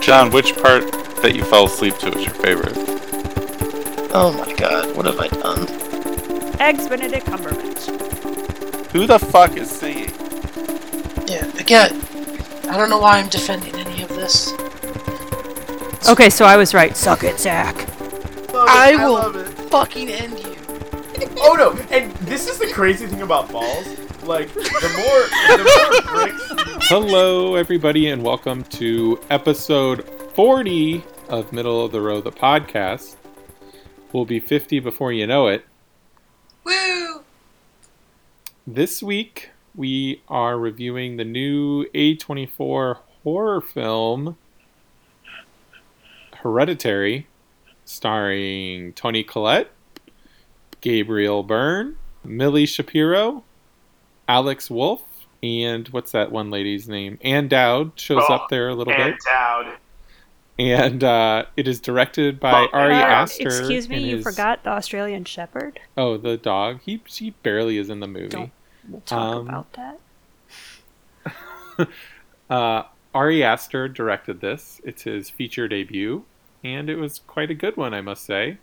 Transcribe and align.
John, 0.00 0.30
which 0.30 0.54
part 0.56 0.82
that 1.22 1.32
you 1.34 1.44
fell 1.44 1.66
asleep 1.66 1.96
to 1.98 2.08
is 2.16 2.24
your 2.24 2.34
favorite? 2.34 2.76
Oh 4.14 4.32
my 4.36 4.52
god, 4.54 4.94
what 4.96 5.06
have 5.06 5.18
I 5.18 5.28
done? 5.28 5.68
Eggs 6.60 6.88
Benedict 6.88 7.24
Cumberbatch. 7.26 8.90
Who 8.92 9.06
the 9.06 9.18
fuck 9.18 9.56
is 9.56 9.70
singing? 9.70 10.10
Yeah, 11.26 11.46
again, 11.58 12.00
I 12.68 12.76
don't 12.76 12.90
know 12.90 12.98
why 12.98 13.18
I'm 13.18 13.28
defending 13.28 13.74
any 13.76 14.02
of 14.02 14.08
this. 14.10 14.52
Okay, 16.08 16.28
so 16.30 16.44
I 16.44 16.56
was 16.56 16.74
right. 16.74 16.96
Suck 16.96 17.22
it, 17.24 17.38
Zach. 17.38 17.74
I 18.54 18.96
will 18.96 19.32
fucking 19.70 20.08
end 20.10 20.38
you. 20.40 20.56
Oh 21.38 21.54
no! 21.56 21.72
And 21.96 22.12
this 22.26 22.48
is 22.48 22.58
the 22.58 22.66
crazy 22.72 23.06
thing 23.06 23.22
about 23.22 23.50
balls. 23.50 23.86
Like 24.24 24.52
the 24.52 24.60
more, 24.98 25.22
the 25.56 25.64
more 25.64 26.02
bricks. 26.26 26.41
Hello, 26.94 27.54
everybody, 27.54 28.08
and 28.08 28.22
welcome 28.22 28.64
to 28.64 29.18
episode 29.30 30.06
40 30.34 31.02
of 31.30 31.50
Middle 31.50 31.86
of 31.86 31.90
the 31.90 32.02
Row, 32.02 32.20
the 32.20 32.30
podcast. 32.30 33.16
We'll 34.12 34.26
be 34.26 34.38
50 34.38 34.78
before 34.80 35.10
you 35.10 35.26
know 35.26 35.46
it. 35.46 35.64
Woo! 36.64 37.22
This 38.66 39.02
week, 39.02 39.48
we 39.74 40.20
are 40.28 40.58
reviewing 40.58 41.16
the 41.16 41.24
new 41.24 41.86
A24 41.94 42.98
horror 43.24 43.62
film, 43.62 44.36
Hereditary, 46.42 47.26
starring 47.86 48.92
Toni 48.92 49.24
Collette, 49.24 49.70
Gabriel 50.82 51.42
Byrne, 51.42 51.96
Milly 52.22 52.66
Shapiro, 52.66 53.44
Alex 54.28 54.68
Wolff, 54.68 55.00
and 55.42 55.88
what's 55.88 56.12
that 56.12 56.30
one 56.32 56.50
lady's 56.50 56.88
name? 56.88 57.18
Ann 57.22 57.48
Dowd 57.48 57.92
shows 57.98 58.24
Oh, 58.28 58.34
up 58.34 58.48
there 58.48 58.68
a 58.68 58.74
little 58.74 58.92
And 58.92 59.14
bit. 59.14 59.20
Dowd. 59.24 59.76
And 60.58 61.02
uh, 61.02 61.44
it 61.56 61.66
is 61.66 61.80
directed 61.80 62.38
by 62.38 62.52
Well, 62.52 62.68
Ari 62.72 62.94
Uh, 62.94 62.98
Aster. 62.98 63.46
excuse 63.48 63.88
me, 63.88 64.00
you 64.10 64.16
his- 64.16 64.24
forgot 64.24 64.62
the 64.64 64.70
Australian 64.70 65.24
Shepherd. 65.24 65.80
Oh, 65.96 66.16
the 66.16 66.36
dog. 66.36 66.80
He 66.82 67.00
he 67.06 67.30
barely 67.42 67.78
is 67.78 67.88
in 67.90 68.00
the 68.00 68.06
movie. 68.08 68.28
Don't- 68.28 68.52
We'll 68.88 69.00
talk 69.02 69.36
Um, 69.36 69.48
about 69.48 69.72
that. 69.74 70.00
Uh, 72.50 72.82
Ari 73.14 73.42
Aster 73.42 73.88
directed 73.88 74.40
this. 74.40 74.80
It's 74.84 75.02
his 75.02 75.30
feature 75.30 75.68
debut, 75.68 76.24
and 76.62 76.90
it 76.90 76.96
was 76.96 77.20
quite 77.26 77.50
a 77.50 77.54
good 77.54 77.76
one, 77.78 77.94
I 77.94 78.00
must 78.02 78.24
say. 78.26 78.58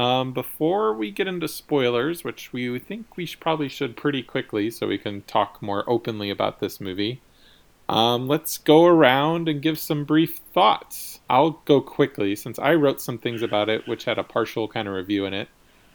Um, 0.00 0.32
before 0.32 0.94
we 0.94 1.10
get 1.10 1.28
into 1.28 1.46
spoilers, 1.46 2.24
which 2.24 2.54
we 2.54 2.78
think 2.78 3.18
we 3.18 3.26
should, 3.26 3.38
probably 3.38 3.68
should 3.68 3.98
pretty 3.98 4.22
quickly, 4.22 4.70
so 4.70 4.86
we 4.86 4.96
can 4.96 5.20
talk 5.22 5.60
more 5.60 5.84
openly 5.86 6.30
about 6.30 6.58
this 6.58 6.80
movie. 6.80 7.20
Um, 7.86 8.26
let's 8.26 8.56
go 8.56 8.86
around 8.86 9.46
and 9.46 9.60
give 9.60 9.78
some 9.78 10.04
brief 10.04 10.38
thoughts. 10.54 11.20
I'll 11.28 11.60
go 11.66 11.82
quickly 11.82 12.34
since 12.34 12.58
I 12.58 12.74
wrote 12.76 13.02
some 13.02 13.18
things 13.18 13.42
about 13.42 13.68
it, 13.68 13.86
which 13.86 14.04
had 14.04 14.18
a 14.18 14.24
partial 14.24 14.68
kind 14.68 14.88
of 14.88 14.94
review 14.94 15.26
in 15.26 15.34
it. 15.34 15.48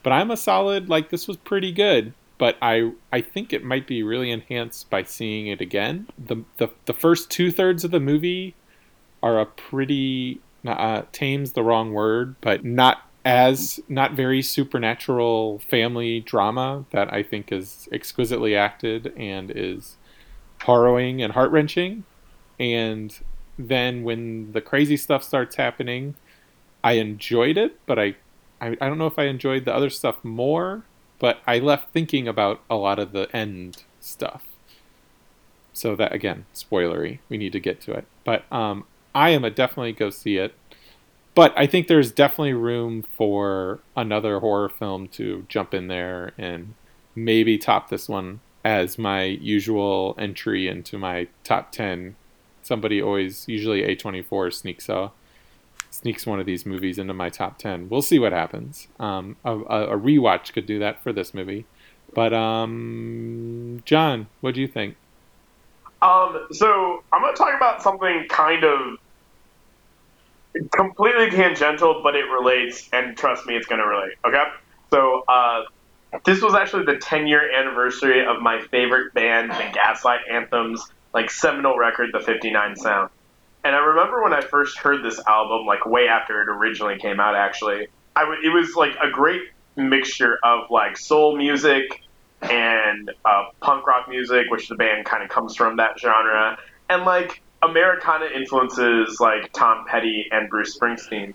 But 0.03 0.13
I'm 0.13 0.29
a 0.29 0.37
solid 0.37 0.87
like 0.87 1.09
this 1.09 1.27
was 1.27 1.37
pretty 1.37 1.71
good 1.71 2.13
but 2.37 2.57
I 2.61 2.91
I 3.11 3.21
think 3.21 3.53
it 3.53 3.63
might 3.63 3.87
be 3.87 4.03
really 4.03 4.31
enhanced 4.31 4.89
by 4.89 5.03
seeing 5.03 5.47
it 5.47 5.61
again. 5.61 6.07
The 6.17 6.43
the, 6.57 6.69
the 6.85 6.93
first 6.93 7.31
two 7.31 7.51
thirds 7.51 7.83
of 7.83 7.91
the 7.91 7.99
movie 7.99 8.55
are 9.23 9.39
a 9.39 9.45
pretty 9.45 10.41
uh, 10.65 11.03
tame's 11.11 11.53
the 11.53 11.63
wrong 11.63 11.93
word, 11.93 12.35
but 12.41 12.65
not 12.65 13.04
as 13.25 13.79
not 13.89 14.13
very 14.13 14.41
supernatural 14.41 15.59
family 15.59 16.21
drama 16.21 16.85
that 16.91 17.11
I 17.11 17.23
think 17.23 17.51
is 17.51 17.89
exquisitely 17.91 18.55
acted 18.55 19.11
and 19.17 19.51
is 19.53 19.97
harrowing 20.59 21.21
and 21.21 21.33
heart 21.33 21.51
wrenching. 21.51 22.05
And 22.59 23.17
then 23.57 24.03
when 24.03 24.51
the 24.51 24.61
crazy 24.61 24.95
stuff 24.95 25.23
starts 25.23 25.55
happening, 25.55 26.15
I 26.83 26.93
enjoyed 26.93 27.57
it, 27.57 27.79
but 27.85 27.99
I 27.99 28.15
I, 28.61 28.77
I 28.79 28.87
don't 28.87 28.97
know 28.97 29.07
if 29.07 29.19
I 29.19 29.25
enjoyed 29.25 29.65
the 29.65 29.75
other 29.75 29.89
stuff 29.89 30.23
more 30.23 30.83
but 31.19 31.39
I 31.47 31.59
left 31.59 31.91
thinking 31.91 32.27
about 32.27 32.61
a 32.69 32.75
lot 32.75 32.99
of 32.99 33.11
the 33.11 33.33
end 33.35 33.83
stuff. 33.99 34.43
So 35.73 35.95
that 35.95 36.13
again, 36.13 36.45
spoilery. 36.53 37.19
We 37.29 37.37
need 37.37 37.51
to 37.53 37.59
get 37.59 37.81
to 37.81 37.93
it. 37.93 38.05
But 38.23 38.51
um, 38.51 38.85
I 39.13 39.31
am 39.31 39.43
a 39.43 39.49
definitely 39.49 39.93
go 39.93 40.09
see 40.09 40.37
it. 40.37 40.53
But 41.35 41.53
I 41.57 41.67
think 41.67 41.87
there's 41.87 42.11
definitely 42.11 42.53
room 42.53 43.03
for 43.03 43.79
another 43.95 44.39
horror 44.39 44.69
film 44.69 45.09
to 45.09 45.45
jump 45.49 45.73
in 45.73 45.87
there 45.87 46.31
and 46.37 46.73
maybe 47.13 47.57
top 47.57 47.89
this 47.89 48.07
one 48.07 48.39
as 48.63 48.97
my 48.97 49.23
usual 49.23 50.15
entry 50.17 50.67
into 50.67 50.97
my 50.97 51.27
top 51.43 51.71
ten. 51.71 52.15
Somebody 52.63 53.01
always, 53.01 53.47
usually 53.47 53.83
A24 53.83 54.53
sneaks 54.53 54.89
a 54.89 55.11
sneaks 55.95 56.25
one 56.25 56.39
of 56.39 56.45
these 56.45 56.65
movies 56.65 56.97
into 56.97 57.13
my 57.13 57.29
top 57.29 57.57
10. 57.57 57.89
We'll 57.89 58.01
see 58.01 58.19
what 58.19 58.33
happens. 58.33 58.87
Um, 58.99 59.37
a, 59.45 59.53
a, 59.57 59.95
a 59.95 59.97
rewatch 59.97 60.53
could 60.53 60.65
do 60.65 60.77
that 60.79 61.01
for 61.01 61.13
this 61.13 61.33
movie. 61.33 61.65
But, 62.13 62.33
um, 62.33 63.81
John, 63.85 64.27
what 64.41 64.55
do 64.55 64.61
you 64.61 64.67
think? 64.67 64.97
Um, 66.01 66.47
so 66.51 67.03
I'm 67.11 67.21
going 67.21 67.33
to 67.33 67.37
talk 67.37 67.55
about 67.55 67.81
something 67.81 68.25
kind 68.29 68.63
of 68.63 68.97
completely 70.71 71.29
tangential, 71.29 72.01
but 72.03 72.15
it 72.15 72.25
relates, 72.25 72.87
and 72.93 73.17
trust 73.17 73.45
me, 73.45 73.55
it's 73.55 73.67
going 73.67 73.81
to 73.81 73.87
relate. 73.87 74.13
Okay, 74.25 74.43
so 74.91 75.23
uh, 75.27 75.61
this 76.25 76.41
was 76.41 76.55
actually 76.55 76.85
the 76.85 76.97
10 76.97 77.27
year 77.27 77.51
anniversary 77.51 78.25
of 78.25 78.41
my 78.41 78.61
favorite 78.71 79.13
band, 79.13 79.51
the 79.51 79.69
Gaslight 79.73 80.21
Anthem's, 80.31 80.83
like 81.13 81.29
seminal 81.29 81.77
record, 81.77 82.09
the 82.13 82.19
59 82.19 82.75
Sound. 82.75 83.09
And 83.63 83.75
I 83.75 83.79
remember 83.79 84.23
when 84.23 84.33
I 84.33 84.41
first 84.41 84.77
heard 84.77 85.03
this 85.03 85.19
album, 85.27 85.65
like 85.65 85.85
way 85.85 86.07
after 86.07 86.41
it 86.41 86.49
originally 86.49 86.99
came 86.99 87.19
out. 87.19 87.35
Actually, 87.35 87.87
I 88.15 88.21
w- 88.21 88.39
it 88.43 88.53
was 88.53 88.75
like 88.75 88.95
a 89.01 89.09
great 89.09 89.41
mixture 89.75 90.37
of 90.43 90.65
like 90.69 90.97
soul 90.97 91.35
music 91.35 91.83
and 92.41 93.11
uh, 93.25 93.45
punk 93.61 93.87
rock 93.87 94.07
music, 94.07 94.45
which 94.49 94.67
the 94.69 94.75
band 94.75 95.05
kind 95.05 95.23
of 95.23 95.29
comes 95.29 95.55
from 95.55 95.77
that 95.77 95.99
genre, 95.99 96.57
and 96.89 97.05
like 97.05 97.41
Americana 97.69 98.25
influences 98.25 99.19
like 99.19 99.51
Tom 99.53 99.85
Petty 99.87 100.27
and 100.31 100.49
Bruce 100.49 100.77
Springsteen. 100.77 101.33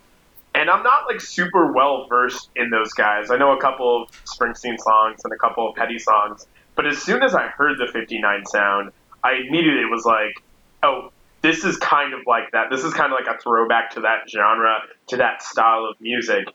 And 0.55 0.69
I'm 0.69 0.83
not 0.83 1.07
like 1.07 1.21
super 1.21 1.73
well 1.73 2.07
versed 2.09 2.51
in 2.57 2.71
those 2.71 2.93
guys. 2.93 3.31
I 3.31 3.37
know 3.37 3.53
a 3.53 3.61
couple 3.61 4.03
of 4.03 4.11
Springsteen 4.25 4.79
songs 4.79 5.21
and 5.25 5.33
a 5.33 5.37
couple 5.37 5.69
of 5.69 5.77
Petty 5.77 5.99
songs, 5.99 6.47
but 6.75 6.87
as 6.87 6.99
soon 6.99 7.23
as 7.23 7.35
I 7.35 7.47
heard 7.47 7.79
the 7.79 7.87
59 7.93 8.47
sound, 8.47 8.93
I 9.23 9.35
immediately 9.35 9.85
was 9.85 10.05
like, 10.05 10.43
oh, 10.83 11.13
this 11.43 11.65
is 11.65 11.77
kind 11.79 12.15
of 12.15 12.21
like 12.27 12.51
that. 12.53 12.69
This 12.71 12.85
is 12.85 12.93
kind 12.93 13.13
of 13.13 13.19
like 13.19 13.35
a 13.35 13.39
throwback 13.41 13.91
to 13.93 14.01
that 14.01 14.29
genre, 14.29 14.79
to 15.09 15.17
that 15.19 15.43
style 15.43 15.87
of 15.91 16.01
music, 16.01 16.47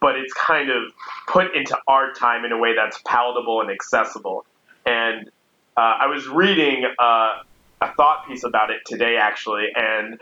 but 0.00 0.16
it's 0.16 0.32
kind 0.32 0.70
of 0.70 0.92
put 1.28 1.54
into 1.54 1.76
our 1.86 2.12
time 2.12 2.44
in 2.44 2.52
a 2.52 2.58
way 2.58 2.74
that's 2.74 3.00
palatable 3.06 3.60
and 3.60 3.70
accessible. 3.70 4.44
And 4.84 5.28
uh, 5.76 5.80
I 6.00 6.06
was 6.06 6.26
reading 6.28 6.84
uh, 6.98 7.42
a 7.80 7.94
thought 7.94 8.26
piece 8.26 8.44
about 8.44 8.70
it 8.70 8.82
today, 8.86 9.16
actually, 9.16 9.66
and 9.74 10.20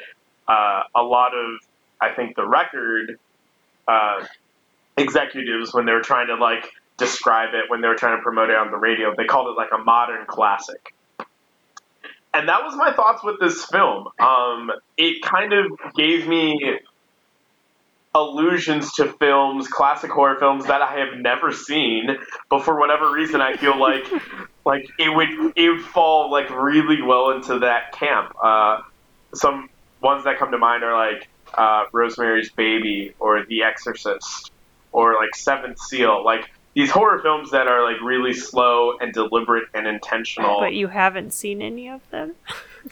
uh, 0.48 0.82
a 0.94 1.03
lot 1.03 1.32
of, 1.34 1.60
I 2.00 2.10
think, 2.10 2.37
the 2.37 2.47
record 2.47 3.19
uh, 3.87 4.25
executives, 4.97 5.72
when 5.72 5.87
they 5.87 5.92
were 5.92 6.03
trying 6.03 6.28
to 6.28 6.37
like 6.37 6.70
describe 6.97 7.50
it, 7.54 7.70
when 7.70 7.81
they 7.81 7.88
were 7.88 7.97
trying 7.97 8.19
to 8.19 8.22
promote 8.22 8.50
it 8.50 8.56
on 8.56 8.70
the 8.70 8.76
radio, 8.76 9.15
they 9.16 9.25
called 9.25 9.48
it 9.48 9.56
like 9.56 9.70
a 9.72 9.82
modern 9.82 10.26
classic 10.26 10.94
and 12.34 12.48
that 12.48 12.65
was 12.65 12.75
my 12.75 12.92
thoughts 12.92 13.22
with 13.22 13.38
this 13.38 13.65
film. 13.65 14.09
Um, 14.19 14.72
it 14.97 15.22
kind 15.22 15.53
of 15.53 15.66
gave 15.94 16.26
me 16.26 16.81
allusions 18.15 18.92
to 18.94 19.12
films, 19.12 19.69
classic 19.69 20.10
horror 20.10 20.36
films 20.38 20.66
that 20.66 20.82
I 20.82 20.98
have 20.98 21.19
never 21.19 21.53
seen, 21.53 22.16
but 22.50 22.65
for 22.65 22.78
whatever 22.78 23.10
reason, 23.12 23.41
I 23.41 23.56
feel 23.56 23.78
like 23.78 24.04
like 24.65 24.89
it 24.99 25.15
would 25.15 25.28
it 25.57 25.69
would 25.71 25.83
fall 25.83 26.31
like 26.31 26.51
really 26.51 27.03
well 27.03 27.31
into 27.31 27.59
that 27.61 27.93
camp. 27.93 28.34
Uh, 28.43 28.83
some 29.34 29.69
ones 30.01 30.25
that 30.25 30.39
come 30.39 30.51
to 30.51 30.59
mind 30.59 30.83
are 30.84 30.95
like 30.97 31.28
uh, 31.55 31.84
Rosemary's 31.93 32.51
Baby 32.51 33.15
or 33.19 33.45
The 33.45 33.63
Exorcist 33.63 34.53
or 34.93 35.15
like 35.15 35.34
Seventh 35.34 35.78
Seal, 35.78 36.25
like. 36.25 36.51
These 36.77 36.91
horror 36.91 37.21
films 37.21 37.53
that 37.53 37.69
are 37.69 37.84
like 37.84 38.01
really 38.03 38.34
slow 38.34 38.99
and 38.99 39.13
deliberate 39.13 39.69
and 39.75 39.87
intentional. 39.87 40.59
But 40.59 40.75
you 40.75 40.89
haven't 40.89 41.33
seen 41.33 41.63
any 41.63 41.89
of 41.89 42.01
them? 42.11 42.33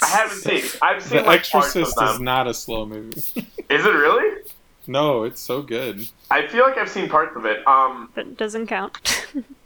I 0.01 0.07
haven't 0.07 0.39
seen. 0.39 0.63
I've 0.83 1.03
seen 1.03 1.17
The 1.19 1.25
like 1.25 1.51
parts 1.51 1.75
Exorcist 1.75 1.99
of 1.99 2.15
is 2.15 2.21
not 2.21 2.47
a 2.47 2.55
slow 2.55 2.87
movie. 2.87 3.21
Is 3.69 3.85
it 3.85 3.89
really? 3.93 4.43
no, 4.87 5.25
it's 5.25 5.41
so 5.41 5.63
good. 5.63 6.07
I 6.31 6.47
feel 6.47 6.63
like 6.63 6.79
I've 6.79 6.89
seen 6.91 7.09
parts 7.09 7.35
of 7.37 7.45
it. 7.45 7.67
Um, 7.67 8.09
That 8.15 8.37
doesn't 8.37 8.69
count. 8.69 9.27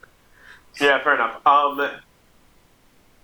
yeah, 0.81 1.03
fair 1.03 1.15
enough. 1.15 1.45
Um, 1.47 1.81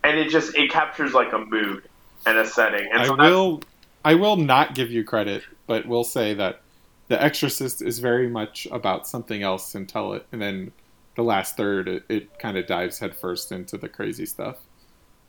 and 0.04 0.19
it 0.19 0.31
just 0.31 0.54
it 0.56 0.70
captures 0.70 1.12
like 1.12 1.32
a 1.32 1.38
mood 1.38 1.88
and 2.26 2.38
a 2.38 2.46
setting. 2.46 2.88
And 2.93 3.02
I 3.02 3.06
so 3.06 3.16
will 3.16 3.62
I 4.04 4.14
will 4.14 4.37
not 4.37 4.75
give 4.75 4.90
you 4.90 5.04
credit, 5.04 5.43
but 5.66 5.87
will 5.87 6.04
say 6.04 6.34
that 6.34 6.60
The 7.08 7.22
Exorcist 7.22 7.82
is 7.82 7.99
very 7.99 8.28
much 8.28 8.66
about 8.70 9.06
something 9.06 9.43
else 9.43 9.75
until 9.75 10.12
it, 10.14 10.26
and 10.32 10.40
then 10.40 10.72
the 11.14 11.22
last 11.22 11.56
third, 11.56 11.88
it, 11.88 12.04
it 12.08 12.38
kind 12.38 12.56
of 12.56 12.66
dives 12.66 12.99
headfirst 12.99 13.52
into 13.52 13.76
the 13.76 13.88
crazy 13.88 14.26
stuff. 14.26 14.56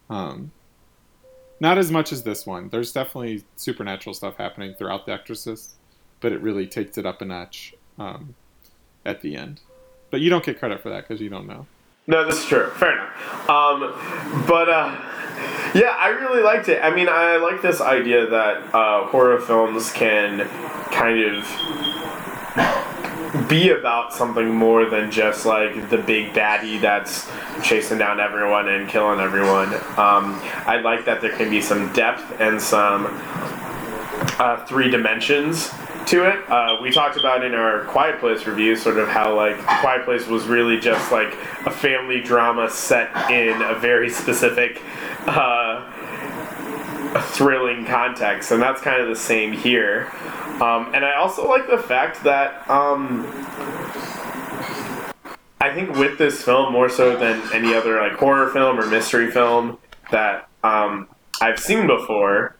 Um, 0.09 0.51
Not 1.59 1.77
as 1.77 1.91
much 1.91 2.11
as 2.11 2.23
this 2.23 2.45
one. 2.45 2.69
There's 2.69 2.91
definitely 2.91 3.43
supernatural 3.57 4.13
stuff 4.13 4.37
happening 4.37 4.73
throughout 4.73 5.05
The 5.05 5.13
Exorcist, 5.13 5.75
but 6.21 6.31
it 6.31 6.41
really 6.41 6.67
takes 6.67 6.97
it 6.97 7.05
up 7.05 7.21
a 7.21 7.25
notch 7.25 7.73
um, 7.99 8.35
at 9.05 9.21
the 9.21 9.35
end. 9.35 9.61
But 10.09 10.21
you 10.21 10.29
don't 10.29 10.43
get 10.43 10.59
credit 10.59 10.81
for 10.81 10.89
that 10.89 11.07
because 11.07 11.21
you 11.21 11.29
don't 11.29 11.47
know. 11.47 11.67
No, 12.05 12.25
this 12.25 12.39
is 12.39 12.45
true. 12.45 12.69
Fair 12.71 12.93
enough. 12.93 13.49
Um, 13.49 13.79
but 14.47 14.69
uh, 14.69 14.95
yeah, 15.73 15.95
I 15.97 16.09
really 16.09 16.41
liked 16.41 16.67
it. 16.67 16.83
I 16.83 16.93
mean, 16.93 17.07
I 17.09 17.37
like 17.37 17.61
this 17.61 17.79
idea 17.79 18.27
that 18.29 18.75
uh, 18.75 19.07
horror 19.07 19.39
films 19.39 19.91
can 19.93 20.47
kind 20.91 21.23
of 21.23 21.47
be 23.47 23.69
about 23.71 24.13
something 24.13 24.53
more 24.53 24.85
than 24.85 25.09
just 25.11 25.45
like 25.45 25.89
the 25.89 25.97
big 25.97 26.33
baddie 26.33 26.79
that's 26.79 27.29
chasing 27.63 27.97
down 27.97 28.19
everyone 28.19 28.67
and 28.67 28.89
killing 28.89 29.19
everyone. 29.19 29.73
Um, 29.97 30.39
I 30.65 30.81
like 30.83 31.05
that 31.05 31.21
there 31.21 31.35
can 31.35 31.49
be 31.49 31.61
some 31.61 31.91
depth 31.93 32.39
and 32.39 32.61
some 32.61 33.07
uh, 34.39 34.65
three 34.65 34.89
dimensions 34.91 35.71
to 36.07 36.27
it. 36.27 36.49
Uh, 36.49 36.77
we 36.81 36.91
talked 36.91 37.17
about 37.17 37.43
in 37.43 37.53
our 37.53 37.85
Quiet 37.85 38.19
Place 38.19 38.45
review 38.45 38.75
sort 38.75 38.97
of 38.97 39.07
how 39.07 39.35
like 39.35 39.57
Quiet 39.57 40.05
Place 40.05 40.27
was 40.27 40.45
really 40.45 40.79
just 40.79 41.11
like 41.11 41.33
a 41.65 41.71
family 41.71 42.21
drama 42.21 42.69
set 42.69 43.31
in 43.31 43.61
a 43.61 43.75
very 43.75 44.09
specific. 44.21 44.81
Uh, 45.25 45.89
thrilling 47.21 47.85
context, 47.85 48.51
and 48.51 48.61
that's 48.61 48.81
kind 48.81 49.01
of 49.01 49.07
the 49.07 49.15
same 49.15 49.51
here. 49.51 50.11
Um, 50.61 50.91
and 50.93 51.05
I 51.05 51.15
also 51.15 51.47
like 51.47 51.69
the 51.69 51.77
fact 51.77 52.23
that 52.23 52.67
um, 52.69 53.25
I 55.59 55.73
think 55.73 55.95
with 55.95 56.17
this 56.17 56.43
film 56.43 56.73
more 56.73 56.89
so 56.89 57.17
than 57.17 57.41
any 57.53 57.73
other 57.73 57.99
like 58.01 58.13
horror 58.13 58.49
film 58.49 58.79
or 58.79 58.85
mystery 58.87 59.31
film 59.31 59.77
that 60.11 60.47
um, 60.63 61.07
I've 61.41 61.59
seen 61.59 61.87
before, 61.87 62.55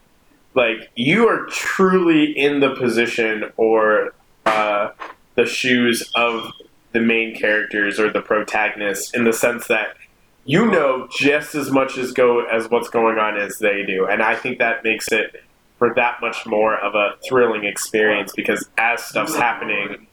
like 0.56 0.92
you 0.96 1.28
are 1.28 1.46
truly 1.48 2.26
in 2.38 2.60
the 2.60 2.76
position 2.76 3.52
or 3.58 4.14
uh, 4.46 4.92
the 5.36 5.46
shoes 5.46 6.12
of 6.16 6.52
the 6.92 7.00
main 7.00 7.36
characters 7.36 8.00
or 8.00 8.12
the 8.12 8.22
protagonists 8.22 9.14
in 9.14 9.24
the 9.24 9.34
sense 9.34 9.68
that 9.68 9.96
you 10.46 10.70
know 10.70 11.08
just 11.18 11.56
as 11.56 11.72
much 11.72 11.98
as 11.98 12.12
go 12.12 12.46
as 12.46 12.70
what's 12.70 12.90
going 12.90 13.18
on 13.18 13.38
as 13.38 13.60
they 13.60 13.84
do, 13.86 14.06
and 14.06 14.22
I 14.22 14.36
think 14.36 14.60
that 14.60 14.84
makes 14.84 15.12
it 15.12 15.44
for 15.78 15.94
that 15.96 16.22
much 16.22 16.46
more 16.46 16.78
of 16.78 16.96
a 16.96 17.16
thrilling 17.28 17.66
experience 17.66 18.32
because 18.34 18.70
as 18.78 19.04
stuff's 19.04 19.36
happening, 19.36 20.08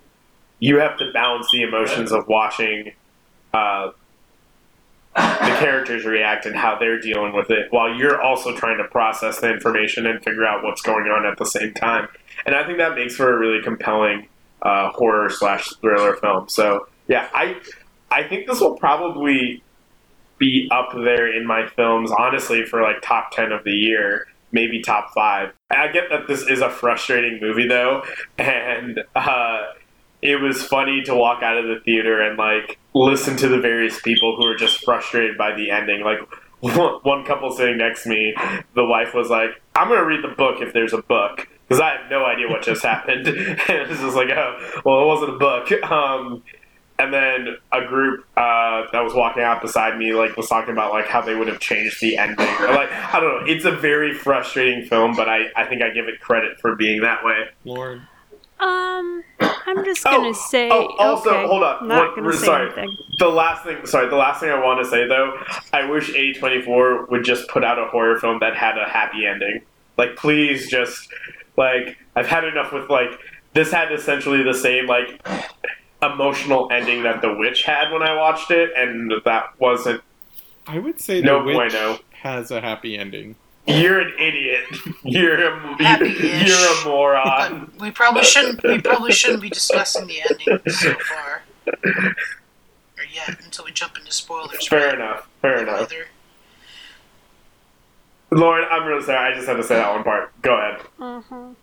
you 0.58 0.78
have 0.78 0.96
to 0.98 1.12
balance 1.12 1.48
the 1.52 1.62
emotions 1.62 2.12
of 2.12 2.26
watching 2.28 2.92
uh, 3.52 3.90
the 5.14 5.56
characters 5.58 6.04
react 6.04 6.46
and 6.46 6.54
how 6.54 6.78
they're 6.78 7.00
dealing 7.00 7.34
with 7.34 7.50
it, 7.50 7.66
while 7.70 7.94
you're 7.94 8.20
also 8.20 8.54
trying 8.56 8.78
to 8.78 8.84
process 8.84 9.40
the 9.40 9.52
information 9.52 10.06
and 10.06 10.22
figure 10.22 10.46
out 10.46 10.62
what's 10.62 10.82
going 10.82 11.06
on 11.06 11.26
at 11.26 11.36
the 11.38 11.44
same 11.44 11.74
time. 11.74 12.08
And 12.46 12.54
I 12.54 12.64
think 12.64 12.78
that 12.78 12.94
makes 12.94 13.16
for 13.16 13.34
a 13.34 13.38
really 13.38 13.62
compelling 13.62 14.28
uh, 14.62 14.90
horror 14.90 15.30
slash 15.30 15.68
thriller 15.80 16.16
film. 16.16 16.48
So 16.48 16.88
yeah, 17.08 17.28
I 17.34 17.56
I 18.10 18.22
think 18.24 18.46
this 18.46 18.60
will 18.60 18.76
probably 18.76 19.62
be 20.38 20.68
up 20.72 20.92
there 20.94 21.30
in 21.30 21.46
my 21.46 21.68
films, 21.68 22.10
honestly, 22.10 22.64
for 22.64 22.82
like 22.82 23.02
top 23.02 23.30
10 23.30 23.52
of 23.52 23.62
the 23.64 23.72
year, 23.72 24.26
maybe 24.52 24.80
top 24.80 25.12
five. 25.14 25.52
I 25.70 25.88
get 25.88 26.08
that 26.10 26.26
this 26.26 26.42
is 26.42 26.60
a 26.60 26.70
frustrating 26.70 27.38
movie, 27.40 27.68
though, 27.68 28.04
and 28.38 29.04
uh, 29.14 29.62
it 30.22 30.40
was 30.40 30.62
funny 30.62 31.02
to 31.02 31.14
walk 31.14 31.42
out 31.42 31.56
of 31.56 31.66
the 31.66 31.80
theater 31.80 32.20
and 32.20 32.36
like 32.36 32.78
listen 32.94 33.36
to 33.38 33.48
the 33.48 33.58
various 33.58 34.00
people 34.00 34.36
who 34.36 34.44
were 34.46 34.56
just 34.56 34.84
frustrated 34.84 35.38
by 35.38 35.54
the 35.54 35.70
ending. 35.70 36.02
Like, 36.02 36.18
one 36.62 37.24
couple 37.24 37.50
sitting 37.52 37.78
next 37.78 38.02
to 38.02 38.10
me, 38.10 38.34
the 38.74 38.84
wife 38.84 39.14
was 39.14 39.30
like, 39.30 39.62
I'm 39.74 39.88
to 39.88 40.04
read 40.04 40.22
the 40.22 40.34
book 40.34 40.60
if 40.60 40.72
there's 40.74 40.92
a 40.92 41.00
book. 41.00 41.48
Because 41.66 41.80
I 41.80 41.96
have 41.96 42.10
no 42.10 42.26
idea 42.26 42.48
what 42.48 42.62
just 42.62 42.82
happened. 42.84 43.26
and 43.28 43.36
it's 43.68 44.00
just 44.00 44.16
like, 44.16 44.28
oh, 44.30 44.80
well, 44.84 45.02
it 45.02 45.06
wasn't 45.06 45.30
a 45.30 45.38
book. 45.38 45.72
Um, 45.90 46.42
and 46.98 47.14
then 47.14 47.56
a 47.72 47.86
group 47.86 48.26
uh, 48.36 48.82
that 48.92 49.02
was 49.02 49.14
walking 49.14 49.42
out 49.42 49.62
beside 49.62 49.96
me 49.96 50.12
like 50.12 50.36
was 50.36 50.48
talking 50.48 50.72
about 50.72 50.92
like 50.92 51.06
how 51.06 51.22
they 51.22 51.34
would 51.34 51.48
have 51.48 51.58
changed 51.58 51.98
the 52.02 52.18
ending 52.18 52.46
or 52.60 52.74
like 52.74 52.92
i 52.92 53.18
don't 53.18 53.46
know 53.46 53.50
it's 53.50 53.64
a 53.64 53.70
very 53.70 54.12
frustrating 54.12 54.84
film 54.84 55.16
but 55.16 55.26
i, 55.26 55.46
I 55.56 55.64
think 55.64 55.80
i 55.80 55.88
give 55.90 56.08
it 56.08 56.20
credit 56.20 56.60
for 56.60 56.76
being 56.76 57.00
that 57.00 57.24
way 57.24 57.46
Lord. 57.64 58.02
Um, 58.60 59.24
I'm 59.40 59.84
just 59.84 60.04
gonna 60.04 60.28
Oh, 60.28 60.32
say. 60.32 60.68
oh, 60.70 60.86
also, 60.98 61.30
okay, 61.30 61.46
hold 61.46 61.62
on. 61.62 61.88
Not 61.88 62.08
What- 62.08 62.16
gonna 62.16 62.32
say 62.32 62.46
sorry. 62.46 62.66
anything. 62.66 62.96
the 63.18 63.28
last 63.28 63.64
thing 63.64 63.84
sorry 63.86 64.08
the 64.08 64.16
last 64.16 64.40
thing 64.40 64.50
i 64.50 64.58
want 64.58 64.82
to 64.82 64.90
say 64.90 65.06
though 65.06 65.34
i 65.74 65.84
wish 65.84 66.10
a24 66.12 67.08
would 67.10 67.22
just 67.24 67.46
put 67.48 67.62
out 67.62 67.78
a 67.78 67.84
horror 67.86 68.18
film 68.18 68.38
that 68.40 68.56
had 68.56 68.78
a 68.78 68.84
happy 68.88 69.26
ending 69.26 69.60
like 69.98 70.16
please 70.16 70.70
just 70.70 71.08
like 71.58 71.98
i've 72.16 72.26
had 72.26 72.44
enough 72.44 72.72
with 72.72 72.88
like 72.88 73.10
this 73.52 73.70
had 73.70 73.92
essentially 73.92 74.42
the 74.42 74.54
same 74.54 74.86
like 74.86 75.20
emotional 76.02 76.68
ending 76.72 77.02
that 77.02 77.20
the 77.20 77.32
witch 77.34 77.62
had 77.62 77.92
when 77.92 78.02
i 78.02 78.14
watched 78.16 78.50
it 78.50 78.70
and 78.76 79.12
that 79.24 79.44
wasn't 79.58 80.00
I 80.66 80.78
would 80.78 81.00
say 81.00 81.20
No 81.20 81.40
The 81.40 81.46
Witch 81.46 81.72
bueno. 81.72 81.98
has 82.12 82.50
a 82.50 82.60
happy 82.60 82.96
ending. 82.96 83.34
You're 83.66 84.00
an 84.00 84.12
idiot. 84.18 84.64
You're 85.04 85.46
a, 85.48 85.82
Happy-ish. 85.82 86.48
you're 86.48 86.56
a 86.56 86.84
moron. 86.84 87.70
But 87.76 87.80
we 87.80 87.90
probably 87.90 88.24
shouldn't. 88.24 88.62
We 88.62 88.80
probably 88.80 89.12
shouldn't 89.12 89.42
be 89.42 89.50
discussing 89.50 90.06
the 90.06 90.22
ending 90.22 90.72
so 90.72 90.94
far, 90.94 91.42
or 91.66 93.04
yet 93.12 93.38
until 93.44 93.64
we 93.66 93.70
jump 93.72 93.96
into 93.98 94.12
spoilers. 94.12 94.66
Fair 94.66 94.86
right? 94.86 94.94
enough. 94.94 95.28
Fair 95.42 95.62
enough. 95.62 95.82
Either. 95.82 96.06
Lauren, 98.32 98.66
I'm 98.70 98.86
really 98.86 99.02
sorry. 99.04 99.32
I 99.32 99.34
just 99.36 99.46
had 99.48 99.56
to 99.56 99.62
say 99.62 99.76
that 99.76 99.92
one 99.92 100.04
part. 100.04 100.32
Go 100.42 100.56
ahead. 100.56 100.80
Mhm. 100.98 101.54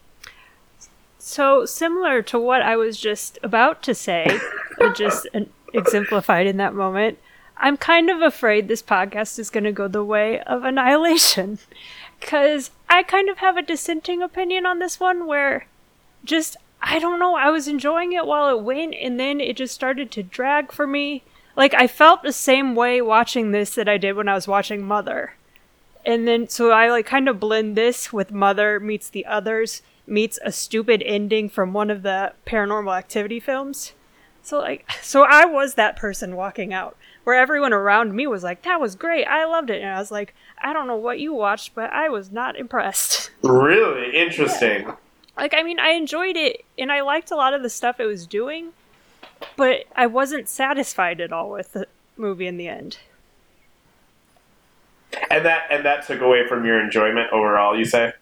So 1.20 1.66
similar 1.66 2.22
to 2.24 2.40
what 2.40 2.62
I 2.62 2.76
was 2.78 2.98
just 3.00 3.38
about 3.44 3.82
to 3.84 3.94
say, 3.96 4.40
but 4.78 4.96
just 4.96 5.28
exemplified 5.74 6.48
in 6.48 6.58
that 6.58 6.74
moment. 6.74 7.18
I'm 7.60 7.78
kind 7.78 8.10
of 8.10 8.22
afraid 8.22 8.68
this 8.68 8.84
podcast 8.84 9.40
is 9.40 9.50
going 9.50 9.64
to 9.64 9.72
go 9.72 9.88
the 9.88 10.04
way 10.04 10.40
of 10.42 10.64
Annihilation, 10.64 11.60
because 12.20 12.72
I 12.90 13.04
kind 13.04 13.30
of 13.30 13.38
have 13.40 13.58
a 13.58 13.62
dissenting 13.62 14.22
opinion 14.22 14.66
on 14.66 14.80
this 14.80 15.00
one. 15.00 15.28
Where, 15.28 15.68
just 16.24 16.58
I 16.82 17.00
don't 17.00 17.20
know, 17.20 17.36
I 17.36 17.50
was 17.50 17.68
enjoying 17.68 18.14
it 18.14 18.26
while 18.26 18.56
it 18.56 18.64
went, 18.64 18.96
and 18.96 19.20
then 19.20 19.40
it 19.42 19.58
just 19.58 19.76
started 19.76 20.12
to 20.12 20.24
drag 20.24 20.72
for 20.72 20.88
me. 20.88 21.24
Like 21.56 21.74
I 21.74 21.88
felt 21.88 22.24
the 22.24 22.34
same 22.34 22.76
way 22.76 23.02
watching 23.02 23.52
this 23.52 23.74
that 23.76 23.90
I 23.90 23.98
did 23.98 24.16
when 24.16 24.30
I 24.30 24.36
was 24.36 24.48
watching 24.48 24.84
Mother 24.84 25.34
and 26.08 26.26
then 26.26 26.48
so 26.48 26.72
I 26.72 26.90
like 26.90 27.06
kind 27.06 27.28
of 27.28 27.40
blend 27.40 27.76
this 27.76 28.14
with 28.14 28.32
Mother 28.32 28.80
meets 28.80 29.10
the 29.10 29.26
others 29.26 29.82
meets 30.08 30.40
a 30.44 30.54
stupid 30.54 31.04
ending 31.06 31.50
from 31.50 31.74
one 31.74 31.92
of 31.92 32.02
the 32.02 32.32
paranormal 32.48 32.98
activity 32.98 33.42
films. 33.42 33.92
So 34.42 34.58
like 34.60 34.90
so 35.02 35.24
I 35.24 35.46
was 35.46 35.74
that 35.74 35.98
person 35.98 36.38
walking 36.38 36.74
out 36.74 36.96
where 37.28 37.38
everyone 37.38 37.74
around 37.74 38.14
me 38.16 38.26
was 38.26 38.42
like 38.42 38.62
that 38.64 38.80
was 38.80 38.96
great. 38.96 39.26
I 39.26 39.44
loved 39.44 39.70
it 39.70 39.82
and 39.82 39.90
I 39.94 40.00
was 40.00 40.12
like 40.12 40.34
I 40.64 40.72
don't 40.72 40.88
know 40.88 40.96
what 40.96 41.20
you 41.20 41.34
watched 41.34 41.76
but 41.76 41.92
I 41.92 42.08
was 42.08 42.32
not 42.32 42.56
impressed. 42.56 43.32
Really 43.44 44.16
interesting. 44.16 44.94
Like 45.36 45.54
I 45.54 45.62
mean 45.62 45.78
I 45.78 45.90
enjoyed 45.90 46.38
it 46.38 46.64
and 46.80 46.90
I 46.90 47.02
liked 47.02 47.30
a 47.30 47.36
lot 47.36 47.54
of 47.54 47.64
the 47.64 47.70
stuff 47.70 48.00
it 48.00 48.06
was 48.06 48.26
doing 48.26 48.70
but 49.58 49.84
I 49.94 50.08
wasn't 50.08 50.48
satisfied 50.48 51.20
at 51.20 51.34
all 51.34 51.50
with 51.52 51.74
the 51.74 51.86
movie 52.16 52.48
in 52.48 52.56
the 52.56 52.70
end. 52.70 53.00
And 55.30 55.44
that 55.46 55.68
and 55.70 55.84
that 55.86 56.08
took 56.08 56.22
away 56.22 56.48
from 56.48 56.64
your 56.66 56.80
enjoyment 56.80 57.34
overall. 57.34 57.78
You 57.78 57.84
say? 57.84 58.14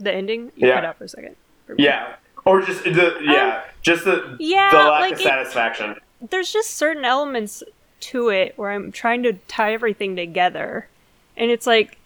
The 0.00 0.12
ending 0.12 0.50
you 0.56 0.66
Yeah. 0.66 0.74
cut 0.74 0.84
out 0.84 0.98
for 0.98 1.04
a 1.04 1.08
second. 1.08 1.36
Yeah. 1.78 2.14
Or 2.44 2.60
just 2.60 2.82
the 2.82 3.18
yeah, 3.22 3.62
just 3.82 4.04
the 4.04 4.24
Um, 4.24 4.36
yeah, 4.40 4.70
the 4.72 4.78
lack 4.78 5.00
like 5.00 5.12
of 5.12 5.20
it- 5.20 5.22
satisfaction. 5.22 5.94
there's 6.20 6.52
just 6.52 6.70
certain 6.76 7.04
elements 7.04 7.62
to 8.00 8.28
it 8.30 8.56
where 8.56 8.70
I'm 8.70 8.92
trying 8.92 9.22
to 9.24 9.34
tie 9.48 9.72
everything 9.72 10.16
together. 10.16 10.88
And 11.36 11.50
it's 11.50 11.66
like 11.66 11.98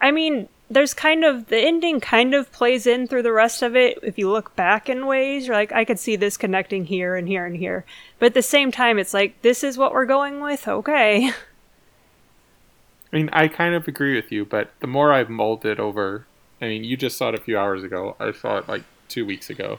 I 0.00 0.10
mean, 0.10 0.48
there's 0.68 0.94
kind 0.94 1.24
of 1.24 1.46
the 1.46 1.58
ending 1.58 2.00
kind 2.00 2.34
of 2.34 2.50
plays 2.50 2.86
in 2.86 3.06
through 3.06 3.22
the 3.22 3.32
rest 3.32 3.62
of 3.62 3.76
it 3.76 3.98
if 4.02 4.18
you 4.18 4.30
look 4.30 4.56
back 4.56 4.88
in 4.88 5.06
ways. 5.06 5.46
You're 5.46 5.54
like, 5.54 5.72
I 5.72 5.84
could 5.84 5.98
see 5.98 6.16
this 6.16 6.36
connecting 6.36 6.86
here 6.86 7.14
and 7.14 7.28
here 7.28 7.46
and 7.46 7.56
here. 7.56 7.84
But 8.18 8.26
at 8.26 8.34
the 8.34 8.42
same 8.42 8.72
time 8.72 8.98
it's 8.98 9.14
like 9.14 9.40
this 9.42 9.62
is 9.62 9.78
what 9.78 9.92
we're 9.92 10.06
going 10.06 10.40
with, 10.40 10.66
okay. 10.66 11.30
I 13.12 13.16
mean, 13.16 13.28
I 13.32 13.48
kind 13.48 13.74
of 13.74 13.86
agree 13.86 14.16
with 14.16 14.32
you, 14.32 14.46
but 14.46 14.72
the 14.80 14.86
more 14.86 15.12
I've 15.12 15.28
mulled 15.28 15.66
it 15.66 15.78
over, 15.78 16.24
I 16.62 16.66
mean, 16.66 16.82
you 16.82 16.96
just 16.96 17.18
saw 17.18 17.28
it 17.28 17.34
a 17.34 17.40
few 17.40 17.58
hours 17.58 17.84
ago. 17.84 18.16
I 18.18 18.32
saw 18.32 18.56
it 18.56 18.68
like 18.68 18.84
two 19.08 19.26
weeks 19.26 19.50
ago, 19.50 19.78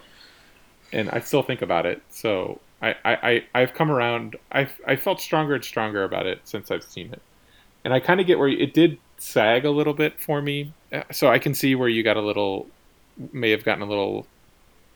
and 0.92 1.10
I 1.10 1.20
still 1.20 1.42
think 1.42 1.64
about 1.64 1.88
it. 1.88 2.04
So 2.10 2.60
I, 2.84 2.96
I, 3.06 3.14
I 3.14 3.44
I've 3.56 3.74
come 3.74 3.90
around. 3.90 4.36
I 4.52 4.68
I 4.86 4.98
felt 4.98 5.22
stronger 5.22 5.56
and 5.56 5.64
stronger 5.64 6.04
about 6.04 6.28
it 6.28 6.42
since 6.44 6.70
I've 6.70 6.84
seen 6.84 7.14
it, 7.14 7.22
and 7.86 7.94
I 7.94 8.00
kind 8.00 8.20
of 8.20 8.28
get 8.28 8.38
where 8.38 8.50
it 8.50 8.74
did 8.74 8.98
sag 9.18 9.64
a 9.64 9.72
little 9.72 9.94
bit 9.94 10.20
for 10.20 10.42
me. 10.42 10.74
Uh, 10.92 11.04
So 11.12 11.30
I 11.30 11.40
can 11.40 11.54
see 11.54 11.76
where 11.76 11.88
you 11.88 12.04
got 12.04 12.18
a 12.18 12.22
little, 12.22 12.68
may 13.32 13.52
have 13.52 13.64
gotten 13.64 13.82
a 13.82 13.88
little 13.88 14.28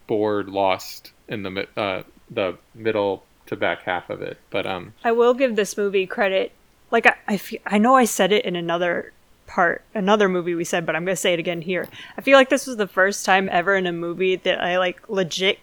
bored, 0.06 0.50
lost 0.50 1.14
in 1.30 1.44
the 1.44 1.68
uh, 1.78 2.04
the 2.30 2.58
middle 2.76 3.24
to 3.46 3.56
back 3.56 3.84
half 3.84 4.10
of 4.10 4.22
it. 4.22 4.38
But 4.50 4.68
um, 4.68 4.94
I 5.04 5.14
will 5.14 5.34
give 5.34 5.56
this 5.56 5.78
movie 5.78 6.06
credit. 6.06 6.52
Like 6.92 7.06
I, 7.06 7.16
I, 7.28 7.42
I 7.66 7.78
know 7.78 7.96
I 7.96 8.06
said 8.06 8.32
it 8.34 8.46
in 8.46 8.56
another 8.56 9.14
part, 9.46 9.82
another 9.96 10.28
movie 10.28 10.56
we 10.56 10.66
said, 10.66 10.86
but 10.86 10.96
I'm 10.96 11.06
going 11.06 11.16
to 11.16 11.22
say 11.22 11.34
it 11.34 11.40
again 11.40 11.62
here. 11.62 11.88
I 12.18 12.22
feel 12.22 12.38
like 12.38 12.50
this 12.50 12.68
was 12.68 12.78
the 12.78 12.88
first 12.88 13.26
time 13.26 13.50
ever 13.52 13.76
in 13.76 13.88
a 13.88 13.94
movie 13.94 14.36
that 14.36 14.62
I 14.62 14.78
like 14.78 15.10
legit 15.10 15.60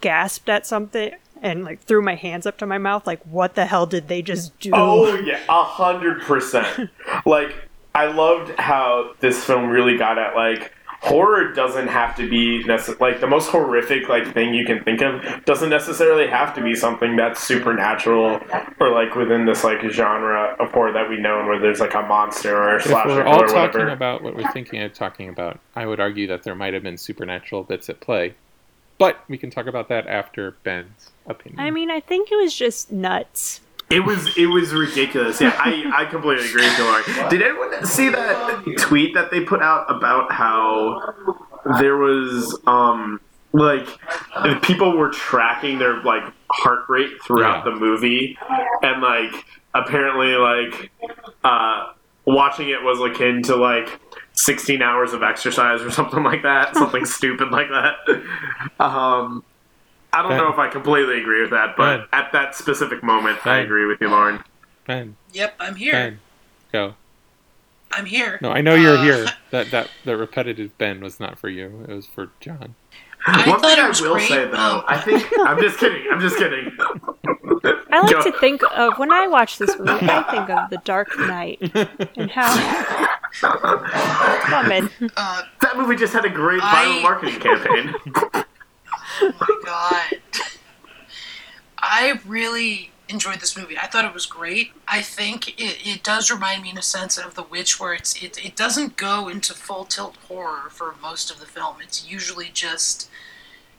gasped 0.00 0.48
at 0.48 0.66
something 0.66 1.12
and 1.42 1.64
like 1.64 1.82
threw 1.82 2.00
my 2.00 2.14
hands 2.14 2.46
up 2.46 2.56
to 2.58 2.66
my 2.66 2.78
mouth 2.78 3.06
like 3.06 3.20
what 3.26 3.54
the 3.54 3.66
hell 3.66 3.84
did 3.86 4.08
they 4.08 4.22
just 4.22 4.58
do? 4.60 4.70
Oh 4.72 5.14
yeah, 5.24 5.40
a 5.48 5.62
hundred 5.64 6.22
percent. 6.22 6.88
Like 7.26 7.54
I 7.94 8.06
loved 8.06 8.58
how 8.58 9.12
this 9.20 9.44
film 9.44 9.68
really 9.68 9.98
got 9.98 10.16
at 10.18 10.34
like 10.34 10.72
horror 11.02 11.52
doesn't 11.52 11.88
have 11.88 12.14
to 12.14 12.30
be 12.30 12.62
necess- 12.62 13.00
like 13.00 13.20
the 13.20 13.26
most 13.26 13.48
horrific 13.48 14.08
like 14.08 14.32
thing 14.32 14.54
you 14.54 14.64
can 14.64 14.84
think 14.84 15.02
of 15.02 15.20
doesn't 15.44 15.68
necessarily 15.68 16.28
have 16.28 16.54
to 16.54 16.62
be 16.62 16.76
something 16.76 17.16
that's 17.16 17.42
supernatural 17.42 18.38
or 18.78 18.88
like 18.90 19.16
within 19.16 19.44
this 19.44 19.64
like 19.64 19.80
genre 19.90 20.54
of 20.60 20.70
horror 20.70 20.92
that 20.92 21.10
we 21.10 21.16
know 21.18 21.44
where 21.44 21.58
there's 21.58 21.80
like 21.80 21.94
a 21.94 22.02
monster 22.02 22.56
or 22.56 22.76
a 22.76 22.76
If 22.76 22.84
slasher 22.84 23.08
we're 23.08 23.24
all 23.24 23.42
or 23.42 23.46
talking 23.48 23.80
whatever. 23.80 23.88
about 23.88 24.22
what 24.22 24.36
we're 24.36 24.50
thinking 24.52 24.80
of 24.80 24.92
talking 24.92 25.28
about, 25.28 25.58
I 25.74 25.86
would 25.86 25.98
argue 25.98 26.28
that 26.28 26.44
there 26.44 26.54
might 26.54 26.72
have 26.72 26.84
been 26.84 26.96
supernatural 26.98 27.64
bits 27.64 27.90
at 27.90 28.00
play. 28.00 28.34
But 28.98 29.18
we 29.28 29.36
can 29.38 29.50
talk 29.50 29.66
about 29.66 29.88
that 29.88 30.06
after 30.06 30.52
Ben's 30.62 31.10
opinion. 31.26 31.60
I 31.60 31.70
mean, 31.70 31.90
I 31.90 32.00
think 32.00 32.30
it 32.30 32.36
was 32.36 32.54
just 32.54 32.92
nuts. 32.92 33.60
It 33.90 34.00
was 34.04 34.36
it 34.38 34.46
was 34.46 34.72
ridiculous. 34.72 35.40
Yeah, 35.40 35.54
I, 35.58 35.90
I 35.94 36.04
completely 36.06 36.48
agree 36.48 36.62
with 36.62 36.78
you, 36.78 36.84
Lauren. 36.84 37.28
Did 37.30 37.42
anyone 37.42 37.84
see 37.84 38.08
that 38.08 38.64
tweet 38.78 39.12
that 39.14 39.30
they 39.30 39.40
put 39.40 39.60
out 39.60 39.84
about 39.94 40.32
how 40.32 41.14
there 41.78 41.96
was 41.96 42.58
um 42.66 43.20
like 43.52 43.86
people 44.62 44.96
were 44.96 45.10
tracking 45.10 45.78
their 45.78 46.02
like 46.04 46.22
heart 46.50 46.84
rate 46.88 47.10
throughout 47.22 47.66
Yeah. 47.66 47.72
the 47.72 47.78
movie 47.78 48.38
and 48.82 49.02
like 49.02 49.44
apparently 49.74 50.36
like 50.36 50.90
uh 51.44 51.92
watching 52.24 52.70
it 52.70 52.82
was 52.82 52.98
akin 53.00 53.42
to 53.42 53.56
like 53.56 54.00
16 54.34 54.80
hours 54.82 55.12
of 55.12 55.22
exercise 55.22 55.82
or 55.82 55.90
something 55.90 56.22
like 56.22 56.42
that 56.42 56.74
something 56.82 57.04
stupid 57.04 57.50
like 57.50 57.68
that 57.68 57.94
um 58.80 59.44
I 60.14 60.20
don't 60.22 60.32
Ben. 60.32 60.38
know 60.38 60.52
if 60.52 60.58
I 60.58 60.68
completely 60.68 61.20
agree 61.20 61.40
with 61.40 61.50
that, 61.52 61.74
but 61.76 61.98
Ben. 61.98 62.06
at 62.12 62.32
that 62.32 62.54
specific 62.54 63.02
moment, 63.02 63.46
I 63.46 63.58
agree 63.58 63.86
with 63.86 63.98
you, 64.00 64.08
Lauren. 64.10 64.44
Ben, 64.86 65.16
Yep, 65.32 65.54
I'm 65.58 65.74
here. 65.74 65.92
Ben, 65.92 66.20
go. 66.70 66.94
I'm 67.92 68.04
here. 68.06 68.38
No, 68.42 68.50
I 68.50 68.60
know 68.60 68.74
you're 68.74 68.98
Uh, 68.98 69.02
here. 69.04 69.26
That 69.50 69.70
that 69.70 69.88
the 70.04 70.16
repetitive 70.18 70.76
Ben 70.78 71.00
was 71.00 71.18
not 71.20 71.38
for 71.38 71.48
you. 71.48 71.84
It 71.88 71.94
was 71.94 72.06
for 72.06 72.28
John. 72.40 72.74
I 73.24 73.48
One 73.50 73.60
thing 73.60 73.78
I 73.78 73.88
will 73.88 74.14
great. 74.14 74.28
say 74.28 74.46
though, 74.46 74.84
I 74.86 74.98
think 75.00 75.26
I'm 75.38 75.60
just 75.60 75.78
kidding. 75.78 76.04
I'm 76.10 76.20
just 76.20 76.36
kidding. 76.36 76.76
I 77.92 78.00
like 78.00 78.10
Go. 78.10 78.22
to 78.22 78.32
think 78.40 78.62
of 78.74 78.98
when 78.98 79.12
I 79.12 79.26
watch 79.28 79.58
this 79.58 79.76
movie, 79.78 80.08
I 80.08 80.22
think 80.30 80.50
of 80.50 80.70
The 80.70 80.78
Dark 80.84 81.16
Knight 81.18 81.58
and 82.16 82.30
how. 82.30 83.08
Come 83.40 84.72
on, 84.72 84.90
uh, 85.16 85.42
That 85.60 85.76
movie 85.76 85.96
just 85.96 86.12
had 86.12 86.24
a 86.24 86.30
great 86.30 86.60
I- 86.62 86.84
viral 86.84 87.02
marketing 87.02 87.40
campaign. 87.40 87.94
oh 89.22 89.32
my 89.40 89.60
god. 89.64 90.20
I 91.78 92.20
really 92.26 92.91
enjoyed 93.08 93.40
this 93.40 93.56
movie. 93.56 93.76
I 93.78 93.86
thought 93.86 94.04
it 94.04 94.14
was 94.14 94.26
great. 94.26 94.72
I 94.88 95.02
think 95.02 95.60
it, 95.60 95.86
it 95.86 96.02
does 96.02 96.30
remind 96.30 96.62
me 96.62 96.70
in 96.70 96.78
a 96.78 96.82
sense 96.82 97.18
of 97.18 97.34
The 97.34 97.42
Witch 97.42 97.78
where 97.78 97.92
it's 97.92 98.20
it, 98.22 98.44
it 98.44 98.56
doesn't 98.56 98.96
go 98.96 99.28
into 99.28 99.54
full 99.54 99.84
tilt 99.84 100.16
horror 100.28 100.70
for 100.70 100.94
most 101.00 101.30
of 101.30 101.38
the 101.38 101.46
film. 101.46 101.76
It's 101.82 102.08
usually 102.08 102.50
just 102.52 103.10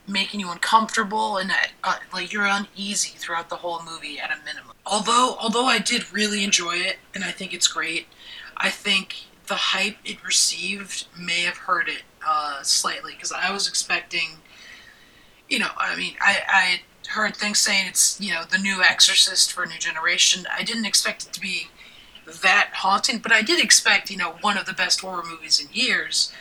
making 0.08 0.40
you 0.40 0.52
uncomfortable 0.52 1.38
and 1.38 1.52
uh, 1.84 1.96
like 2.12 2.34
you're 2.34 2.46
uneasy 2.46 3.14
throughout 3.18 3.50
the 3.50 3.56
whole 3.58 3.82
movie 3.84 4.20
at 4.20 4.30
a 4.32 4.44
minimum. 4.44 4.76
Although 4.86 5.38
although 5.40 5.66
I 5.66 5.80
did 5.80 6.12
really 6.12 6.44
enjoy 6.44 6.76
it 6.76 6.98
and 7.16 7.24
I 7.24 7.32
think 7.32 7.54
it's 7.54 7.68
great, 7.68 8.08
I 8.58 8.70
think 8.70 9.16
the 9.48 9.56
hype 9.56 9.98
it 10.06 10.24
received 10.24 11.08
may 11.18 11.42
have 11.42 11.58
hurt 11.58 11.88
it 11.90 12.04
uh, 12.26 12.62
slightly 12.64 13.14
because 13.14 13.32
I 13.32 13.52
was 13.52 13.68
expecting, 13.68 14.38
you 15.50 15.60
know, 15.60 15.70
I 15.78 15.96
mean, 15.96 16.16
I 16.20 16.42
I 16.48 16.82
heard 17.08 17.36
things 17.36 17.60
saying 17.60 17.88
it's 17.88 18.20
you 18.20 18.34
know 18.34 18.44
the 18.50 18.58
new 18.58 18.82
Exorcist 18.82 19.52
for 19.52 19.64
a 19.64 19.68
new 19.68 19.78
generation. 19.80 20.46
I 20.56 20.64
didn't 20.64 20.86
expect 20.86 21.26
it 21.26 21.34
to 21.34 21.40
be 21.42 21.68
that 22.42 22.70
haunting, 22.74 23.20
but 23.20 23.32
I 23.32 23.42
did 23.42 23.64
expect 23.64 24.10
you 24.10 24.18
know 24.18 24.36
one 24.42 24.58
of 24.58 24.66
the 24.66 24.74
best 24.74 25.02
horror 25.02 25.24
movies 25.24 25.60
in 25.60 25.68
years, 25.74 26.32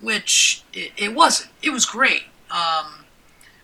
which 0.00 0.62
it, 0.72 0.92
it 0.96 1.14
wasn't. 1.14 1.50
It 1.62 1.70
was 1.70 1.84
great. 1.86 2.24
Um, 2.50 3.04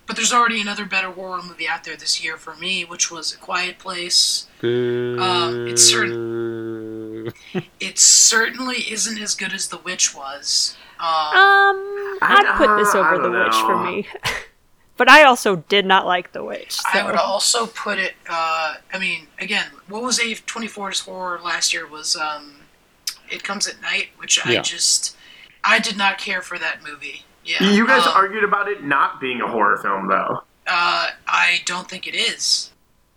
but 0.07 0.15
there's 0.15 0.33
already 0.33 0.61
another 0.61 0.85
better 0.85 1.11
horror 1.11 1.43
movie 1.43 1.67
out 1.67 1.83
there 1.83 1.97
this 1.97 2.23
year 2.23 2.37
for 2.37 2.55
me, 2.55 2.85
which 2.85 3.11
was 3.11 3.35
A 3.35 3.37
Quiet 3.39 3.81
Place. 3.81 4.47
Um, 4.63 5.67
it's 5.67 5.91
Boo. 5.93 7.33
It 7.81 7.99
certainly 7.99 8.77
isn't 8.93 9.19
as 9.21 9.35
good 9.35 9.53
as 9.53 9.67
The 9.67 9.79
Witch 9.79 10.15
was. 10.15 10.77
Um, 11.01 11.07
Um, 11.09 12.19
I'd 12.23 12.55
put 12.57 12.77
this 12.77 12.95
uh, 12.95 12.99
over 13.01 13.17
The 13.17 13.31
don't 13.31 13.45
Witch 13.47 13.57
for 13.57 13.83
me. 13.85 14.07
but 14.97 15.11
I 15.11 15.25
also 15.25 15.57
did 15.57 15.87
not 15.87 16.07
like 16.07 16.33
The 16.33 16.43
Witch. 16.43 16.73
So. 16.73 16.83
I 16.93 17.05
would 17.05 17.17
also 17.17 17.67
put 17.67 17.99
it. 17.99 18.15
Uh, 18.29 18.77
I 18.93 18.99
mean, 18.99 19.27
again, 19.39 19.67
what 19.89 20.03
was 20.03 20.19
A24's 20.19 21.01
horror 21.01 21.41
last 21.43 21.73
year 21.73 21.87
was 21.87 22.17
um, 22.17 22.57
It 23.31 23.43
Comes 23.45 23.67
at 23.67 23.81
Night, 23.81 24.09
which 24.17 24.45
I 24.45 24.61
just 24.61 25.17
I 25.65 25.79
did 25.79 25.97
not 25.97 26.19
care 26.19 26.43
for 26.43 26.59
that 26.59 26.83
movie. 26.83 27.25
Yeah, 27.45 27.71
you 27.71 27.87
guys 27.87 28.07
um, 28.07 28.13
argued 28.15 28.45
about 28.45 28.69
it 28.69 28.83
not 28.83 29.21
being 29.21 29.41
a 29.41 29.47
horror 29.47 29.77
film, 29.77 30.09
though. 30.09 30.43
Uh, 30.67 31.09
I 31.29 31.61
don't 31.65 31.89
think 31.89 32.09
it 32.09 32.17
is. 32.17 32.73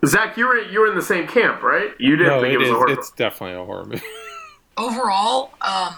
Zach, 0.05 0.37
you 0.37 0.45
were 0.45 0.61
you 0.61 0.79
were 0.79 0.87
in 0.87 0.95
the 0.95 1.01
same 1.01 1.27
camp, 1.27 1.61
right? 1.63 1.91
You 1.99 2.15
didn't 2.15 2.33
no, 2.33 2.41
think 2.41 2.53
it, 2.53 2.55
it 2.55 2.59
was 2.59 2.67
is. 2.67 2.73
a 2.73 2.77
horror 2.77 2.91
It's 2.91 3.11
definitely 3.11 3.61
a 3.61 3.65
horror 3.65 3.85
movie. 3.85 4.01
Overall, 4.77 5.51
um, 5.61 5.95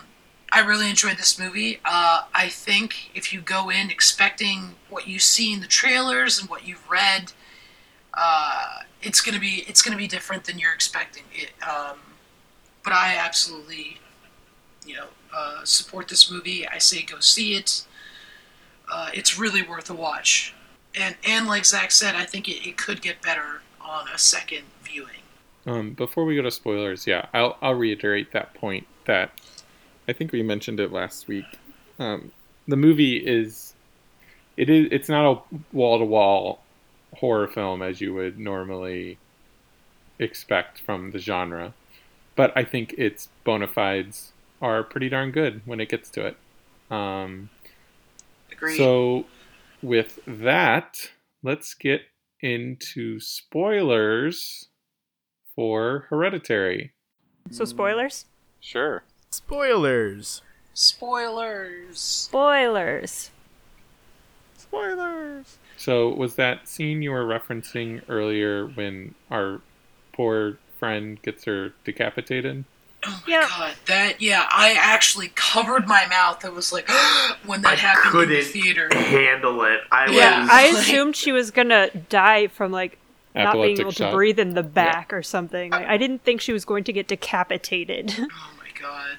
I 0.52 0.60
really 0.60 0.90
enjoyed 0.90 1.18
this 1.18 1.40
movie. 1.40 1.80
Uh, 1.86 2.24
I 2.34 2.50
think 2.50 3.12
if 3.16 3.32
you 3.32 3.42
go 3.42 3.70
in 3.70 3.90
expecting 3.90 4.76
what 4.90 5.08
you 5.08 5.18
see 5.18 5.54
in 5.54 5.62
the 5.62 5.68
trailers 5.68 6.40
and 6.40 6.50
what 6.50 6.68
you've 6.68 6.90
read, 6.90 7.32
uh, 8.14 8.80
it's 9.02 9.22
gonna 9.22 9.40
be 9.40 9.64
it's 9.68 9.82
gonna 9.82 9.98
be 9.98 10.08
different 10.08 10.44
than 10.44 10.60
you're 10.60 10.74
expecting. 10.74 11.24
It, 11.34 11.52
um, 11.68 12.00
but 12.84 12.94
I 12.94 13.16
absolutely, 13.16 13.98
you 14.86 14.96
know, 14.96 15.08
uh, 15.34 15.64
support 15.64 16.10
this 16.10 16.30
movie. 16.30 16.68
I 16.68 16.80
say 16.80 17.04
go 17.04 17.20
see 17.20 17.56
it. 17.56 17.86
Uh, 18.92 19.10
it's 19.14 19.40
really 19.40 19.62
worth 19.62 19.90
a 19.90 19.94
watch. 19.94 20.54
And 20.96 21.16
and 21.26 21.48
like 21.48 21.64
Zach 21.64 21.92
said, 21.92 22.16
I 22.16 22.26
think 22.26 22.50
it, 22.50 22.68
it 22.68 22.78
could 22.78 23.02
get 23.02 23.22
better 23.22 23.62
on 23.80 24.08
a 24.14 24.18
second 24.18 24.64
viewing. 24.84 25.22
Um, 25.66 25.94
before 25.94 26.26
we 26.26 26.36
go 26.36 26.42
to 26.42 26.52
spoilers, 26.52 27.08
yeah, 27.08 27.28
I'll 27.34 27.58
I'll 27.62 27.76
reiterate 27.76 28.34
that 28.34 28.54
point 28.54 28.86
that 29.06 29.40
I 30.08 30.14
think 30.14 30.32
we 30.32 30.44
mentioned 30.44 30.80
it 30.80 30.92
last 30.92 31.28
week. 31.28 31.46
Um, 32.00 32.32
the 32.68 32.76
movie 32.76 33.18
is 33.18 33.74
it 34.58 34.70
is 34.70 34.88
it's 34.92 35.10
not 35.10 35.32
a 35.32 35.58
wall 35.74 36.00
to 36.00 36.06
wall 36.06 36.62
horror 37.16 37.48
film 37.48 37.82
as 37.82 38.02
you 38.02 38.14
would 38.14 38.40
normally 38.40 39.18
expect 40.20 40.82
from 40.82 41.12
the 41.12 41.20
genre, 41.20 41.74
but 42.36 42.52
I 42.56 42.64
think 42.64 42.94
its 42.98 43.30
bona 43.44 43.68
fides 43.68 44.34
are 44.62 44.84
pretty 44.84 45.10
darn 45.10 45.32
good 45.32 45.62
when 45.66 45.80
it 45.80 45.90
gets 45.90 46.10
to 46.12 46.28
it. 46.28 46.38
Um, 46.94 47.50
Agreed. 48.52 48.78
so, 48.78 49.26
with 49.82 50.20
that, 50.28 51.12
let's 51.42 51.74
get 51.74 52.02
into 52.42 53.20
spoilers 53.20 54.68
for 55.56 56.06
Hereditary. 56.10 56.94
So 57.50 57.66
spoilers. 57.66 58.26
Sure. 58.60 59.04
Spoilers. 59.34 60.42
Spoilers. 60.74 61.98
Spoilers. 62.00 63.30
Spoilers. 64.58 65.58
So, 65.78 66.10
was 66.10 66.36
that 66.36 66.68
scene 66.68 67.02
you 67.02 67.12
were 67.12 67.24
referencing 67.24 68.02
earlier 68.10 68.68
when 68.68 69.16
our 69.32 69.62
poor 70.12 70.58
friend 70.80 71.22
gets 71.22 71.46
her 71.46 71.72
decapitated? 71.86 72.66
Oh 73.06 73.24
my 73.26 73.34
Yep. 73.34 73.50
god, 73.50 73.74
that 73.88 74.22
yeah, 74.22 74.48
I 74.52 74.74
actually 74.78 75.32
covered 75.34 75.88
my 75.88 76.06
mouth. 76.08 76.44
It 76.44 76.54
was 76.54 76.74
like 76.74 76.90
when 77.46 77.62
that 77.62 77.72
I 77.74 77.76
happened 77.76 78.14
in 78.24 78.30
the 78.30 78.36
couldn't 78.36 78.52
theater. 78.52 78.90
handle 78.94 79.64
it. 79.64 79.80
I 79.94 80.12
Yeah, 80.12 80.42
was. 80.42 80.50
I 80.52 80.64
Like- 80.72 80.74
assumed 80.74 81.16
she 81.16 81.32
was 81.32 81.52
gonna 81.52 81.90
die 82.10 82.48
from 82.48 82.72
like 82.74 82.98
not 83.34 83.54
being 83.54 83.64
Epileptic 83.76 83.80
able 83.80 83.92
to 83.94 84.12
breathe 84.16 84.40
in 84.40 84.56
the 84.56 84.62
back 84.64 85.14
or 85.14 85.24
something. 85.24 85.72
Like, 85.72 85.88
I 85.88 85.96
didn't 85.98 86.24
think 86.26 86.42
she 86.42 86.52
was 86.52 86.66
going 86.66 86.84
to 86.84 86.92
get 86.94 87.08
decapitated. 87.08 88.14
Oh 88.20 88.28
My 88.82 88.88
god. 88.88 89.18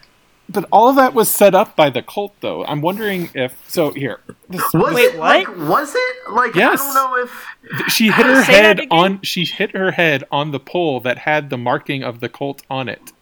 But 0.49 0.67
all 0.71 0.91
of 0.91 0.97
that 0.97 1.15
was 1.15 1.31
set 1.31 1.55
up 1.55 1.77
by 1.77 1.89
the 1.89 2.03
cult, 2.03 2.35
though. 2.41 2.65
I'm 2.65 2.83
wondering 2.83 3.31
if. 3.35 3.57
So, 3.69 3.91
here. 3.91 4.21
This, 4.49 4.63
was 4.75 4.95
Wait, 4.95 5.15
it, 5.15 5.19
what? 5.19 5.49
Like, 5.49 5.57
was 5.57 5.95
it 5.95 6.31
like? 6.31 6.55
Yes. 6.55 6.81
I 6.83 6.85
don't 6.85 6.95
know 6.95 7.23
if. 7.23 7.89
she 7.89 8.11
hit 8.11 8.27
her 8.27 8.43
head 8.43 8.81
on. 8.91 9.23
She 9.23 9.45
hit 9.45 9.71
her 9.75 9.93
head 9.93 10.25
on 10.31 10.51
the 10.51 10.61
pole 10.61 11.01
that 11.01 11.19
had 11.19 11.49
the 11.49 11.57
marking 11.57 12.03
of 12.03 12.21
the 12.21 12.29
cult 12.29 12.63
on 12.69 12.89
it. 12.89 13.13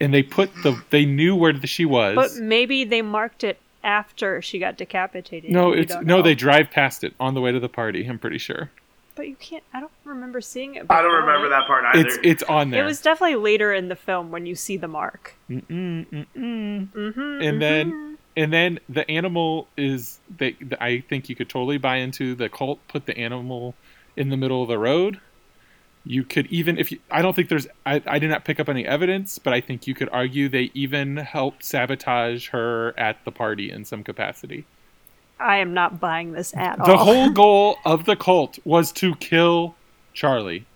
And 0.00 0.14
they 0.14 0.22
put 0.22 0.50
the. 0.62 0.80
They 0.90 1.04
knew 1.04 1.34
where 1.34 1.54
she 1.66 1.84
was. 1.84 2.14
but 2.14 2.42
maybe 2.42 2.84
they 2.84 3.02
marked 3.02 3.42
it 3.42 3.58
after 3.82 4.42
she 4.42 4.58
got 4.58 4.76
decapitated. 4.76 5.50
no, 5.50 5.72
it's 5.72 5.94
no. 5.94 6.00
know. 6.00 6.22
They 6.22 6.34
drive 6.34 6.70
past 6.70 7.02
it 7.02 7.14
on 7.18 7.34
the 7.34 7.40
way 7.40 7.52
to 7.52 7.58
the 7.60 7.68
party. 7.68 8.06
I'm 8.06 8.18
pretty 8.18 8.38
sure. 8.38 8.70
But 9.20 9.28
you 9.28 9.36
can't. 9.36 9.62
I 9.74 9.80
don't 9.80 9.92
remember 10.06 10.40
seeing 10.40 10.76
it. 10.76 10.86
I 10.88 11.02
don't 11.02 11.12
remember 11.12 11.50
that 11.50 11.66
part 11.66 11.84
either. 11.84 12.08
It's 12.08 12.18
it's 12.22 12.42
on 12.44 12.70
there. 12.70 12.82
It 12.82 12.86
was 12.86 13.02
definitely 13.02 13.36
later 13.36 13.70
in 13.70 13.88
the 13.88 13.94
film 13.94 14.30
when 14.30 14.46
you 14.46 14.54
see 14.54 14.78
the 14.78 14.88
mark. 14.88 15.34
Mm-mm, 15.50 16.06
mm-mm. 16.08 16.88
Mm-hmm, 16.88 17.42
And 17.42 17.60
then 17.60 18.18
and 18.34 18.50
then 18.50 18.80
the 18.88 19.08
animal 19.10 19.68
is 19.76 20.20
they 20.34 20.56
I 20.80 21.00
think 21.06 21.28
you 21.28 21.36
could 21.36 21.50
totally 21.50 21.76
buy 21.76 21.96
into 21.96 22.34
the 22.34 22.48
cult 22.48 22.78
put 22.88 23.04
the 23.04 23.14
animal 23.18 23.74
in 24.16 24.30
the 24.30 24.38
middle 24.38 24.62
of 24.62 24.68
the 24.68 24.78
road. 24.78 25.20
You 26.06 26.24
could 26.24 26.46
even 26.46 26.78
if 26.78 26.90
you 26.90 26.98
I 27.10 27.20
don't 27.20 27.36
think 27.36 27.50
there's 27.50 27.66
I, 27.84 28.02
I 28.06 28.18
did 28.18 28.30
not 28.30 28.46
pick 28.46 28.58
up 28.58 28.70
any 28.70 28.86
evidence, 28.86 29.38
but 29.38 29.52
I 29.52 29.60
think 29.60 29.86
you 29.86 29.94
could 29.94 30.08
argue 30.08 30.48
they 30.48 30.70
even 30.72 31.18
helped 31.18 31.62
sabotage 31.62 32.48
her 32.48 32.98
at 32.98 33.22
the 33.26 33.30
party 33.30 33.70
in 33.70 33.84
some 33.84 34.02
capacity. 34.02 34.64
I 35.40 35.56
am 35.58 35.74
not 35.74 36.00
buying 36.00 36.32
this 36.32 36.54
at 36.54 36.78
all. 36.78 36.86
The 36.86 36.96
whole 36.96 37.30
goal 37.42 37.78
of 37.84 38.04
the 38.04 38.16
cult 38.16 38.58
was 38.64 38.92
to 38.92 39.14
kill 39.16 39.74
Charlie. 40.12 40.66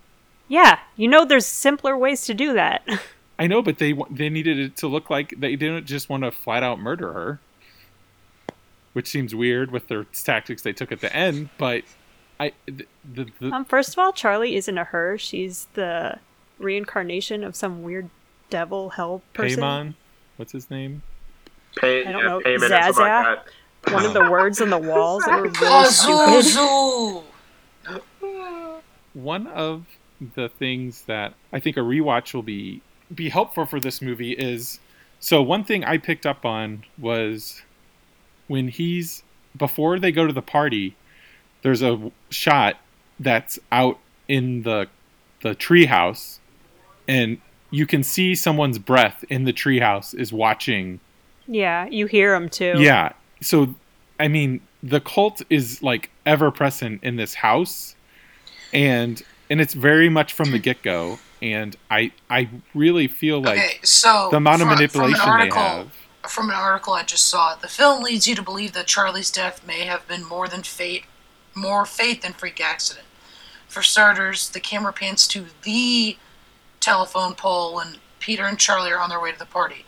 yeah, 0.47 0.79
you 0.95 1.07
know, 1.07 1.25
there's 1.25 1.45
simpler 1.45 1.97
ways 1.97 2.25
to 2.25 2.33
do 2.33 2.53
that. 2.53 2.87
I 3.39 3.47
know, 3.47 3.61
but 3.61 3.79
they 3.79 3.93
they 4.09 4.29
needed 4.29 4.57
it 4.57 4.77
to 4.77 4.87
look 4.87 5.09
like 5.09 5.33
they 5.37 5.55
didn't 5.55 5.85
just 5.85 6.09
want 6.09 6.23
to 6.23 6.31
flat 6.31 6.63
out 6.63 6.79
murder 6.79 7.11
her, 7.11 7.39
which 8.93 9.07
seems 9.07 9.35
weird 9.35 9.71
with 9.71 9.89
their 9.89 10.05
tactics 10.05 10.61
they 10.61 10.71
took 10.71 10.91
at 10.91 11.01
the 11.01 11.13
end. 11.13 11.49
But 11.57 11.83
I 12.39 12.53
the, 12.65 12.87
the, 13.13 13.27
the 13.41 13.51
um, 13.51 13.65
first 13.65 13.91
of 13.93 13.99
all, 13.99 14.13
Charlie 14.13 14.55
isn't 14.55 14.77
a 14.77 14.85
her. 14.85 15.17
She's 15.17 15.67
the 15.73 16.19
reincarnation 16.59 17.43
of 17.43 17.55
some 17.55 17.83
weird 17.83 18.09
devil 18.49 18.91
hell 18.91 19.21
person. 19.33 19.61
Paimon, 19.61 19.93
what's 20.37 20.53
his 20.53 20.69
name? 20.69 21.01
Pay, 21.75 22.05
I 22.05 22.11
don't 22.13 22.21
yeah, 22.21 22.27
know, 22.27 22.39
payment 22.39 22.63
or 22.63 22.93
Zaza? 22.93 23.43
Like 23.87 23.93
that. 23.93 23.93
One 23.93 24.05
of 24.05 24.13
the 24.13 24.31
words 24.31 24.61
on 24.61 24.69
the 24.69 24.77
walls 24.77 25.23
that 25.25 25.41
were 25.41 25.49
really 25.49 27.21
stupid. 27.21 27.23
One 29.13 29.47
of 29.47 29.85
the 30.35 30.49
things 30.49 31.03
that 31.03 31.33
I 31.51 31.59
think 31.59 31.77
a 31.77 31.81
rewatch 31.81 32.33
will 32.33 32.43
be 32.43 32.81
be 33.13 33.29
helpful 33.29 33.65
for 33.65 33.79
this 33.79 34.01
movie 34.01 34.31
is 34.31 34.79
so 35.19 35.41
one 35.41 35.63
thing 35.63 35.83
I 35.83 35.97
picked 35.97 36.25
up 36.25 36.45
on 36.45 36.83
was 36.97 37.61
when 38.47 38.67
he's 38.67 39.23
before 39.57 39.99
they 39.99 40.11
go 40.11 40.27
to 40.27 40.33
the 40.33 40.41
party, 40.41 40.95
there's 41.61 41.81
a 41.81 42.11
shot 42.29 42.77
that's 43.19 43.59
out 43.71 43.99
in 44.27 44.63
the 44.63 44.87
the 45.41 45.55
treehouse, 45.55 46.39
and 47.07 47.39
you 47.71 47.85
can 47.85 48.03
see 48.03 48.35
someone's 48.35 48.79
breath 48.79 49.23
in 49.29 49.43
the 49.43 49.53
treehouse 49.53 50.13
is 50.17 50.33
watching. 50.33 50.99
Yeah, 51.47 51.85
you 51.87 52.07
hear 52.07 52.31
them 52.31 52.49
too. 52.49 52.75
Yeah, 52.77 53.13
so 53.41 53.75
I 54.19 54.27
mean 54.27 54.61
the 54.81 55.01
cult 55.01 55.41
is 55.49 55.81
like 55.81 56.11
ever 56.25 56.51
present 56.51 57.03
in 57.03 57.15
this 57.15 57.35
house, 57.35 57.95
and 58.73 59.21
and 59.49 59.61
it's 59.61 59.73
very 59.73 60.09
much 60.09 60.33
from 60.33 60.51
the 60.51 60.59
get 60.59 60.81
go. 60.81 61.19
And 61.41 61.75
I 61.89 62.11
I 62.29 62.49
really 62.73 63.07
feel 63.07 63.41
like 63.41 63.59
okay, 63.59 63.79
so 63.83 64.29
the 64.31 64.37
amount 64.37 64.61
of 64.61 64.67
manipulation 64.67 65.19
from 65.19 65.41
an 65.41 65.49
they 65.49 65.55
article, 65.55 65.61
have. 65.61 66.31
From 66.31 66.49
an 66.49 66.55
article 66.55 66.93
I 66.93 67.03
just 67.03 67.27
saw, 67.27 67.55
the 67.55 67.67
film 67.67 68.03
leads 68.03 68.27
you 68.27 68.35
to 68.35 68.41
believe 68.41 68.73
that 68.73 68.87
Charlie's 68.87 69.31
death 69.31 69.65
may 69.65 69.81
have 69.85 70.07
been 70.07 70.23
more 70.23 70.47
than 70.47 70.63
fate, 70.63 71.03
more 71.53 71.85
fate 71.85 72.21
than 72.21 72.33
freak 72.33 72.61
accident. 72.61 73.05
For 73.67 73.83
starters, 73.83 74.49
the 74.49 74.59
camera 74.59 74.93
pans 74.93 75.27
to 75.29 75.45
the 75.63 76.17
telephone 76.79 77.35
pole 77.35 77.75
when 77.75 77.97
Peter 78.19 78.45
and 78.45 78.57
Charlie 78.57 78.91
are 78.91 78.99
on 78.99 79.09
their 79.09 79.19
way 79.19 79.31
to 79.31 79.37
the 79.37 79.45
party. 79.45 79.85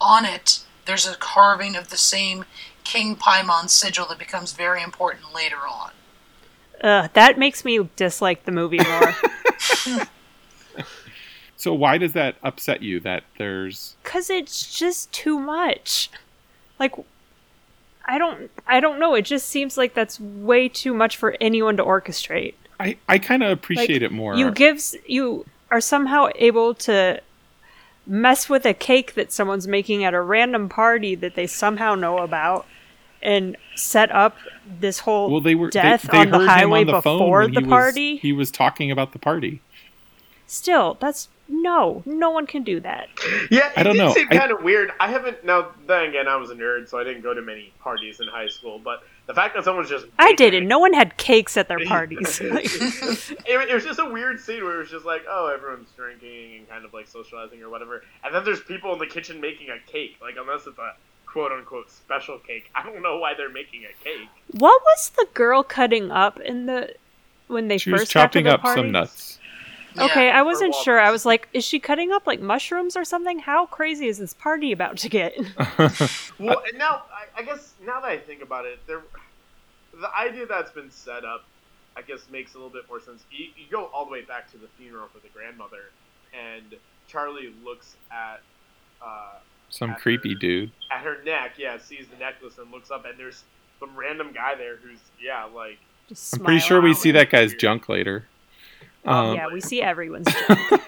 On 0.00 0.24
it, 0.24 0.60
there's 0.84 1.06
a 1.06 1.16
carving 1.16 1.76
of 1.76 1.88
the 1.88 1.96
same 1.96 2.44
King 2.90 3.14
Paimon 3.14 3.68
sigil 3.68 4.06
that 4.06 4.18
becomes 4.18 4.52
very 4.52 4.82
important 4.82 5.32
later 5.32 5.58
on. 5.68 5.90
Ugh, 6.82 7.10
that 7.14 7.38
makes 7.38 7.64
me 7.64 7.88
dislike 7.94 8.44
the 8.44 8.52
movie 8.52 8.80
more. 8.84 10.06
So 11.60 11.74
why 11.74 11.98
does 11.98 12.14
that 12.14 12.36
upset 12.42 12.82
you 12.82 13.00
that 13.00 13.24
there's 13.36 13.94
Cause 14.02 14.30
it's 14.30 14.78
just 14.78 15.12
too 15.12 15.38
much. 15.38 16.10
Like 16.78 16.94
I 18.06 18.16
don't 18.16 18.50
I 18.66 18.80
don't 18.80 18.98
know, 18.98 19.14
it 19.14 19.26
just 19.26 19.46
seems 19.46 19.76
like 19.76 19.92
that's 19.92 20.18
way 20.18 20.70
too 20.70 20.94
much 20.94 21.18
for 21.18 21.36
anyone 21.38 21.76
to 21.76 21.84
orchestrate. 21.84 22.54
I, 22.80 22.96
I 23.10 23.18
kind 23.18 23.42
of 23.42 23.50
appreciate 23.50 24.00
Like, 24.00 24.10
it 24.10 24.12
more. 24.12 24.36
You 24.36 24.52
gives 24.52 24.96
you 25.06 25.44
are 25.70 25.82
somehow 25.82 26.30
able 26.36 26.72
to 26.76 27.20
mess 28.06 28.48
with 28.48 28.64
a 28.64 28.72
cake 28.72 29.12
that 29.12 29.30
someone's 29.30 29.68
making 29.68 30.02
at 30.02 30.14
a 30.14 30.22
random 30.22 30.70
party 30.70 31.14
that 31.14 31.34
they 31.34 31.46
somehow 31.46 31.94
know 31.94 32.20
about 32.20 32.66
and 33.22 33.56
set 33.76 34.10
up 34.12 34.36
this 34.80 35.00
whole 35.00 35.30
well, 35.30 35.40
they 35.40 35.54
were 35.54 35.70
death 35.70 36.02
they, 36.10 36.18
on 36.18 36.30
the 36.30 36.38
highway 36.38 36.80
on 36.80 36.86
the 36.86 36.92
before 36.94 37.40
when 37.42 37.52
the 37.54 37.60
he 37.60 37.66
was- 37.66 37.70
party. 37.70 38.16
he 38.18 38.32
was 38.32 38.50
talking 38.50 38.90
about 38.90 39.12
the 39.12 39.18
party. 39.18 39.60
Still, 40.46 40.96
that's 41.00 41.28
no, 41.52 42.02
no 42.06 42.30
one 42.30 42.46
can 42.46 42.62
do 42.62 42.78
that. 42.80 43.08
Yeah, 43.50 43.68
it 43.70 43.72
I 43.78 43.82
don't 43.82 43.94
did 43.96 44.02
know. 44.02 44.12
seem 44.12 44.28
I- 44.30 44.36
kind 44.36 44.52
of 44.52 44.62
weird. 44.62 44.92
I 45.00 45.08
haven't 45.08 45.44
now. 45.44 45.68
Then 45.86 46.08
again, 46.08 46.26
I 46.28 46.36
was 46.36 46.50
a 46.50 46.54
nerd, 46.54 46.88
so 46.88 46.98
I 46.98 47.04
didn't 47.04 47.22
go 47.22 47.34
to 47.34 47.42
many 47.42 47.72
parties 47.80 48.20
in 48.20 48.26
high 48.28 48.48
school. 48.48 48.78
But 48.78 49.02
the 49.26 49.34
fact 49.34 49.54
that 49.54 49.64
someone's 49.64 49.88
just 49.88 50.06
I 50.18 50.32
didn't. 50.34 50.66
No 50.68 50.78
one 50.80 50.92
had 50.92 51.16
cakes 51.16 51.56
at 51.56 51.68
their 51.68 51.78
parties. 51.86 52.40
It, 53.50 53.68
it 53.68 53.74
was 53.74 53.84
just 53.84 53.98
a 53.98 54.04
weird 54.04 54.38
scene 54.40 54.62
where 54.62 54.76
it 54.76 54.78
was 54.78 54.90
just 54.90 55.04
like, 55.04 55.22
oh, 55.28 55.46
everyone's 55.52 55.88
drinking 55.96 56.56
and 56.58 56.68
kind 56.68 56.84
of 56.84 56.92
like 56.94 57.06
socializing 57.08 57.62
or 57.62 57.68
whatever, 57.68 58.02
and 58.24 58.32
then 58.34 58.44
there's 58.44 58.60
people 58.60 58.92
in 58.92 58.98
the 59.00 59.06
kitchen 59.06 59.40
making 59.40 59.68
a 59.70 59.78
cake. 59.90 60.16
Like 60.20 60.34
unless 60.38 60.66
it's 60.66 60.78
a 60.78 60.94
quote 61.30 61.52
unquote 61.52 61.90
special 61.90 62.38
cake, 62.38 62.70
I 62.74 62.82
don't 62.82 63.02
know 63.02 63.18
why 63.18 63.34
they're 63.34 63.50
making 63.50 63.84
a 63.84 64.04
cake. 64.04 64.28
what 64.52 64.80
was 64.82 65.10
the 65.10 65.26
girl 65.34 65.62
cutting 65.62 66.10
up 66.10 66.40
in 66.40 66.66
the 66.66 66.94
when 67.46 67.68
they 67.68 67.78
She 67.78 67.90
was 67.90 68.02
first 68.02 68.14
got 68.14 68.20
to 68.22 68.26
chopping 68.28 68.44
the 68.44 68.54
up 68.54 68.60
party? 68.62 68.80
some 68.80 68.90
nuts. 68.92 69.38
Okay, 69.98 70.30
I 70.30 70.42
wasn't 70.42 70.72
sure. 70.76 71.00
I 71.00 71.10
was 71.10 71.26
like, 71.26 71.48
is 71.52 71.64
she 71.64 71.80
cutting 71.80 72.12
up 72.12 72.24
like 72.26 72.40
mushrooms 72.40 72.96
or 72.96 73.04
something? 73.04 73.40
How 73.40 73.66
crazy 73.66 74.06
is 74.06 74.18
this 74.18 74.34
party 74.34 74.70
about 74.70 74.96
to 74.98 75.08
get? 75.08 75.34
Well, 76.38 76.62
and 76.68 76.78
now 76.78 77.02
I, 77.12 77.40
I 77.40 77.42
guess 77.42 77.74
now 77.84 78.00
that 78.00 78.08
I 78.08 78.16
think 78.16 78.40
about 78.40 78.64
it, 78.66 78.78
there, 78.86 79.02
the 80.00 80.08
idea 80.16 80.46
that's 80.46 80.70
been 80.70 80.90
set 80.90 81.24
up, 81.24 81.44
I 81.96 82.02
guess 82.02 82.20
makes 82.30 82.54
a 82.54 82.56
little 82.56 82.70
bit 82.72 82.88
more 82.88 83.00
sense. 83.00 83.24
You, 83.30 83.46
you 83.56 83.64
go 83.70 83.86
all 83.92 84.04
the 84.06 84.10
way 84.12 84.22
back 84.22 84.50
to 84.52 84.58
the 84.58 84.68
funeral 84.78 85.08
for 85.12 85.18
the 85.18 85.28
grandmother, 85.34 85.90
and 86.32 86.76
Charlie 87.08 87.52
looks 87.64 87.96
at 88.10 88.40
uh, 89.02 89.34
Some 89.70 89.90
After- 89.90 90.02
creepy 90.02 90.34
dude. 90.34 90.70
at 90.90 91.00
her 91.02 91.22
neck, 91.24 91.52
yeah, 91.56 91.78
sees 91.78 92.06
the 92.08 92.16
necklace 92.18 92.58
and 92.58 92.70
looks 92.70 92.90
up, 92.90 93.04
and 93.06 93.18
there's 93.18 93.44
some 93.78 93.94
random 93.96 94.32
guy 94.32 94.54
there 94.56 94.76
who's 94.76 94.98
yeah, 95.22 95.44
like 95.44 95.78
Just 96.08 96.34
I'm 96.36 96.44
pretty 96.44 96.60
sure 96.60 96.80
we 96.80 96.92
see 96.94 97.12
that 97.12 97.30
guy's 97.30 97.54
junk 97.54 97.88
later. 97.88 98.24
Oh, 99.04 99.12
Um, 99.12 99.36
yeah, 99.36 99.46
we 99.52 99.60
see 99.60 99.80
everyone's 99.80 100.26
junk. 100.48 100.82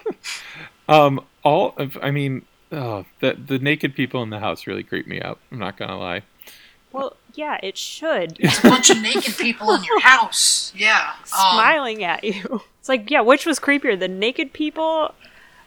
Um, 0.88 1.24
all 1.44 1.74
of, 1.78 1.96
I 2.02 2.10
mean, 2.10 2.44
oh, 2.72 3.04
the 3.20 3.34
the 3.34 3.58
naked 3.58 3.94
people 3.94 4.22
in 4.22 4.30
the 4.30 4.40
house 4.40 4.66
really 4.66 4.82
creep 4.82 5.06
me 5.06 5.20
out. 5.20 5.38
I'm 5.50 5.58
not 5.58 5.76
gonna 5.78 5.98
lie. 5.98 6.22
well, 6.92 7.16
yeah, 7.34 7.58
it 7.62 7.78
should. 7.78 8.36
It's 8.40 8.58
a 8.58 8.68
bunch 8.68 8.90
of 8.90 9.00
naked 9.00 9.36
people 9.38 9.72
in 9.74 9.82
your 9.84 10.00
house. 10.00 10.72
Yeah. 10.76 11.12
Um, 11.20 11.24
Smiling 11.24 12.04
at 12.04 12.24
you. 12.24 12.62
It's 12.82 12.88
like, 12.88 13.12
yeah, 13.12 13.20
which 13.20 13.46
was 13.46 13.60
creepier, 13.60 13.96
the 13.96 14.08
naked 14.08 14.52
people 14.52 15.14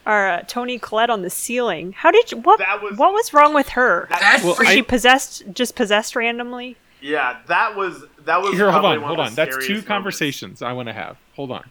or 0.06 0.26
uh, 0.28 0.42
Toni 0.46 0.78
Collette 0.78 1.10
on 1.10 1.22
the 1.22 1.30
ceiling? 1.30 1.92
How 1.92 2.10
did 2.10 2.30
you, 2.32 2.38
what? 2.38 2.58
That 2.58 2.80
was- 2.82 2.96
what 2.96 3.12
was 3.12 3.32
wrong 3.34 3.52
with 3.54 3.70
her? 3.70 4.06
That 4.10 4.40
Well, 4.42 4.56
Was 4.58 4.68
I- 4.68 4.74
she 4.74 4.82
possessed? 4.82 5.42
Just 5.52 5.74
possessed 5.76 6.14
randomly? 6.16 6.76
yeah, 7.00 7.38
that 7.48 7.76
was 7.76 8.04
that 8.24 8.40
was 8.42 8.54
Here, 8.54 8.70
hold 8.72 8.84
on, 8.84 9.00
one 9.00 9.06
hold 9.08 9.20
on. 9.20 9.34
That's 9.34 9.56
two 9.66 9.74
moments. 9.74 9.86
conversations 9.88 10.62
I 10.62 10.72
want 10.72 10.88
to 10.88 10.92
have. 10.94 11.16
Hold 11.34 11.50
on. 11.52 11.68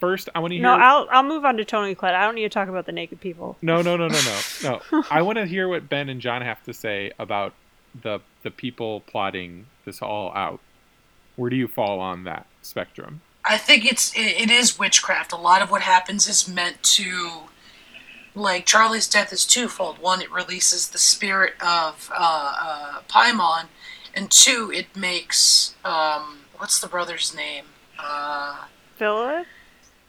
First, 0.00 0.28
I 0.34 0.38
want 0.40 0.50
to 0.52 0.56
hear. 0.56 0.62
No, 0.62 0.72
I'll 0.74 1.06
I'll 1.10 1.22
move 1.22 1.44
on 1.44 1.56
to 1.58 1.64
Toni 1.64 1.94
Collette. 1.94 2.14
I 2.14 2.24
don't 2.24 2.34
need 2.34 2.42
to 2.42 2.48
talk 2.48 2.68
about 2.68 2.86
the 2.86 2.92
naked 2.92 3.20
people. 3.20 3.56
No, 3.62 3.82
no, 3.82 3.96
no, 3.96 4.08
no, 4.08 4.18
no, 4.62 4.80
no. 4.92 5.04
I 5.10 5.22
want 5.22 5.38
to 5.38 5.46
hear 5.46 5.68
what 5.68 5.88
Ben 5.88 6.08
and 6.08 6.20
John 6.20 6.42
have 6.42 6.62
to 6.64 6.72
say 6.72 7.12
about 7.18 7.54
the 8.00 8.20
the 8.42 8.50
people 8.50 9.00
plotting 9.00 9.66
this 9.84 10.00
all 10.02 10.32
out. 10.34 10.60
Where 11.36 11.50
do 11.50 11.56
you 11.56 11.68
fall 11.68 12.00
on 12.00 12.24
that 12.24 12.46
spectrum? 12.62 13.20
I 13.44 13.58
think 13.58 13.84
it's 13.84 14.12
it, 14.16 14.40
it 14.42 14.50
is 14.50 14.78
witchcraft. 14.78 15.32
A 15.32 15.36
lot 15.36 15.62
of 15.62 15.70
what 15.70 15.82
happens 15.82 16.26
is 16.28 16.48
meant 16.48 16.82
to, 16.84 17.42
like 18.34 18.66
Charlie's 18.66 19.08
death 19.08 19.32
is 19.32 19.44
twofold. 19.44 19.98
One, 19.98 20.22
it 20.22 20.30
releases 20.30 20.88
the 20.88 20.98
spirit 20.98 21.54
of 21.60 22.10
uh, 22.12 22.54
uh, 22.60 23.00
Paimon, 23.08 23.66
and 24.14 24.30
two, 24.30 24.70
it 24.72 24.94
makes 24.96 25.74
um, 25.84 26.40
what's 26.56 26.80
the 26.80 26.88
brother's 26.88 27.34
name? 27.34 27.64
Uh, 27.98 28.64
Philip, 28.96 29.46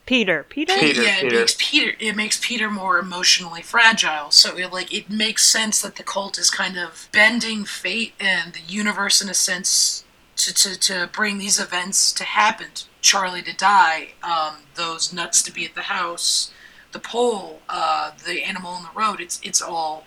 Peter, 0.05 0.45
Peter. 0.47 0.73
Peter, 0.77 1.01
yeah, 1.01 1.17
it 1.17 1.23
Peter. 1.23 1.35
makes 1.35 1.55
Peter. 1.57 1.93
It 1.99 2.15
makes 2.15 2.39
Peter 2.45 2.69
more 2.69 2.97
emotionally 2.99 3.61
fragile. 3.61 4.31
So 4.31 4.57
it 4.57 4.71
like 4.71 4.93
it 4.93 5.09
makes 5.09 5.45
sense 5.45 5.81
that 5.81 5.95
the 5.95 6.03
cult 6.03 6.37
is 6.37 6.49
kind 6.49 6.77
of 6.77 7.09
bending 7.11 7.65
fate 7.65 8.13
and 8.19 8.53
the 8.53 8.61
universe 8.67 9.21
in 9.21 9.29
a 9.29 9.33
sense 9.33 10.03
to 10.37 10.53
to, 10.53 10.79
to 10.79 11.09
bring 11.11 11.37
these 11.37 11.59
events 11.59 12.11
to 12.13 12.23
happen. 12.23 12.67
Charlie 13.01 13.41
to 13.43 13.55
die, 13.55 14.13
um, 14.23 14.59
those 14.75 15.11
nuts 15.11 15.41
to 15.43 15.51
be 15.51 15.65
at 15.65 15.75
the 15.75 15.83
house, 15.83 16.51
the 16.93 16.99
pole, 16.99 17.61
uh, 17.67 18.11
the 18.25 18.43
animal 18.43 18.71
on 18.71 18.83
the 18.83 18.99
road. 18.99 19.19
It's 19.19 19.41
it's 19.43 19.61
all. 19.61 20.05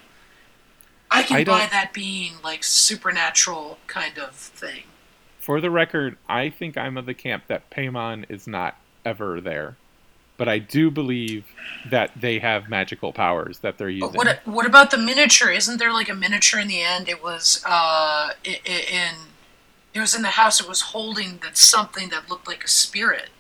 I 1.10 1.22
can 1.22 1.36
I 1.38 1.44
buy 1.44 1.68
that 1.70 1.92
being 1.92 2.34
like 2.42 2.64
supernatural 2.64 3.78
kind 3.86 4.18
of 4.18 4.34
thing. 4.34 4.84
For 5.38 5.60
the 5.60 5.70
record, 5.70 6.16
I 6.28 6.50
think 6.50 6.76
I'm 6.76 6.96
of 6.96 7.06
the 7.06 7.14
camp 7.14 7.44
that 7.46 7.70
Paimon 7.70 8.24
is 8.28 8.48
not 8.48 8.76
ever 9.04 9.40
there. 9.40 9.76
But 10.38 10.48
I 10.48 10.58
do 10.58 10.90
believe 10.90 11.46
that 11.88 12.10
they 12.20 12.40
have 12.40 12.68
magical 12.68 13.12
powers 13.12 13.60
that 13.60 13.78
they're 13.78 13.88
using. 13.88 14.10
But 14.12 14.16
what 14.16 14.46
what 14.46 14.66
about 14.66 14.90
the 14.90 14.98
miniature? 14.98 15.50
Isn't 15.50 15.78
there 15.78 15.92
like 15.92 16.08
a 16.08 16.14
miniature 16.14 16.60
in 16.60 16.68
the 16.68 16.82
end? 16.82 17.08
It 17.08 17.22
was 17.22 17.62
uh 17.66 18.30
in 18.44 19.14
it 19.94 20.00
was 20.00 20.14
in 20.14 20.22
the 20.22 20.28
house. 20.28 20.60
It 20.60 20.68
was 20.68 20.80
holding 20.82 21.38
that 21.38 21.56
something 21.56 22.10
that 22.10 22.28
looked 22.28 22.46
like 22.46 22.64
a 22.64 22.68
spirit. 22.68 23.30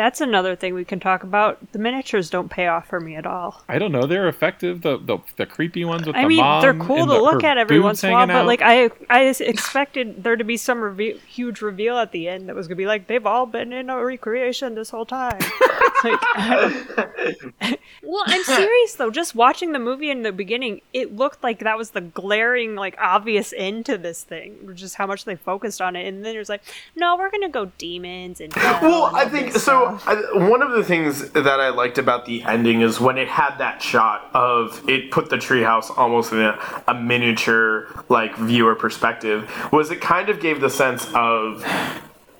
That's 0.00 0.22
another 0.22 0.56
thing 0.56 0.72
we 0.72 0.86
can 0.86 0.98
talk 0.98 1.24
about. 1.24 1.58
The 1.72 1.78
miniatures 1.78 2.30
don't 2.30 2.48
pay 2.48 2.68
off 2.68 2.86
for 2.88 3.00
me 3.00 3.16
at 3.16 3.26
all. 3.26 3.62
I 3.68 3.78
don't 3.78 3.92
know. 3.92 4.06
They're 4.06 4.28
effective. 4.28 4.80
The 4.80 4.96
the, 4.96 5.18
the 5.36 5.44
creepy 5.44 5.84
ones 5.84 6.06
with 6.06 6.14
the 6.16 6.20
thing. 6.20 6.20
I 6.20 6.22
the 6.22 6.28
mean, 6.28 6.38
mom. 6.38 6.62
they're 6.62 6.72
cool 6.72 7.06
to 7.06 7.12
the- 7.12 7.20
look 7.20 7.44
at 7.44 7.58
every 7.58 7.80
once 7.80 8.02
in 8.02 8.08
a 8.08 8.12
while, 8.14 8.26
but 8.26 8.34
out. 8.36 8.46
like 8.46 8.62
I, 8.62 8.88
I 9.10 9.26
s- 9.26 9.42
expected 9.42 10.24
there 10.24 10.36
to 10.36 10.44
be 10.44 10.56
some 10.56 10.80
reve- 10.80 11.22
huge 11.24 11.60
reveal 11.60 11.98
at 11.98 12.12
the 12.12 12.28
end 12.28 12.48
that 12.48 12.54
was 12.56 12.66
gonna 12.66 12.76
be 12.76 12.86
like 12.86 13.08
they've 13.08 13.26
all 13.26 13.44
been 13.44 13.74
in 13.74 13.90
a 13.90 14.02
recreation 14.02 14.74
this 14.74 14.88
whole 14.88 15.04
time. 15.04 15.38
like, 16.04 16.20
well, 18.02 18.22
I'm 18.26 18.44
serious 18.44 18.94
though. 18.94 19.10
Just 19.10 19.34
watching 19.34 19.72
the 19.72 19.78
movie 19.78 20.10
in 20.10 20.22
the 20.22 20.32
beginning, 20.32 20.80
it 20.94 21.14
looked 21.14 21.42
like 21.42 21.58
that 21.60 21.76
was 21.76 21.90
the 21.90 22.00
glaring, 22.00 22.74
like 22.74 22.96
obvious 22.98 23.52
end 23.56 23.84
to 23.86 23.98
this 23.98 24.22
thing, 24.24 24.56
which 24.66 24.82
is 24.82 24.94
how 24.94 25.06
much 25.06 25.24
they 25.26 25.36
focused 25.36 25.80
on 25.82 25.96
it. 25.96 26.06
And 26.06 26.24
then 26.24 26.34
it 26.34 26.38
was 26.38 26.48
like, 26.48 26.62
no, 26.96 27.16
we're 27.18 27.30
gonna 27.30 27.48
go 27.50 27.66
demons 27.76 28.40
and 28.40 28.54
Well, 28.54 29.06
and 29.08 29.16
I 29.16 29.24
all 29.24 29.28
think 29.28 29.52
this 29.52 29.64
I, 30.06 30.14
one 30.48 30.62
of 30.62 30.72
the 30.72 30.84
things 30.84 31.30
that 31.30 31.46
I 31.46 31.70
liked 31.70 31.98
about 31.98 32.26
the 32.26 32.42
ending 32.42 32.80
is 32.82 33.00
when 33.00 33.18
it 33.18 33.28
had 33.28 33.58
that 33.58 33.82
shot 33.82 34.30
of 34.34 34.88
it 34.88 35.10
put 35.10 35.30
the 35.30 35.36
treehouse 35.36 35.96
almost 35.96 36.32
in 36.32 36.40
a, 36.40 36.82
a 36.88 36.94
miniature 36.94 37.88
like 38.08 38.36
viewer 38.36 38.74
perspective. 38.74 39.50
Was 39.72 39.90
it 39.90 40.00
kind 40.00 40.28
of 40.28 40.40
gave 40.40 40.60
the 40.60 40.70
sense 40.70 41.06
of 41.14 41.64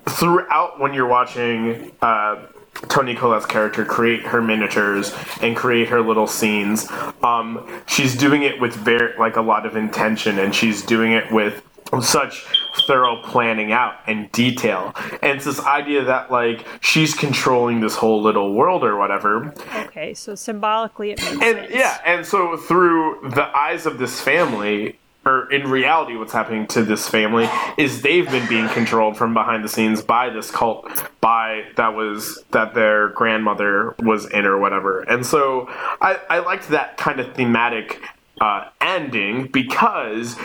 throughout 0.07 0.79
when 0.79 0.93
you're 0.93 1.07
watching. 1.07 1.91
Uh, 2.01 2.47
Toni 2.87 3.13
Collette's 3.13 3.45
character 3.45 3.85
create 3.85 4.21
her 4.21 4.41
miniatures 4.41 5.13
and 5.41 5.55
create 5.55 5.89
her 5.89 6.01
little 6.01 6.25
scenes. 6.25 6.89
Um, 7.21 7.67
she's 7.85 8.15
doing 8.15 8.43
it 8.43 8.59
with 8.59 8.73
very 8.73 9.15
like 9.17 9.35
a 9.35 9.41
lot 9.41 9.65
of 9.65 9.75
intention, 9.75 10.39
and 10.39 10.55
she's 10.55 10.81
doing 10.81 11.11
it 11.11 11.31
with 11.31 11.63
such 11.99 12.45
thorough 12.87 13.21
planning 13.23 13.71
out 13.73 13.95
and 14.07 14.31
detail. 14.31 14.93
And 15.21 15.33
it's 15.37 15.45
this 15.45 15.59
idea 15.59 16.03
that 16.05 16.31
like 16.31 16.65
she's 16.79 17.13
controlling 17.13 17.81
this 17.81 17.95
whole 17.95 18.21
little 18.21 18.53
world 18.53 18.83
or 18.83 18.95
whatever. 18.97 19.53
Okay, 19.87 20.13
so 20.13 20.35
symbolically 20.35 21.11
it 21.11 21.19
makes 21.19 21.31
And 21.33 21.57
sense. 21.57 21.71
yeah, 21.73 21.99
and 22.05 22.25
so 22.25 22.55
through 22.57 23.29
the 23.35 23.45
eyes 23.55 23.85
of 23.85 23.97
this 23.97 24.21
family, 24.21 24.97
or 25.23 25.51
in 25.51 25.69
reality, 25.69 26.15
what's 26.15 26.33
happening 26.33 26.65
to 26.67 26.81
this 26.83 27.07
family 27.07 27.47
is 27.77 28.01
they've 28.01 28.29
been 28.31 28.47
being 28.49 28.67
controlled 28.69 29.15
from 29.17 29.35
behind 29.35 29.63
the 29.63 29.69
scenes 29.69 30.01
by 30.01 30.29
this 30.29 30.49
cult, 30.49 30.87
by 31.21 31.63
that 31.75 31.89
was 31.93 32.43
that 32.51 32.73
their 32.73 33.09
grandmother 33.09 33.93
was 33.99 34.25
in 34.31 34.45
or 34.47 34.57
whatever. 34.57 35.01
And 35.01 35.23
so 35.23 35.67
I, 36.01 36.19
I 36.29 36.39
liked 36.39 36.69
that 36.69 36.97
kind 36.97 37.19
of 37.19 37.35
thematic 37.35 38.01
uh, 38.41 38.67
ending 38.81 39.47
because 39.47 40.35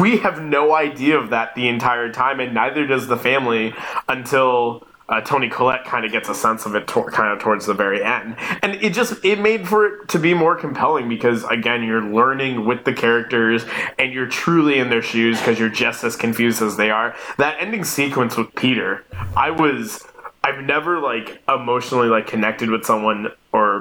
we 0.00 0.18
have 0.18 0.42
no 0.42 0.74
idea 0.74 1.18
of 1.18 1.30
that 1.30 1.54
the 1.54 1.66
entire 1.66 2.12
time, 2.12 2.38
and 2.38 2.52
neither 2.54 2.86
does 2.86 3.08
the 3.08 3.16
family 3.16 3.74
until 4.06 4.86
uh, 5.08 5.20
Toni 5.22 5.48
Collette 5.48 5.84
kind 5.84 6.04
of 6.04 6.12
gets 6.12 6.28
a 6.28 6.34
sense 6.34 6.66
of 6.66 6.74
it 6.74 6.86
tor- 6.86 7.10
kind 7.10 7.32
of 7.32 7.38
towards 7.38 7.66
the 7.66 7.74
very 7.74 8.04
end, 8.04 8.36
and 8.62 8.74
it 8.74 8.92
just 8.92 9.24
it 9.24 9.40
made 9.40 9.66
for 9.66 9.86
it 9.86 10.08
to 10.10 10.18
be 10.18 10.34
more 10.34 10.54
compelling 10.54 11.08
because 11.08 11.42
again 11.44 11.82
you're 11.82 12.04
learning 12.04 12.66
with 12.66 12.84
the 12.84 12.92
characters 12.92 13.64
and 13.98 14.12
you're 14.12 14.28
truly 14.28 14.78
in 14.78 14.90
their 14.90 15.02
shoes 15.02 15.38
because 15.38 15.58
you're 15.58 15.70
just 15.70 16.04
as 16.04 16.16
confused 16.16 16.60
as 16.62 16.76
they 16.76 16.90
are. 16.90 17.16
That 17.38 17.56
ending 17.60 17.84
sequence 17.84 18.36
with 18.36 18.54
Peter, 18.54 19.04
I 19.36 19.50
was 19.50 20.06
I've 20.44 20.62
never 20.64 20.98
like 20.98 21.42
emotionally 21.48 22.08
like 22.08 22.26
connected 22.26 22.68
with 22.68 22.84
someone 22.84 23.28
or 23.52 23.71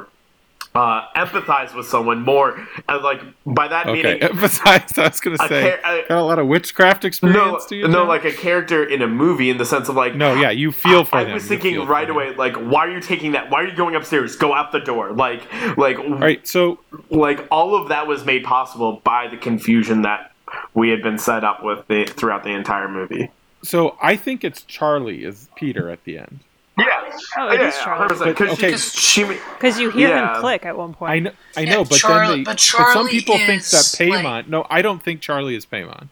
uh, 0.74 1.06
empathize 1.16 1.76
with 1.76 1.86
someone 1.86 2.22
more. 2.22 2.66
And 2.88 3.04
like 3.04 3.22
by 3.46 3.68
that 3.68 3.88
okay, 3.88 4.04
meaning, 4.04 4.20
empathize. 4.22 4.98
I 5.00 5.08
was 5.08 5.20
gonna 5.20 5.36
a 5.42 5.48
say, 5.48 5.74
a- 5.84 6.08
got 6.08 6.18
a 6.18 6.24
lot 6.24 6.40
of 6.40 6.48
witchcraft 6.48 7.04
no, 7.04 7.08
experience. 7.08 7.72
you? 7.72 7.88
no, 7.88 7.94
John? 8.00 8.08
like 8.08 8.24
a 8.26 8.32
character 8.32 8.84
in 8.84 9.02
a 9.02 9.08
movie 9.08 9.50
in 9.50 9.58
the 9.58 9.66
sense 9.66 9.90
of 9.90 9.96
like 9.96 10.16
no, 10.16 10.34
yeah, 10.34 10.50
you 10.50 10.72
feel 10.72 11.04
for 11.04 11.18
I 11.18 11.24
them. 11.26 11.34
was 11.34 11.46
thinking 11.46 11.86
right 11.86 12.08
them. 12.08 12.16
away, 12.16 12.36
like, 12.36 12.56
why 12.56 12.88
are 12.88 12.92
you 12.92 13.02
taking 13.02 13.34
that? 13.34 13.50
Why 13.50 13.62
are 13.64 13.68
you 13.68 13.76
going 13.76 13.96
upstairs? 13.96 14.36
Go 14.36 14.54
out 14.54 14.72
the 14.72 14.80
door. 14.80 15.12
Like, 15.12 15.42
like, 15.78 16.00
All 16.00 16.16
right, 16.18 16.48
so 16.48 16.80
like 17.10 17.46
all 17.52 17.76
of 17.76 17.90
that 17.90 18.08
was 18.08 18.24
made 18.26 18.44
possible 18.44 19.02
by 19.04 19.28
the 19.28 19.38
confusion 19.38 20.04
that 20.04 20.32
we 20.74 20.90
had 20.90 21.02
been 21.02 21.18
set 21.18 21.44
up 21.44 21.64
with 21.64 21.88
the, 21.88 22.06
throughout 22.06 22.44
the 22.44 22.50
entire 22.52 22.88
movie. 22.90 23.30
so 23.64 23.98
I 24.02 24.16
think 24.16 24.44
it's 24.44 24.64
Charlie 24.64 25.24
is 25.24 25.48
Peter 25.56 25.90
at 25.90 26.04
the 26.06 26.18
end. 26.18 26.40
Yeah, 26.86 27.18
Oh, 27.38 27.50
it 27.50 27.62
is 27.62 27.78
Charlie. 27.78 28.08
Because 28.08 28.20
But, 28.20 28.64
okay. 28.64 28.78
she, 28.78 29.24
Because 29.24 29.80
you 29.80 29.90
hear 29.92 30.10
Yeah. 30.10 30.36
him 30.36 30.42
click 30.42 30.66
at 30.66 30.78
one 30.78 30.94
point. 30.94 31.12
I 31.12 31.20
know, 31.20 31.32
I 31.56 31.62
Yeah, 31.62 31.74
know, 31.74 31.86
but 31.86 31.98
Charlie- 31.98 32.28
then 32.28 32.38
they, 32.40 32.44
but 32.44 32.60
some 32.60 32.86
Charlie 32.94 33.12
people 33.12 33.38
think 33.38 33.64
that 33.64 34.00
is, 34.00 34.00
like- 34.24 34.48
no, 34.48 34.66
I 34.70 34.82
don't 34.82 35.02
think 35.04 35.22
Charlie 35.22 35.56
is 35.56 35.66
Paimon. 35.66 36.08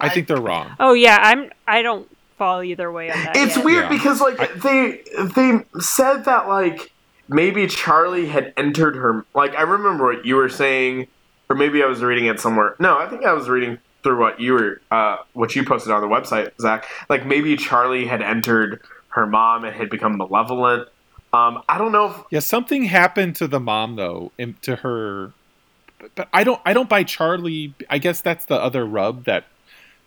I, 0.00 0.06
I- 0.06 0.08
think 0.10 0.26
they're 0.28 0.40
wrong. 0.40 0.70
Oh 0.78 0.92
yeah, 0.92 1.18
I'm. 1.20 1.50
I 1.66 1.82
don't 1.82 2.06
fall 2.38 2.62
either 2.62 2.92
way 2.92 3.10
on 3.10 3.18
that. 3.24 3.36
it's 3.36 3.56
yet. 3.56 3.64
weird 3.64 3.84
Yeah. 3.84 3.88
because 3.88 4.20
like 4.20 4.36
they 4.62 5.00
they 5.34 5.64
said 5.80 6.24
that 6.26 6.48
like 6.48 6.92
maybe 7.28 7.66
Charlie 7.66 8.26
had 8.26 8.52
entered 8.58 8.96
her. 8.96 9.24
Like 9.34 9.54
I 9.56 9.62
remember 9.62 10.04
what 10.04 10.26
you 10.26 10.36
were 10.36 10.50
saying, 10.50 11.06
or 11.48 11.56
maybe 11.56 11.82
I 11.82 11.86
was 11.86 12.02
reading 12.02 12.26
it 12.26 12.38
somewhere. 12.40 12.76
No, 12.78 12.98
I 12.98 13.08
think 13.08 13.24
I 13.24 13.32
was 13.32 13.48
reading 13.48 13.78
through 14.02 14.20
what 14.20 14.38
you 14.38 14.52
were 14.52 14.80
uh, 14.90 15.16
what 15.32 15.56
you 15.56 15.64
posted 15.64 15.90
on 15.92 16.02
the 16.02 16.06
website, 16.08 16.50
Zach. 16.60 16.84
Like 17.08 17.24
maybe 17.24 17.56
Charlie 17.56 18.06
had 18.06 18.20
entered 18.20 18.82
her 19.16 19.26
mom 19.26 19.64
and 19.64 19.74
had 19.74 19.90
become 19.90 20.16
malevolent. 20.18 20.88
Um, 21.32 21.62
I 21.68 21.78
don't 21.78 21.92
know 21.92 22.06
if 22.10 22.16
Yeah, 22.30 22.40
something 22.40 22.84
happened 22.84 23.36
to 23.36 23.48
the 23.48 23.60
mom 23.60 23.96
though, 23.96 24.32
and 24.38 24.60
to 24.62 24.76
her. 24.76 25.32
But, 25.98 26.14
but 26.14 26.28
I 26.32 26.44
don't. 26.44 26.60
I 26.64 26.72
don't 26.74 26.88
buy 26.88 27.02
Charlie. 27.02 27.74
I 27.90 27.98
guess 27.98 28.20
that's 28.20 28.44
the 28.44 28.54
other 28.56 28.86
rub 28.86 29.24
that 29.24 29.46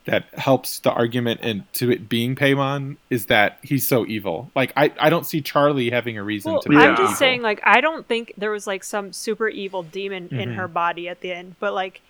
that 0.06 0.26
helps 0.38 0.80
the 0.80 0.92
argument 0.92 1.42
into 1.42 1.92
it 1.92 2.10
being 2.10 2.36
Paimon 2.36 2.98
is 3.10 3.26
that 3.28 3.60
he's 3.64 3.86
so 3.88 4.06
evil. 4.08 4.52
Like 4.56 4.74
I, 4.78 4.92
I 5.00 5.10
don't 5.10 5.26
see 5.26 5.42
Charlie 5.42 5.90
having 5.92 6.18
a 6.18 6.24
reason 6.24 6.54
Well, 6.54 6.62
to 6.62 6.70
be 6.70 6.76
I'm 6.76 6.96
just 6.96 7.14
evil. 7.14 7.18
saying, 7.18 7.42
like, 7.42 7.62
I 7.64 7.82
don't 7.82 8.08
think 8.08 8.34
there 8.38 8.52
was 8.52 8.66
like 8.66 8.84
some 8.84 9.14
super 9.14 9.48
evil 9.50 9.84
demon 9.84 10.30
in 10.30 10.50
Mhm. 10.50 10.56
her 10.56 10.68
body 10.68 11.10
at 11.10 11.22
the 11.22 11.32
end, 11.32 11.56
but 11.60 11.74
like, 11.74 12.02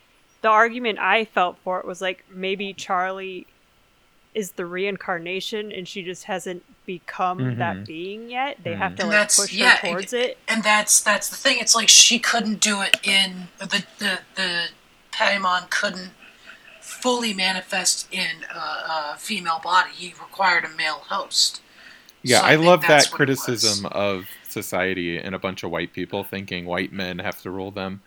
the 0.41 0.49
argument 0.49 0.99
I 0.99 1.25
felt 1.25 1.57
for 1.63 1.79
it 1.79 1.85
was 1.85 1.99
like 1.99 2.23
maybe 2.33 2.73
Charlie 2.73 3.47
is 4.35 4.51
the 4.51 4.65
reincarnation 4.65 5.71
and 5.71 5.87
she 5.87 6.03
just 6.03 6.25
hasn't 6.25 6.63
become 6.85 7.39
Mhm. 7.39 7.57
that 7.57 7.85
being 7.85 8.29
yet. 8.29 8.57
They 8.63 8.75
have 8.75 8.95
to 8.97 9.01
And 9.03 9.09
like 9.09 9.17
that's- 9.19 9.39
push 9.39 9.53
yeah, 9.53 9.77
her 9.77 9.87
towards 9.89 10.13
it. 10.13 10.37
and 10.47 10.63
that's 10.63 11.01
that's 11.01 11.29
the 11.29 11.35
thing. 11.35 11.57
It's 11.59 11.75
like 11.75 11.89
she 11.89 12.19
couldn't 12.19 12.59
do 12.59 12.81
it 12.81 12.97
in 13.03 13.47
the 13.57 13.83
the 13.97 14.19
the 14.35 14.65
Paimon 15.11 15.69
couldn't 15.69 16.11
fully 16.81 17.33
manifest 17.33 18.07
in 18.11 18.45
a, 18.53 18.57
a 19.13 19.15
female 19.17 19.59
body. 19.63 19.91
He 19.93 20.09
required 20.09 20.65
a 20.65 20.69
male 20.69 21.03
host. 21.09 21.61
Yeah, 22.21 22.39
So 22.41 22.45
I, 22.45 22.55
think 22.55 22.65
love 22.65 22.81
that 22.81 22.87
what 22.87 22.91
it 22.91 22.97
was. 22.97 23.07
criticism 23.09 23.85
of 23.87 24.27
society 24.47 25.17
and 25.17 25.33
a 25.33 25.39
bunch 25.39 25.63
of 25.63 25.71
white 25.71 25.93
people 25.93 26.23
thinking 26.23 26.65
white 26.65 26.91
men 26.91 27.19
have 27.19 27.41
to 27.43 27.49
rule 27.51 27.71
them. 27.71 28.01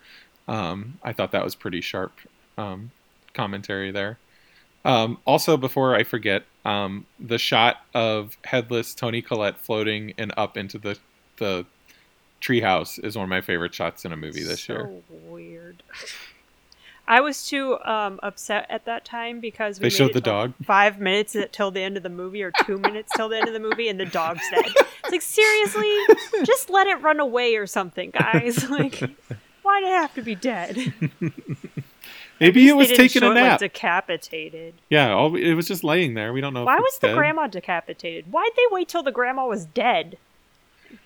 Um, 0.47 0.99
I 1.03 1.13
thought 1.13 1.31
that 1.31 1.43
was 1.43 1.55
pretty 1.55 1.81
sharp 1.81 2.11
um, 2.57 2.91
commentary 3.33 3.91
there. 3.91 4.17
Um, 4.85 5.17
also, 5.25 5.55
before 5.57 5.95
I 5.95 6.03
forget, 6.03 6.43
um, 6.65 7.05
the 7.19 7.37
shot 7.37 7.77
of 7.93 8.37
headless 8.43 8.93
Toni 8.93 9.21
Collette 9.21 9.57
floating 9.57 10.13
and 10.17 10.33
up 10.37 10.57
into 10.57 10.77
the 10.77 10.97
the 11.37 11.65
treehouse 12.41 13.03
is 13.03 13.15
one 13.15 13.23
of 13.23 13.29
my 13.29 13.41
favorite 13.41 13.73
shots 13.73 14.03
in 14.05 14.11
a 14.11 14.17
movie 14.17 14.43
this 14.43 14.63
so 14.63 14.73
year. 14.73 14.91
weird. 15.09 15.81
I 17.07 17.19
was 17.21 17.45
too 17.47 17.77
um, 17.83 18.19
upset 18.23 18.65
at 18.69 18.85
that 18.85 19.03
time 19.03 19.39
because 19.41 19.77
we 19.79 19.83
They 19.83 19.89
showed 19.89 20.07
made 20.07 20.13
the 20.15 20.21
dog. 20.21 20.53
five 20.63 20.99
minutes 20.99 21.35
till 21.51 21.69
the 21.71 21.81
end 21.81 21.97
of 21.97 22.03
the 22.03 22.09
movie, 22.09 22.41
or 22.43 22.51
two 22.65 22.77
minutes 22.77 23.11
till 23.15 23.27
the 23.29 23.37
end 23.37 23.47
of 23.47 23.53
the 23.53 23.59
movie, 23.59 23.89
and 23.89 23.99
the 23.99 24.05
dog's 24.05 24.41
dead. 24.51 24.65
It's 25.03 25.11
like 25.11 25.21
seriously, 25.21 25.93
just 26.45 26.69
let 26.69 26.87
it 26.87 27.01
run 27.01 27.19
away 27.19 27.55
or 27.55 27.67
something, 27.67 28.11
guys. 28.11 28.63
Like, 28.69 29.01
why 29.63 29.79
did 29.81 29.87
it 29.89 29.93
have 29.93 30.13
to 30.15 30.21
be 30.21 30.35
dead? 30.35 30.93
Maybe 32.43 32.67
it 32.67 32.73
was 32.73 32.87
didn't 32.87 32.97
taking 33.07 33.21
show 33.21 33.27
a 33.27 33.31
it, 33.31 33.35
like, 33.35 33.43
nap. 33.43 33.59
decapitated. 33.59 34.73
yeah, 34.89 35.11
all, 35.11 35.35
it 35.35 35.53
was 35.53 35.67
just 35.67 35.83
laying 35.83 36.13
there. 36.13 36.33
We 36.33 36.41
don't 36.41 36.53
know. 36.53 36.63
Why 36.65 36.75
if 36.77 36.81
was 36.81 36.99
the 36.99 37.07
dead. 37.07 37.15
grandma 37.17 37.47
decapitated? 37.47 38.31
Why'd 38.31 38.51
they 38.55 38.63
wait 38.71 38.87
till 38.89 39.03
the 39.03 39.11
grandma 39.11 39.45
was 39.47 39.65
dead? 39.65 40.17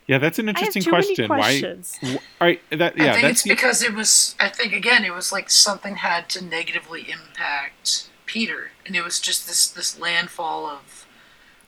Yeah, 0.07 0.17
that's 0.19 0.39
an 0.39 0.49
I 0.49 0.51
have 0.53 0.57
interesting 0.75 0.83
too 0.83 0.89
question. 0.89 1.15
many 1.17 1.29
Why? 1.29 1.37
questions. 1.37 1.99
All 2.03 2.19
right, 2.41 2.61
that 2.71 2.93
I 2.99 3.03
yeah, 3.03 3.11
think 3.13 3.21
that's 3.23 3.31
it's 3.31 3.43
the- 3.43 3.49
because 3.49 3.83
it 3.83 3.93
was. 3.93 4.35
I 4.39 4.49
think 4.49 4.73
again, 4.73 5.03
it 5.05 5.13
was 5.13 5.31
like 5.31 5.49
something 5.49 5.97
had 5.97 6.29
to 6.29 6.43
negatively 6.43 7.09
impact 7.11 8.09
Peter, 8.25 8.71
and 8.85 8.95
it 8.95 9.03
was 9.03 9.19
just 9.19 9.47
this 9.47 9.67
this 9.67 9.99
landfall 9.99 10.65
of. 10.65 11.05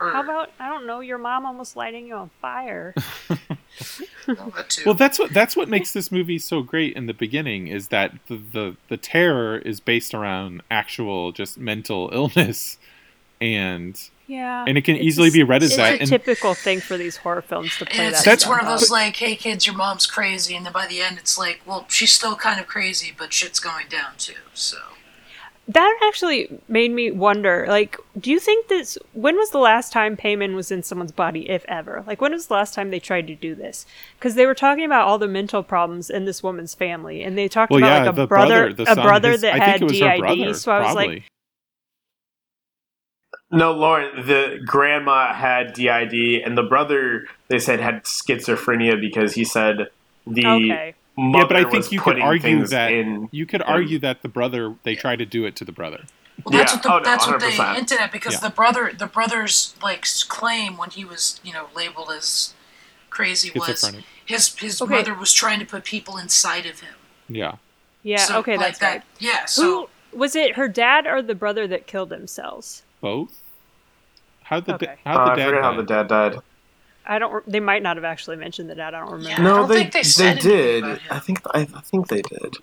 Or, 0.01 0.11
How 0.11 0.23
about 0.23 0.51
I 0.59 0.69
don't 0.69 0.87
know, 0.87 1.01
your 1.01 1.17
mom 1.17 1.45
almost 1.45 1.75
lighting 1.75 2.07
you 2.07 2.15
on 2.15 2.29
fire? 2.41 2.93
well, 4.37 4.51
that. 4.55 4.79
Well, 4.85 4.95
that's 4.95 5.17
what 5.19 5.33
that's 5.33 5.55
what 5.55 5.69
makes 5.69 5.93
this 5.93 6.11
movie 6.11 6.39
so 6.39 6.61
great 6.61 6.95
in 6.95 7.05
the 7.05 7.13
beginning 7.13 7.67
is 7.67 7.87
that 7.89 8.13
the 8.27 8.37
the, 8.37 8.75
the 8.87 8.97
terror 8.97 9.57
is 9.59 9.79
based 9.79 10.13
around 10.13 10.61
actual 10.69 11.31
just 11.31 11.57
mental 11.57 12.09
illness 12.13 12.77
and 13.41 13.99
Yeah. 14.27 14.65
and 14.67 14.77
it 14.77 14.81
can 14.83 14.95
It's 14.95 15.05
easily 15.05 15.29
a- 15.29 15.31
be 15.31 15.43
read 15.43 15.63
as 15.63 15.69
it's 15.71 15.77
that. 15.77 15.93
a 15.95 15.99
And 16.01 16.09
typical 16.09 16.53
thing 16.53 16.81
for 16.81 16.97
these 16.97 17.17
horror 17.17 17.41
films 17.41 17.77
to 17.77 17.85
play 17.85 18.07
It's, 18.07 18.23
that. 18.23 18.33
it's 18.33 18.47
one 18.47 18.59
of 18.59 18.65
those 18.67 18.89
like, 18.91 19.15
hey 19.15 19.35
kids, 19.35 19.65
your 19.65 19.75
mom's 19.75 20.05
crazy, 20.05 20.55
and 20.55 20.65
then 20.65 20.73
by 20.73 20.87
the 20.87 21.01
end, 21.01 21.17
it's 21.17 21.37
like, 21.37 21.61
well, 21.65 21.85
she's 21.89 22.13
still 22.13 22.35
kind 22.35 22.59
of 22.59 22.67
crazy, 22.67 23.13
but 23.17 23.31
shit's 23.33 23.59
going 23.59 23.87
down 23.89 24.11
too. 24.17 24.33
So 24.53 24.77
That 25.69 25.99
actually 26.07 26.59
made 26.67 26.91
me 26.91 27.11
wonder. 27.11 27.67
Like, 27.69 27.95
do 28.19 28.31
you 28.31 28.39
think 28.39 28.69
this? 28.69 28.97
When 29.13 29.35
was 29.35 29.51
the 29.51 29.59
last 29.59 29.93
time 29.93 30.17
Paimon 30.17 30.55
was 30.55 30.71
in 30.71 30.81
someone's 30.81 31.11
body, 31.11 31.47
if 31.47 31.63
ever? 31.67 32.03
Like, 32.07 32.21
when 32.21 32.31
was 32.31 32.47
the 32.47 32.55
last 32.55 32.73
time 32.73 32.89
they 32.89 32.99
tried 32.99 33.27
to 33.27 33.35
do 33.35 33.53
this? 33.53 33.85
Because 34.17 34.33
they 34.33 34.47
were 34.47 34.55
talking 34.55 34.83
about 34.83 35.07
all 35.07 35.19
the 35.19 35.27
mental 35.27 35.61
problems 35.61 36.09
in 36.09 36.25
this 36.25 36.41
woman's 36.41 36.73
family, 36.73 37.21
and 37.21 37.37
they 37.37 37.47
talked 37.47 37.71
well, 37.71 37.81
about 37.81 37.87
yeah, 37.87 38.03
like 38.05 38.13
a 38.13 38.15
the 38.15 38.25
brother, 38.25 38.73
the 38.73 38.83
a 38.83 38.95
son, 38.95 39.05
brother 39.05 39.31
his- 39.33 39.41
that 39.41 39.61
I 39.61 39.63
had 39.63 39.81
it 39.81 39.83
was 39.83 39.99
her 39.99 40.09
DID. 40.09 40.19
brother, 40.19 40.53
so 40.55 40.71
I 40.71 40.79
was 40.79 40.85
probably. 40.93 41.07
like, 41.07 41.23
No, 43.51 43.71
Lauren, 43.73 44.25
the 44.25 44.59
grandma 44.65 45.33
had 45.33 45.73
DID, 45.73 46.41
and 46.43 46.57
the 46.57 46.63
brother 46.63 47.27
they 47.47 47.59
said 47.59 47.79
had 47.79 48.05
schizophrenia 48.05 48.99
because 48.99 49.35
he 49.35 49.43
said 49.43 49.89
the 50.25 50.47
okay, 50.47 50.67
mother 50.67 50.93
yeah, 51.19 51.45
but 51.45 51.55
I 51.57 51.63
was 51.63 51.71
think 51.71 51.91
you 51.91 51.99
could 52.01 52.19
argue 52.19 52.65
that 52.67 52.91
in. 52.91 53.29
you 53.31 53.45
could 53.45 53.61
argue 53.61 53.99
that 53.99 54.21
the 54.21 54.27
brother 54.29 54.75
they 54.83 54.95
tried 54.95 55.19
to 55.19 55.25
do 55.25 55.45
it 55.45 55.55
to 55.57 55.65
the 55.65 55.71
brother. 55.71 56.03
Well, 56.45 56.57
that's 56.57 56.71
Yeah. 56.71 56.77
what 56.77 56.83
the, 56.83 56.93
Oh, 56.93 56.97
no, 56.99 57.03
that's 57.03 57.27
what 57.27 57.39
they 57.41 57.51
100%. 57.51 57.75
hinted 57.75 57.99
at 57.99 58.11
because 58.11 58.33
Yeah. 58.35 58.39
the 58.39 58.49
brother, 58.49 58.91
the 58.97 59.07
brother's 59.07 59.75
like 59.83 60.05
claim 60.29 60.77
when 60.77 60.89
he 60.91 61.03
was, 61.03 61.39
you 61.43 61.51
know, 61.53 61.67
labeled 61.75 62.11
as 62.15 62.53
crazy 63.09 63.51
was 63.53 63.67
his 64.25 64.55
his 64.55 64.81
Okay. 64.81 64.93
mother 64.95 65.13
was 65.13 65.33
trying 65.33 65.59
to 65.59 65.65
put 65.65 65.83
people 65.83 66.17
inside 66.17 66.65
of 66.65 66.79
him. 66.79 66.93
Yeah. 67.27 67.53
yeah, 68.03 68.17
So, 68.17 68.37
okay, 68.39 68.55
like 68.57 68.67
that's 68.67 68.79
that. 68.79 68.91
right. 68.93 69.03
Yeah. 69.19 69.45
So 69.45 69.89
Who 70.11 70.17
was 70.19 70.35
it? 70.35 70.55
Her 70.55 70.67
dad 70.67 71.05
or 71.07 71.21
the 71.21 71.35
brother 71.35 71.67
that 71.67 71.87
killed 71.87 72.09
themselves? 72.09 72.83
Both. 73.01 73.41
How 74.43 74.59
the 74.61 74.75
Okay. 74.75 74.85
da- 74.85 74.91
Uh, 75.11 75.17
how 75.17 75.25
the 75.25 75.31
I 75.31 75.35
dad 75.35 75.45
forget 75.47 75.63
how 75.63 75.73
the 75.75 75.83
dad 75.83 76.07
died. 76.07 76.37
I 77.09 77.19
don't. 77.19 77.45
They 77.51 77.59
might 77.59 77.81
not 77.83 77.97
have 77.97 78.03
actually 78.05 78.37
mentioned 78.37 78.69
the 78.69 78.75
dad. 78.75 78.93
I 78.93 78.99
don't 78.99 79.11
remember. 79.11 79.29
Yeah. 79.29 79.39
I 79.39 79.43
No, 79.43 79.55
don't 79.57 79.67
they 79.69 79.89
think 79.89 79.93
they 80.15 80.33
they, 80.33 80.39
did. 80.39 80.83
I 81.09 81.19
think 81.19 81.41
I, 81.53 81.61
I 81.61 81.65
think 81.81 82.07
they 82.07 82.21
did. 82.21 82.55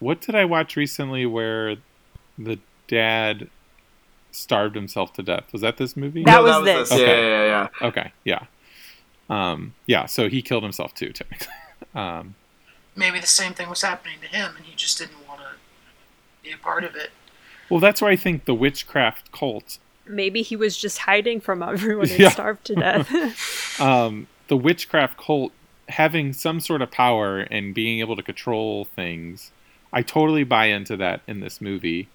What 0.00 0.20
did 0.20 0.34
I 0.34 0.44
watch 0.44 0.76
recently 0.76 1.24
where 1.26 1.76
the 2.38 2.58
dad 2.88 3.48
starved 4.32 4.74
himself 4.74 5.12
to 5.14 5.22
death? 5.22 5.52
Was 5.52 5.62
that 5.62 5.76
this 5.76 5.96
movie? 5.96 6.24
That 6.24 6.36
no, 6.36 6.42
was 6.42 6.64
that 6.66 6.78
was 6.78 6.88
this. 6.90 6.98
this. 6.98 7.00
Yeah, 7.00 7.06
Okay. 7.06 7.22
yeah, 7.30 7.44
yeah, 7.46 7.68
yeah. 7.80 7.86
Okay, 7.88 8.12
yeah. 8.24 8.42
Um, 9.30 9.74
yeah, 9.86 10.04
so 10.06 10.28
he 10.28 10.42
killed 10.42 10.62
himself 10.62 10.94
too, 10.94 11.10
technically. 11.12 11.48
Um, 11.94 12.34
maybe 12.96 13.20
the 13.20 13.26
same 13.26 13.52
thing 13.52 13.68
was 13.68 13.82
happening 13.82 14.18
to 14.20 14.26
him, 14.26 14.54
and 14.56 14.64
he 14.64 14.74
just 14.74 14.98
didn't 14.98 15.24
want 15.28 15.40
to 15.40 15.46
be 16.42 16.50
a 16.50 16.56
part 16.58 16.82
of 16.82 16.96
it. 16.96 17.10
well, 17.70 17.78
that's 17.78 18.02
where 18.02 18.10
I 18.10 18.16
think 18.16 18.46
the 18.46 18.54
witchcraft 18.54 19.30
cult, 19.30 19.78
Maybe 20.06 20.42
he 20.42 20.56
was 20.56 20.76
just 20.76 20.98
hiding 20.98 21.40
from 21.40 21.62
everyone 21.62 22.10
and 22.10 22.18
Yeah. 22.20 22.28
starved 22.28 22.64
to 22.66 22.74
death. 22.74 23.80
um, 23.80 24.26
the 24.48 24.56
witchcraft 24.56 25.16
cult 25.18 25.52
having 25.88 26.32
some 26.32 26.60
sort 26.60 26.82
of 26.82 26.90
power 26.90 27.40
and 27.40 27.74
being 27.74 28.00
able 28.00 28.16
to 28.16 28.22
control 28.22 28.84
things, 28.84 29.50
I 29.92 30.02
totally 30.02 30.44
buy 30.44 30.66
into 30.66 30.96
that 30.96 31.20
in 31.26 31.40
this 31.40 31.60
movie. 31.60 32.08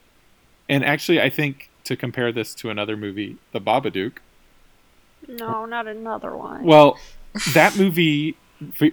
And 0.67 0.83
actually, 0.83 1.21
I 1.21 1.29
think 1.29 1.69
to 1.85 1.95
compare 1.95 2.31
this 2.31 2.53
to 2.55 2.69
another 2.69 2.95
movie, 2.97 3.37
The 3.51 3.61
Babadook, 3.61 4.17
no, 5.27 5.65
not 5.65 5.87
another 5.87 6.35
one. 6.35 6.63
Well, 6.63 6.97
that 7.53 7.77
movie 7.77 8.35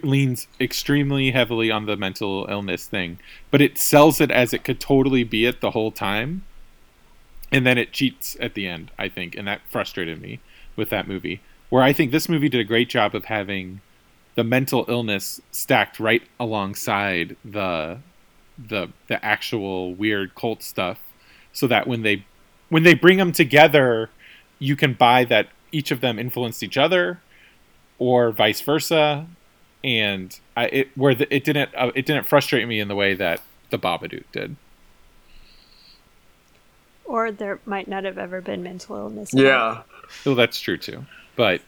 leans 0.03 0.47
extremely 0.59 1.31
heavily 1.31 1.71
on 1.71 1.85
the 1.85 1.97
mental 1.97 2.45
illness 2.49 2.85
thing, 2.87 3.19
but 3.51 3.61
it 3.61 3.77
sells 3.77 4.21
it 4.21 4.31
as 4.31 4.53
it 4.53 4.63
could 4.63 4.79
totally 4.79 5.23
be 5.23 5.45
it 5.45 5.61
the 5.61 5.71
whole 5.71 5.91
time. 5.91 6.43
And 7.51 7.65
then 7.65 7.77
it 7.77 7.93
cheats 7.93 8.35
at 8.39 8.53
the 8.53 8.67
end, 8.67 8.91
I 8.97 9.07
think, 9.07 9.35
and 9.35 9.47
that 9.47 9.61
frustrated 9.69 10.21
me 10.21 10.39
with 10.75 10.89
that 10.89 11.07
movie. 11.07 11.41
Where 11.69 11.83
I 11.83 11.93
think 11.93 12.11
this 12.11 12.29
movie 12.29 12.49
did 12.49 12.61
a 12.61 12.65
great 12.65 12.89
job 12.89 13.15
of 13.15 13.25
having 13.25 13.81
the 14.35 14.43
mental 14.43 14.85
illness 14.87 15.41
stacked 15.51 15.99
right 15.99 16.23
alongside 16.39 17.35
the 17.43 17.99
the 18.57 18.89
the 19.07 19.23
actual 19.23 19.93
weird 19.93 20.33
cult 20.33 20.63
stuff 20.63 20.99
so 21.53 21.67
that 21.67 21.87
when 21.87 22.01
they 22.01 22.25
when 22.69 22.83
they 22.83 22.95
bring 22.95 23.17
them 23.17 23.31
together 23.31 24.09
you 24.57 24.75
can 24.75 24.93
buy 24.93 25.23
that 25.23 25.47
each 25.71 25.91
of 25.91 26.01
them 26.01 26.17
influenced 26.17 26.63
each 26.63 26.77
other 26.77 27.21
or 27.99 28.31
vice 28.31 28.61
versa 28.61 29.27
and 29.83 30.39
I, 30.55 30.65
it 30.65 30.89
where 30.95 31.15
the, 31.15 31.33
it 31.33 31.43
didn't 31.43 31.71
uh, 31.75 31.91
it 31.95 32.05
didn't 32.05 32.25
frustrate 32.27 32.67
me 32.67 32.79
in 32.79 32.87
the 32.87 32.95
way 32.95 33.13
that 33.13 33.41
the 33.69 33.77
Babadook 33.77 34.23
did. 34.31 34.55
Or 37.07 37.31
there 37.31 37.59
might 37.65 37.87
not 37.87 38.03
have 38.03 38.17
ever 38.17 38.41
been 38.41 38.61
mental 38.61 38.95
illness. 38.95 39.33
Yeah. 39.33 39.81
Well, 40.25 40.35
that's 40.35 40.59
true 40.59 40.77
too. 40.77 41.05
But 41.35 41.61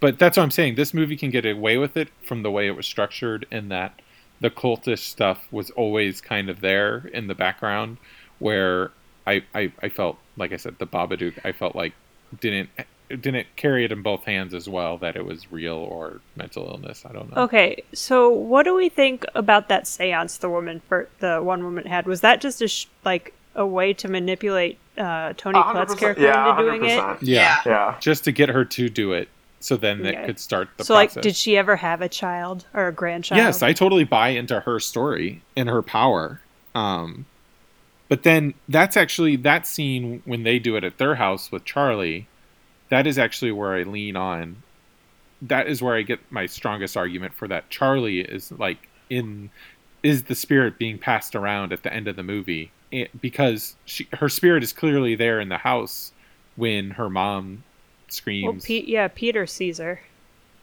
but 0.00 0.18
that's 0.18 0.36
what 0.36 0.44
I'm 0.44 0.50
saying. 0.50 0.76
This 0.76 0.94
movie 0.94 1.16
can 1.16 1.30
get 1.30 1.44
away 1.44 1.76
with 1.76 1.96
it 1.96 2.08
from 2.22 2.42
the 2.42 2.50
way 2.50 2.68
it 2.68 2.76
was 2.76 2.86
structured, 2.86 3.46
in 3.50 3.68
that 3.70 4.00
the 4.40 4.50
cultish 4.50 5.00
stuff 5.00 5.46
was 5.50 5.70
always 5.70 6.20
kind 6.20 6.48
of 6.48 6.60
there 6.60 7.08
in 7.12 7.26
the 7.26 7.34
background, 7.34 7.96
where 8.38 8.92
I 9.26 9.42
I, 9.54 9.72
I 9.82 9.88
felt 9.88 10.18
like 10.36 10.52
I 10.52 10.56
said 10.56 10.78
the 10.78 10.86
Babadook. 10.86 11.38
I 11.44 11.52
felt 11.52 11.74
like 11.74 11.94
didn't 12.40 12.70
didn't 13.08 13.46
carry 13.56 13.84
it 13.84 13.92
in 13.92 14.02
both 14.02 14.24
hands 14.24 14.52
as 14.52 14.68
well 14.68 14.98
that 14.98 15.16
it 15.16 15.24
was 15.24 15.50
real 15.50 15.76
or 15.76 16.20
mental 16.36 16.66
illness. 16.68 17.04
I 17.08 17.12
don't 17.12 17.34
know. 17.34 17.42
Okay, 17.42 17.82
so 17.94 18.28
what 18.28 18.64
do 18.64 18.74
we 18.74 18.88
think 18.88 19.24
about 19.34 19.68
that 19.68 19.84
séance 19.84 20.38
the 20.38 20.50
woman 20.50 20.80
for 20.88 21.08
the 21.20 21.40
one 21.42 21.64
woman 21.64 21.86
had? 21.86 22.06
Was 22.06 22.20
that 22.20 22.40
just 22.40 22.60
a 22.60 22.68
sh- 22.68 22.86
like 23.04 23.34
a 23.54 23.66
way 23.66 23.92
to 23.94 24.08
manipulate 24.08 24.78
uh, 24.96 25.32
Toni 25.36 25.58
A 25.58 25.62
hundred 25.62 25.72
Collette's 25.86 25.94
percent- 25.94 26.00
character 26.00 26.22
yeah, 26.24 26.50
into 26.50 26.62
doing 26.62 26.84
it? 26.84 26.98
100%. 27.00 27.18
Yeah. 27.22 27.60
Yeah. 27.66 27.96
just 28.00 28.24
to 28.24 28.32
get 28.32 28.48
her 28.48 28.64
to 28.64 28.88
do 28.88 29.12
it 29.12 29.28
so 29.60 29.76
then 29.76 30.04
it 30.06 30.14
Okay. 30.14 30.26
could 30.26 30.38
start 30.38 30.68
the 30.76 30.84
so, 30.84 30.94
process. 30.94 31.16
like, 31.16 31.22
did 31.22 31.34
she 31.36 31.56
ever 31.56 31.74
have 31.76 32.00
a 32.00 32.08
child 32.08 32.66
or 32.74 32.86
a 32.88 32.92
grandchild? 32.92 33.38
yes 33.38 33.62
i 33.62 33.72
totally 33.72 34.04
buy 34.04 34.28
into 34.28 34.60
her 34.60 34.78
story 34.78 35.42
and 35.56 35.68
her 35.68 35.82
power 35.82 36.40
um 36.76 37.26
but 38.08 38.22
then 38.22 38.54
that's 38.68 38.96
actually 38.96 39.34
that 39.36 39.66
scene 39.66 40.22
when 40.24 40.42
they 40.44 40.58
do 40.60 40.76
it 40.76 40.84
at 40.84 40.98
their 40.98 41.16
house 41.16 41.50
with 41.50 41.64
charlie 41.64 42.28
that 42.88 43.04
is 43.06 43.18
actually 43.18 43.50
where 43.50 43.74
i 43.74 43.82
lean 43.82 44.14
on 44.16 44.62
that 45.42 45.66
is 45.66 45.82
where 45.82 45.96
i 45.96 46.02
get 46.02 46.20
my 46.30 46.46
strongest 46.46 46.96
argument 46.96 47.34
for 47.34 47.48
that 47.48 47.68
charlie 47.70 48.20
is 48.20 48.52
like 48.52 48.88
in 49.10 49.50
is 50.04 50.24
the 50.24 50.34
spirit 50.36 50.78
being 50.78 50.98
passed 50.98 51.34
around 51.34 51.72
at 51.72 51.82
the 51.82 51.92
end 51.92 52.06
of 52.06 52.14
the 52.14 52.22
movie 52.22 52.70
it, 52.90 53.20
because 53.20 53.76
she, 53.84 54.08
her 54.14 54.28
spirit 54.28 54.62
is 54.62 54.72
clearly 54.72 55.14
there 55.14 55.40
in 55.40 55.48
the 55.48 55.58
house 55.58 56.12
when 56.56 56.90
her 56.92 57.08
mom 57.10 57.62
Well, 58.06 58.08
screams 58.08 58.64
Pe- 58.64 58.84
yeah, 58.84 59.08
Peter 59.08 59.46
sees 59.46 59.78
her. 59.78 60.00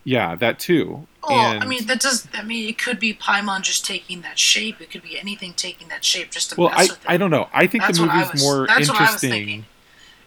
yeah 0.04 0.36
that 0.36 0.60
too 0.60 1.08
Well, 1.28 1.40
and 1.54 1.64
I 1.64 1.68
mean, 1.68 1.86
that 1.88 2.00
does. 2.00 2.28
I 2.34 2.44
mean, 2.44 2.68
it 2.70 2.78
could 2.78 3.00
be 3.00 3.14
Paimon 3.14 3.62
just 3.62 3.86
taking 3.86 4.22
that 4.22 4.38
shape. 4.40 4.82
It 4.82 4.92
could 4.92 5.04
be 5.04 5.18
anything 5.20 5.54
taking 5.54 5.88
that 5.90 6.04
shape 6.06 6.32
just 6.32 6.52
to 6.52 6.60
well 6.62 6.70
mess 6.70 6.78
I, 6.90 6.94
with 6.94 7.04
it. 7.04 7.10
I 7.10 7.18
don't 7.18 7.32
know 7.32 7.48
i 7.54 7.66
think 7.68 7.84
That's 7.84 7.98
the 7.98 8.06
what 8.06 8.12
I 8.14 8.18
movie's 8.20 8.34
was- 8.34 8.44
more 8.44 8.68
that's 8.68 8.90
what 8.90 9.00
I 9.00 9.02
was 9.02 9.24
interesting 9.24 9.32
thinking. 9.32 9.66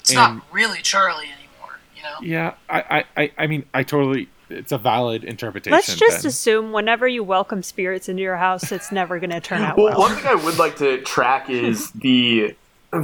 It's 0.01 0.11
and- 0.11 0.17
not 0.17 0.45
really 0.53 0.81
Charlie 0.83 1.27
anymore. 1.27 1.79
You 1.97 2.03
know. 2.03 2.17
Yeah, 2.23 2.55
I, 2.71 3.05
I, 3.17 3.23
I, 3.23 3.33
I 3.39 3.47
mean, 3.49 3.65
I 3.75 3.83
totally. 3.83 4.29
It's 4.51 4.73
a 4.73 4.79
valid 4.79 5.25
interpretation. 5.25 5.73
Let's 5.73 5.95
just 5.97 6.23
then. 6.23 6.29
assume 6.29 6.73
whenever 6.73 7.07
you 7.07 7.23
welcome 7.25 7.63
spirits 7.63 8.09
into 8.09 8.23
your 8.23 8.37
house, 8.37 8.73
it's 8.73 8.91
never 8.93 9.19
going 9.19 9.31
to 9.31 9.41
turn 9.41 9.63
out 9.63 9.77
Well, 9.77 9.87
well. 9.91 9.99
one 10.01 10.15
thing 10.17 10.27
I 10.27 10.35
would 10.35 10.59
like 10.59 10.77
to 10.79 11.01
track 11.03 11.51
is 11.51 11.91
the 11.93 12.55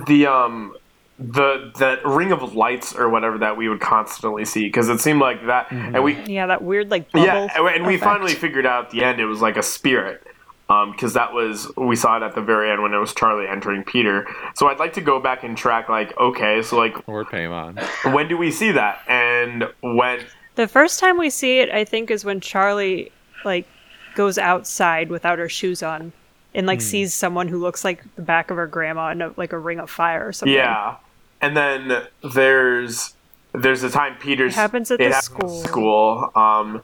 the 0.07 0.27
um 0.27 0.75
the 1.19 1.71
that 1.79 2.05
ring 2.05 2.33
of 2.33 2.55
lights 2.57 2.95
or 2.95 3.09
whatever 3.09 3.39
that 3.39 3.57
we 3.57 3.69
would 3.69 3.81
constantly 3.81 4.45
see 4.45 4.65
because 4.65 4.89
it 4.89 4.99
seemed 5.01 5.21
like 5.21 5.47
that, 5.47 5.71
and 5.71 6.03
we 6.03 6.15
Yeah, 6.25 6.47
that 6.49 6.63
weird 6.63 6.91
like 6.91 7.13
bubble. 7.13 7.27
yeah, 7.27 7.49
and 7.55 7.85
we- 7.85 7.89
we 7.91 7.95
effect. 7.97 8.05
finally 8.11 8.35
figured 8.35 8.67
out 8.67 8.87
at 8.87 8.91
the 8.91 9.05
end 9.05 9.21
it 9.21 9.27
was 9.27 9.41
like 9.41 9.57
a 9.57 9.63
spirit. 9.63 10.27
um 10.71 10.91
Because 10.93 11.13
that 11.15 11.33
was 11.33 11.71
we 11.77 11.95
saw 11.95 12.17
it 12.17 12.23
at 12.25 12.35
the 12.35 12.41
very 12.41 12.71
end 12.71 12.83
when 12.83 12.93
it 12.95 12.99
was 12.99 13.15
Charlie 13.15 13.47
entering 13.47 13.85
Peter. 13.85 14.27
So 14.57 14.67
I'd 14.69 14.79
like 14.81 14.95
to 14.95 15.01
go 15.03 15.21
back 15.21 15.45
and 15.45 15.57
track 15.57 15.89
like 15.89 16.19
okay, 16.19 16.63
so 16.63 16.77
like 16.79 16.97
or 17.09 17.25
Paimon. 17.25 17.79
when 18.13 18.27
do 18.29 18.37
we 18.37 18.51
see 18.51 18.73
that 18.73 19.03
and 19.07 19.69
when 19.83 20.19
The 20.57 20.69
first 20.69 21.01
time 21.01 21.19
we 21.19 21.31
see 21.31 21.59
it, 21.59 21.71
I 21.71 21.85
think, 21.85 22.11
is 22.11 22.25
when 22.25 22.41
Charlie 22.41 23.11
like 23.45 23.67
goes 24.15 24.39
outside 24.39 25.11
without 25.11 25.39
her 25.39 25.49
shoes 25.49 25.83
on 25.83 26.13
and 26.55 26.67
like 26.67 26.81
sees 26.81 27.13
someone 27.13 27.49
who 27.49 27.59
looks 27.59 27.85
like 27.85 28.05
the 28.15 28.23
back 28.23 28.51
of 28.51 28.57
her 28.57 28.67
grandma 28.67 29.11
in 29.11 29.23
a, 29.23 29.35
like 29.37 29.53
a 29.53 29.59
ring 29.59 29.81
of 29.81 29.91
fire 29.91 30.27
or 30.27 30.33
something. 30.33 30.55
Yeah, 30.55 30.97
and 31.41 31.57
then 31.57 32.07
there's 32.33 33.15
there's 33.53 33.83
the 33.83 33.91
time 33.91 34.17
Peter's 34.19 34.53
It 34.53 34.57
happens 34.57 34.91
at 34.91 35.01
it 35.01 35.09
the 35.09 35.15
happens 35.15 35.25
school. 35.25 35.65
School. 35.65 36.33
Um. 36.35 36.83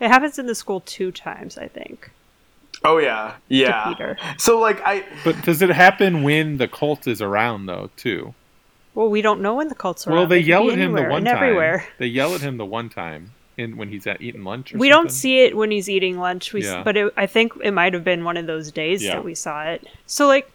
It 0.00 0.08
happens 0.08 0.38
in 0.38 0.46
the 0.46 0.54
school 0.54 0.80
two 0.80 1.10
times, 1.10 1.58
I 1.58 1.68
think. 1.68 2.10
Oh 2.84 2.98
yeah. 2.98 3.34
Yeah. 3.48 3.88
Peter. 3.88 4.16
So 4.38 4.58
like 4.58 4.80
I 4.84 5.04
But 5.24 5.42
does 5.42 5.60
it 5.62 5.70
happen 5.70 6.22
when 6.22 6.58
the 6.58 6.68
cult 6.68 7.06
is 7.06 7.20
around 7.20 7.66
though 7.66 7.90
too? 7.96 8.34
Well, 8.98 9.08
we 9.10 9.22
don't 9.22 9.40
know 9.40 9.54
when 9.54 9.68
the 9.68 9.76
cults 9.76 10.08
are. 10.08 10.12
well, 10.12 10.26
they 10.26 10.40
yell 10.40 10.68
at 10.72 10.76
him 10.76 10.92
the 10.92 11.04
one 11.04 11.24
time. 11.24 11.36
everywhere. 11.36 11.86
They 11.98 12.06
yell 12.08 12.34
at 12.34 12.40
him 12.40 12.56
the 12.56 12.64
one 12.66 12.88
time 12.88 13.30
in 13.56 13.76
when 13.76 13.90
he's 13.90 14.08
at 14.08 14.20
eating 14.20 14.42
lunch. 14.42 14.74
Or 14.74 14.78
We 14.78 14.88
don't 14.88 15.12
see 15.12 15.38
it 15.44 15.56
when 15.56 15.70
he's 15.70 15.88
eating 15.88 16.18
lunch. 16.18 16.52
We, 16.52 16.64
Yeah. 16.64 16.82
but 16.82 16.96
it, 16.96 17.12
I 17.16 17.26
think 17.26 17.52
it 17.62 17.70
might 17.70 17.94
have 17.94 18.02
been 18.02 18.24
one 18.24 18.36
of 18.36 18.46
those 18.48 18.72
days 18.72 19.04
Yeah. 19.04 19.12
that 19.14 19.24
we 19.24 19.36
saw 19.36 19.62
it. 19.62 19.86
So, 20.06 20.26
like, 20.26 20.50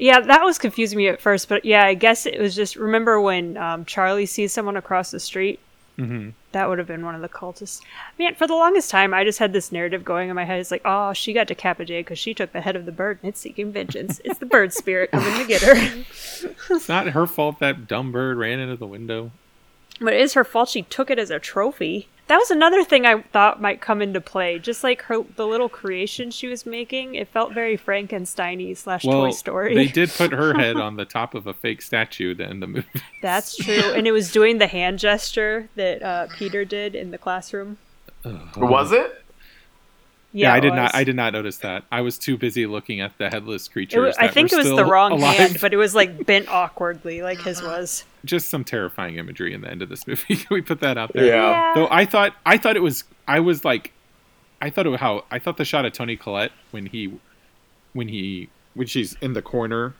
Yeah, 0.00 0.20
that 0.20 0.44
was 0.44 0.58
confusing 0.58 0.96
me 0.96 1.08
at 1.08 1.20
first, 1.20 1.48
but 1.48 1.64
yeah, 1.64 1.84
I 1.84 1.94
guess 1.94 2.24
it 2.24 2.38
was 2.40 2.54
just 2.54 2.76
remember 2.76 3.20
when 3.20 3.56
um, 3.56 3.84
Charlie 3.84 4.26
sees 4.26 4.52
someone 4.52 4.76
across 4.76 5.10
the 5.10 5.18
street. 5.18 5.58
Hmm 5.98 6.30
That 6.52 6.68
would 6.68 6.78
have 6.78 6.86
been 6.86 7.04
one 7.04 7.16
of 7.16 7.22
the 7.22 7.28
cultists. 7.28 7.82
Man, 8.18 8.34
for 8.36 8.46
the 8.46 8.54
longest 8.54 8.88
time, 8.90 9.12
I 9.12 9.24
just 9.24 9.40
had 9.40 9.52
this 9.52 9.72
narrative 9.72 10.04
going 10.04 10.28
in 10.30 10.36
my 10.36 10.44
head. 10.44 10.60
It's 10.60 10.70
like, 10.70 10.82
oh, 10.84 11.12
she 11.12 11.32
got 11.32 11.48
decapitated 11.48 12.04
because 12.04 12.20
she 12.20 12.34
took 12.34 12.52
the 12.52 12.60
head 12.60 12.76
of 12.76 12.86
the 12.86 12.92
bird 12.92 13.18
and 13.22 13.30
it's 13.30 13.40
seeking 13.40 13.72
vengeance. 13.72 14.20
It's 14.24 14.38
the 14.38 14.46
bird 14.46 14.72
spirit 14.72 15.10
coming 15.10 15.38
to 15.38 15.46
get 15.46 15.62
her. 15.62 15.74
It's 16.70 16.88
not 16.88 17.08
her 17.08 17.26
fault 17.26 17.58
that 17.58 17.88
dumb 17.88 18.12
bird 18.12 18.36
ran 18.36 18.60
into 18.60 18.76
the 18.76 18.86
window. 18.86 19.32
But 20.00 20.14
it 20.14 20.20
is 20.20 20.34
her 20.34 20.44
fault 20.44 20.68
she 20.68 20.82
took 20.82 21.10
it 21.10 21.18
as 21.18 21.30
a 21.30 21.40
trophy. 21.40 22.08
That 22.28 22.36
was 22.36 22.50
another 22.50 22.84
thing 22.84 23.06
I 23.06 23.22
thought 23.22 23.60
might 23.60 23.80
come 23.80 24.02
into 24.02 24.20
play. 24.20 24.58
Just 24.58 24.84
like 24.84 25.02
her, 25.02 25.22
the 25.36 25.46
little 25.46 25.68
creation 25.70 26.30
she 26.30 26.46
was 26.46 26.66
making, 26.66 27.14
it 27.14 27.26
felt 27.28 27.52
very 27.54 27.76
Frankenstein-y 27.76 28.74
slash 28.74 29.04
Well, 29.04 29.22
Toy 29.24 29.30
Story. 29.30 29.74
they 29.74 29.86
did 29.88 30.10
put 30.10 30.32
her 30.32 30.52
head 30.54 30.76
on 30.88 30.96
the 30.96 31.06
top 31.06 31.34
of 31.34 31.46
a 31.46 31.54
fake 31.54 31.80
statue 31.80 32.34
in 32.38 32.60
the 32.60 32.66
movie. 32.66 32.86
That's 33.22 33.56
true, 33.56 33.92
and 33.94 34.06
it 34.06 34.12
was 34.12 34.30
doing 34.30 34.58
the 34.58 34.66
hand 34.66 34.98
gesture 34.98 35.68
that 35.74 36.02
uh, 36.02 36.26
Peter 36.36 36.64
did 36.66 36.94
in 36.94 37.10
the 37.12 37.18
classroom. 37.18 37.78
Was 38.56 38.92
it? 38.92 39.24
Yeah, 40.34 40.52
I 40.52 40.58
it 40.58 40.60
did 40.60 40.74
not. 40.74 40.94
I 40.94 41.04
did 41.04 41.16
not 41.16 41.32
notice 41.32 41.56
that. 41.58 41.84
I 41.90 42.02
was 42.02 42.18
too 42.18 42.36
busy 42.36 42.66
looking 42.66 43.00
at 43.00 43.16
the 43.16 43.30
headless 43.30 43.66
It 43.66 43.72
creatures. 43.72 44.14
wa- 44.18 44.22
I 44.22 44.26
that 44.26 44.34
think 44.34 44.52
it 44.52 44.56
was 44.58 44.68
the 44.68 44.84
wrong 44.84 45.12
alive. 45.12 45.36
hand, 45.38 45.58
but 45.62 45.72
it 45.72 45.78
was 45.78 45.94
like 45.94 46.26
bent 46.26 46.48
awkwardly, 46.52 47.22
like 47.22 47.40
his 47.40 47.62
was. 47.62 48.04
Just 48.24 48.48
some 48.48 48.64
terrifying 48.64 49.16
imagery 49.16 49.54
in 49.54 49.60
the 49.60 49.70
end 49.70 49.82
of 49.82 49.88
this 49.88 50.06
movie. 50.06 50.36
Can 50.36 50.46
we 50.50 50.60
put 50.60 50.80
that 50.80 50.98
out 50.98 51.12
there? 51.12 51.26
Yeah. 51.26 51.72
Though 51.74 51.88
I 51.90 52.04
thought 52.04 52.34
I 52.44 52.58
thought 52.58 52.76
it 52.76 52.82
was 52.82 53.04
I 53.26 53.40
was 53.40 53.64
like 53.64 53.92
I 54.60 54.70
thought 54.70 54.86
it 54.86 55.00
how 55.00 55.24
I 55.30 55.38
thought 55.38 55.56
the 55.56 55.64
shot 55.64 55.84
of 55.84 55.92
Toni 55.92 56.16
Collette 56.16 56.52
when 56.70 56.86
he 56.86 57.18
when 57.92 58.08
he 58.08 58.48
when 58.74 58.86
she's 58.86 59.14
in 59.20 59.32
the 59.34 59.42
corner. 59.42 59.94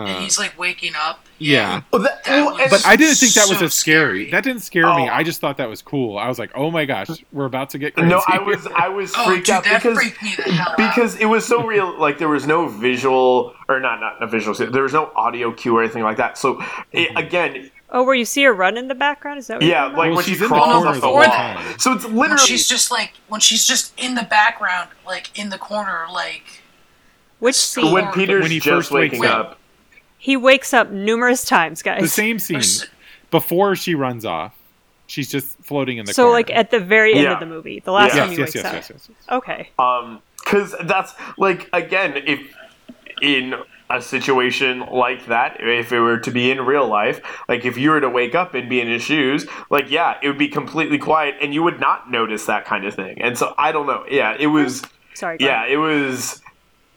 And 0.00 0.16
Uh, 0.16 0.20
he's 0.20 0.38
like 0.38 0.58
waking 0.58 0.92
up. 0.96 1.20
yeah. 1.38 1.82
Oh, 1.92 1.98
that- 1.98 2.24
That 2.24 2.70
But 2.70 2.86
I 2.86 2.96
didn't 2.96 3.16
think 3.16 3.32
that 3.34 3.48
was 3.48 3.58
So 3.58 3.64
as 3.66 3.74
scary. 3.74 4.24
scary. 4.24 4.30
That 4.30 4.42
didn't 4.44 4.62
scare 4.62 4.86
me. 4.94 5.08
Oh. 5.08 5.12
I 5.12 5.22
just 5.22 5.40
thought 5.40 5.56
that 5.58 5.68
was 5.68 5.80
cool. 5.82 6.18
I 6.18 6.28
was 6.28 6.38
like, 6.38 6.50
"Oh 6.54 6.70
my 6.70 6.84
gosh, 6.84 7.08
we're 7.32 7.44
about 7.46 7.70
to 7.70 7.78
get 7.78 7.94
crazy." 7.94 8.08
no, 8.08 8.22
I 8.26 8.38
was 8.38 8.66
I 8.74 8.88
was 8.88 9.12
Oh, 9.16 9.26
freaked 9.26 9.46
dude, 9.46 9.54
out 9.54 9.64
that 9.64 9.82
because 9.82 9.98
freaked 9.98 10.22
me 10.22 10.34
the 10.36 10.42
hell 10.52 10.70
out. 10.70 10.76
because 10.76 11.16
it 11.16 11.26
was 11.26 11.46
so 11.46 11.62
real. 11.64 11.98
Like 11.98 12.18
there 12.18 12.28
was 12.28 12.46
no 12.46 12.66
visual 12.68 13.54
or 13.68 13.80
not 13.80 14.00
not 14.00 14.22
a 14.22 14.26
visual. 14.26 14.54
There 14.56 14.82
was 14.82 14.92
no 14.92 15.10
audio 15.16 15.52
cue 15.52 15.76
or 15.76 15.82
anything 15.82 16.02
like 16.02 16.16
that. 16.16 16.36
So 16.38 16.60
it, 16.92 17.08
Mm-hmm. 17.08 17.16
again, 17.16 17.70
Oh, 17.88 18.02
where 18.02 18.16
you 18.16 18.24
see 18.24 18.42
her 18.42 18.52
run 18.52 18.76
in 18.76 18.88
the 18.88 18.96
background? 18.96 19.38
Is 19.38 19.46
that 19.46 19.58
what 19.58 19.62
you're 19.62 19.70
yeah, 19.72 19.84
like 19.84 19.96
Well, 19.96 20.14
when 20.16 20.24
she's 20.24 20.38
she 20.38 20.44
in 20.44 20.50
the 20.50 20.58
corner 20.58 20.88
off 20.88 20.94
the 20.96 21.00
the 21.02 21.08
wall. 21.08 21.22
time. 21.22 21.78
So 21.78 21.92
it's 21.92 22.04
when 22.04 22.16
literally 22.16 22.42
she's 22.44 22.66
just 22.68 22.90
like 22.90 23.12
when 23.28 23.40
she's 23.40 23.64
just 23.64 23.92
in 23.96 24.16
the 24.16 24.24
background, 24.24 24.88
like 25.06 25.38
in 25.38 25.50
the 25.50 25.58
corner, 25.58 26.06
like? 26.12 26.62
Which 27.38 27.54
scene? 27.54 27.92
when 27.92 28.10
Peter's 28.12 28.42
When 28.42 28.50
he 28.50 28.58
just 28.58 28.88
first 28.88 28.90
wakes 28.90 29.12
waking 29.12 29.26
up. 29.26 29.50
up. 29.52 29.58
He 30.26 30.36
wakes 30.36 30.74
up 30.74 30.90
numerous 30.90 31.44
times, 31.44 31.82
guys. 31.82 32.02
the 32.02 32.08
same 32.08 32.40
scene 32.40 32.60
before 33.30 33.76
she 33.76 33.94
runs 33.94 34.24
off. 34.24 34.52
She's 35.06 35.30
just 35.30 35.56
floating 35.62 35.98
in 35.98 36.04
the 36.04 36.10
car. 36.10 36.14
so, 36.14 36.22
corner. 36.24 36.32
like 36.32 36.50
at 36.50 36.72
the 36.72 36.80
very 36.80 37.12
end 37.14 37.22
Yeah. 37.22 37.34
of 37.34 37.38
the 37.40 37.46
movie, 37.46 37.78
the 37.84 37.92
last 37.92 38.12
Yeah. 38.16 38.22
time 38.22 38.30
yes, 38.32 38.36
he 38.36 38.42
yes, 38.42 38.46
wakes 38.48 38.54
yes, 38.56 38.64
up. 38.64 38.72
yes, 38.74 38.90
yes, 38.90 39.08
yes. 39.08 39.18
Okay. 39.30 39.70
Um, 39.78 40.20
because 40.44 40.74
that's 40.82 41.14
like 41.38 41.68
again, 41.72 42.16
if 42.26 42.40
in 43.22 43.54
a 43.88 44.02
situation 44.02 44.80
like 44.90 45.26
that, 45.26 45.58
if 45.60 45.92
it 45.92 46.00
were 46.00 46.18
to 46.18 46.30
be 46.32 46.50
in 46.50 46.60
real 46.66 46.88
life, 46.88 47.20
like 47.48 47.64
if 47.64 47.78
you 47.78 47.90
were 47.90 48.00
to 48.00 48.08
wake 48.10 48.34
up 48.34 48.52
and 48.54 48.68
be 48.68 48.80
in 48.80 48.88
his 48.88 49.02
shoes, 49.02 49.46
like 49.70 49.88
yeah, 49.92 50.18
it 50.22 50.26
would 50.28 50.38
be 50.38 50.48
completely 50.48 50.98
quiet, 50.98 51.36
and 51.40 51.54
you 51.54 51.62
would 51.62 51.78
not 51.78 52.10
notice 52.10 52.46
that 52.46 52.64
kind 52.64 52.84
of 52.84 52.94
thing. 52.94 53.22
And 53.22 53.38
so 53.38 53.54
I 53.58 53.70
don't 53.70 53.86
know. 53.86 54.04
Yeah, 54.10 54.34
it 54.36 54.48
was. 54.48 54.82
Sorry. 55.14 55.38
go 55.38 55.46
Yeah, 55.46 55.60
ahead. 55.62 55.70
it 55.70 55.76
was 55.78 56.42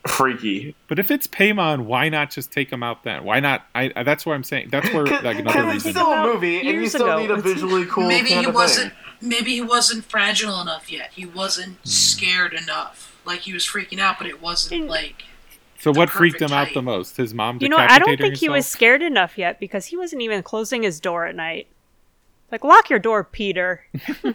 freaky. 0.10 0.76
But 0.88 1.00
if 1.00 1.12
it's 1.12 1.28
Paimon, 1.28 1.82
why 1.86 2.10
not 2.10 2.32
just 2.32 2.52
take 2.52 2.72
him 2.72 2.84
out 2.84 3.04
then? 3.04 3.24
Why 3.24 3.40
not? 3.40 3.66
I, 3.76 3.92
I 3.96 4.04
that's 4.04 4.26
what 4.26 4.34
I'm 4.34 4.44
saying. 4.44 4.70
That's 4.72 4.92
where 4.94 5.06
like 5.06 5.40
another 5.40 5.44
Because 5.64 5.86
it's 5.86 5.90
still 5.96 6.12
a 6.12 6.24
movie, 6.34 6.60
and 6.60 6.68
you 6.68 6.88
still 6.88 7.06
ago. 7.06 7.20
need 7.20 7.32
a 7.32 7.38
visually 7.38 7.86
cool. 7.86 8.08
maybe 8.08 8.30
kind 8.30 8.42
he 8.42 8.46
of 8.48 8.56
wasn't. 8.56 8.94
Thing. 8.94 9.30
Maybe 9.30 9.54
he 9.54 9.62
wasn't 9.62 10.06
fragile 10.06 10.62
enough 10.62 10.92
yet. 10.92 11.12
He 11.14 11.26
wasn't 11.26 11.86
scared 11.88 12.54
enough. 12.54 13.18
Like 13.26 13.42
he 13.42 13.54
was 13.54 13.66
freaking 13.66 14.00
out, 14.00 14.18
but 14.18 14.28
it 14.28 14.42
wasn't 14.42 14.82
And- 14.82 14.90
like. 14.90 15.24
So 15.82 15.94
what 15.94 16.10
freaked 16.10 16.42
him 16.42 16.50
perfect 16.50 16.72
out 16.72 16.74
the 16.74 16.82
most? 16.82 17.16
His 17.16 17.34
mom 17.34 17.60
You 17.62 17.70
know, 17.70 17.78
I 17.78 18.00
don't 18.00 18.10
decapitating 18.10 18.18
think 18.32 18.36
he 18.38 18.50
was 18.50 18.68
scared 18.68 19.02
enough 19.02 19.38
yet 19.38 19.62
because 19.62 19.86
he 19.86 19.96
wasn't 19.96 20.22
even 20.22 20.44
closing 20.44 20.84
his 20.84 21.00
door 21.00 21.26
at 21.26 21.36
night. 21.36 21.68
Like, 22.52 22.66
lock 22.66 22.90
your 22.90 23.00
door, 23.00 23.24
Peter. 23.24 23.86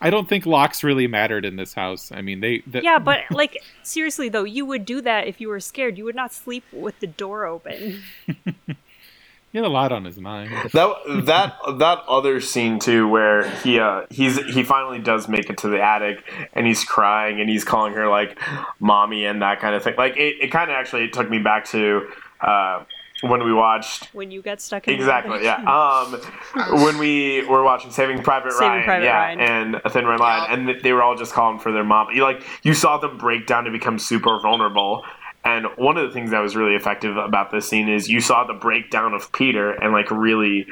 I 0.00 0.10
don't 0.10 0.28
think 0.28 0.46
locks 0.46 0.82
really 0.82 1.06
mattered 1.06 1.44
in 1.44 1.56
this 1.56 1.74
house. 1.74 2.10
I 2.10 2.22
mean, 2.22 2.40
they. 2.40 2.62
The, 2.66 2.82
Yeah, 2.82 2.98
but 2.98 3.20
like 3.30 3.62
seriously 3.82 4.28
though, 4.28 4.44
you 4.44 4.64
would 4.64 4.84
do 4.84 5.00
that 5.02 5.26
if 5.26 5.40
you 5.40 5.48
were 5.48 5.60
scared. 5.60 5.98
You 5.98 6.04
would 6.04 6.16
not 6.16 6.32
sleep 6.32 6.64
with 6.72 6.98
the 7.00 7.06
door 7.06 7.44
open. 7.44 8.00
he 8.66 9.58
had 9.58 9.64
a 9.64 9.68
lot 9.68 9.92
on 9.92 10.04
his 10.04 10.18
mind. 10.18 10.50
That 10.72 10.94
that 11.26 11.56
that 11.78 11.98
other 12.08 12.40
scene 12.40 12.78
too, 12.78 13.08
where 13.08 13.50
he 13.58 13.78
uh 13.78 14.06
he's 14.08 14.38
he 14.54 14.62
finally 14.62 15.00
does 15.00 15.28
make 15.28 15.50
it 15.50 15.58
to 15.58 15.68
the 15.68 15.82
attic 15.82 16.24
and 16.54 16.66
he's 16.66 16.84
crying 16.84 17.40
and 17.40 17.50
he's 17.50 17.64
calling 17.64 17.92
her 17.92 18.08
like 18.08 18.38
mommy 18.78 19.26
and 19.26 19.42
that 19.42 19.60
kind 19.60 19.74
of 19.74 19.82
thing. 19.82 19.94
Like 19.98 20.16
it, 20.16 20.36
it 20.40 20.48
kind 20.50 20.70
of 20.70 20.76
actually 20.76 21.08
took 21.08 21.28
me 21.28 21.40
back 21.40 21.66
to 21.66 22.08
uh 22.40 22.84
when 23.22 23.44
we 23.44 23.52
watched 23.52 24.06
when 24.14 24.30
you 24.30 24.40
get 24.42 24.60
stuck 24.60 24.86
in 24.88 24.94
the 24.94 24.98
exactly 25.00 25.46
attic. 25.46 25.64
yeah 25.64 26.00
um 26.00 26.82
when 26.82 26.96
we 26.98 27.44
were 27.46 27.62
watching 27.62 27.90
Saving 27.90 28.22
Private 28.22 28.52
Saving 28.52 28.68
Ryan 28.68 28.84
Private 28.84 29.04
yeah 29.04 29.12
Ryan. 29.18 29.40
and 29.40 29.74
A 29.84 29.90
Thin 29.90 30.06
Red 30.06 30.20
Line 30.20 30.42
Yeah. 30.48 30.54
and 30.72 30.82
they 30.82 30.92
were 30.92 31.02
all 31.02 31.16
just 31.16 31.32
calling 31.32 31.58
for 31.58 31.70
their 31.72 31.84
mom. 31.84 32.08
You 32.14 32.22
like 32.22 32.42
you 32.62 32.72
saw 32.74 32.98
them 32.98 33.18
break 33.18 33.46
down 33.46 33.64
to 33.64 33.70
become 33.70 33.98
super 33.98 34.40
vulnerable. 34.40 35.04
And 35.44 35.66
one 35.76 35.96
of 35.96 36.06
the 36.06 36.12
things 36.12 36.30
that 36.32 36.40
was 36.40 36.54
really 36.54 36.74
effective 36.74 37.16
about 37.16 37.50
this 37.50 37.66
scene 37.68 37.88
is 37.88 38.08
you 38.10 38.20
saw 38.20 38.44
the 38.44 38.52
breakdown 38.52 39.14
of 39.14 39.32
Peter 39.32 39.70
and 39.70 39.92
like 39.92 40.10
really 40.10 40.66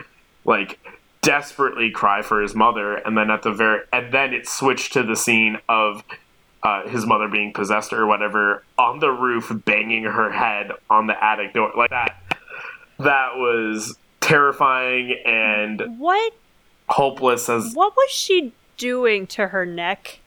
like 0.45 0.79
desperately 1.23 1.91
cry 1.91 2.23
for 2.23 2.41
his 2.41 2.55
mother 2.55 2.95
and 2.97 3.17
then 3.17 3.31
at 3.31 3.43
the 3.43 3.51
very 3.53 3.81
and 3.93 4.13
then 4.13 4.33
it 4.33 4.47
switched 4.49 4.93
to 4.95 5.03
the 5.03 5.17
scene 5.17 5.59
of 5.69 6.03
uh, 6.63 6.87
his 6.89 7.07
mother 7.07 7.29
being 7.29 7.53
possessed 7.53 7.93
or 7.93 8.07
whatever 8.07 8.63
on 8.79 8.99
the 9.01 9.11
roof 9.11 9.51
banging 9.65 10.05
her 10.05 10.31
head 10.31 10.71
on 10.91 11.07
the 11.07 11.25
attic 11.25 11.53
door 11.55 11.73
like 11.77 11.91
that 11.91 12.17
that 12.99 13.37
was 13.37 13.97
terrifying 14.21 15.17
and 15.25 15.99
What 15.99 16.33
hopeless 16.89 17.49
as 17.49 17.75
what 17.75 17.95
was 17.97 18.11
she 18.11 18.53
doing 18.77 19.27
to 19.29 19.49
her 19.49 19.65
neck? 19.67 20.21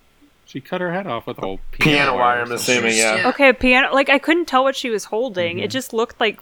She 0.45 0.59
cut 0.59 0.81
her 0.81 0.91
head 0.91 1.07
off 1.07 1.27
with 1.27 1.37
a 1.37 1.41
whole 1.41 1.59
piano 1.71 2.15
wire 2.17 2.41
i'm 2.41 2.51
or 2.51 2.55
assuming 2.55 2.95
yeah 2.97 3.15
Yeah. 3.17 3.29
Okay, 3.29 3.53
piano 3.53 3.93
like 3.93 4.09
I 4.09 4.19
couldn't 4.19 4.45
tell 4.47 4.63
what 4.63 4.75
she 4.75 4.89
was 4.89 5.05
holding. 5.05 5.59
It 5.59 5.71
just 5.71 5.93
looked 5.93 6.19
like 6.19 6.39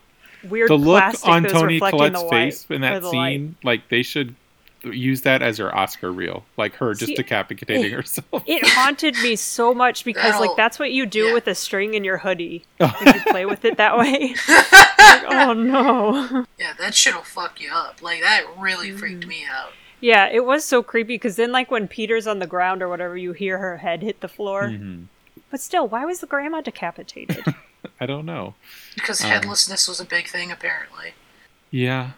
weird 0.47 0.69
Mm-hmm. 0.69 0.81
The 0.83 0.89
look 0.89 0.99
plastic 1.01 1.29
on 1.29 1.43
that 1.43 1.53
was 1.53 1.61
Tony 1.61 1.73
reflecting 1.75 1.99
Collette's 1.99 2.21
the 2.23 2.29
face 2.29 2.65
in 2.69 2.81
that 2.81 3.01
the 3.01 3.07
light. 3.09 3.33
scene, 3.33 3.55
like 3.63 3.89
they 3.89 4.01
should 4.03 4.35
use 4.83 5.21
that 5.21 5.41
as 5.41 5.57
her 5.57 5.75
Oscar 5.75 6.11
reel, 6.11 6.43
like 6.57 6.75
her 6.75 6.93
just 6.93 7.07
See, 7.07 7.15
decapitating 7.15 7.85
it- 7.85 7.91
herself. 7.91 8.43
It 8.45 8.65
haunted 8.65 9.15
me 9.21 9.35
so 9.35 9.73
much 9.73 10.05
because 10.05 10.39
like 10.39 10.55
that's 10.55 10.79
what 10.79 10.91
you 10.91 11.05
do 11.05 11.27
yeah. 11.27 11.33
with 11.33 11.47
a 11.47 11.55
string 11.55 11.93
in 11.95 12.03
your 12.03 12.17
hoodie. 12.19 12.63
If 12.79 13.15
you 13.15 13.21
play 13.31 13.45
with 13.45 13.65
it 13.65 13.77
that 13.77 13.97
way. 13.97 14.35
Like, 14.99 15.23
oh 15.29 15.53
no. 15.53 16.45
Yeah, 16.59 16.73
that 16.77 16.93
shit'll 16.93 17.23
fuck 17.23 17.59
you 17.59 17.71
up. 17.73 18.01
Like 18.03 18.21
that 18.21 18.43
really 18.59 18.91
Mm. 18.91 18.99
freaked 18.99 19.25
me 19.25 19.43
out. 19.49 19.71
Yeah, 20.01 20.27
it 20.29 20.45
was 20.45 20.63
so 20.63 20.83
creepy 20.83 21.15
because 21.15 21.35
then, 21.35 21.51
like, 21.51 21.71
when 21.71 21.87
Peter's 21.87 22.27
on 22.27 22.39
the 22.39 22.47
ground 22.47 22.81
or 22.81 22.87
whatever, 22.89 23.17
you 23.17 23.33
hear 23.33 23.57
her 23.57 23.77
head 23.77 24.01
hit 24.03 24.21
the 24.21 24.27
floor. 24.29 24.65
Mhm. 24.69 25.05
But 25.51 25.59
still, 25.61 25.87
why 25.87 26.05
was 26.05 26.19
the 26.19 26.27
grandma 26.27 26.61
decapitated? 26.61 27.43
I 27.99 28.05
don't 28.05 28.25
know. 28.25 28.53
Because 28.95 29.21
Um, 29.23 29.29
headlessness 29.31 29.87
was 29.87 29.99
a 29.99 30.05
big 30.05 30.27
thing 30.27 30.51
apparently. 30.51 31.13
Yeah, 31.71 32.11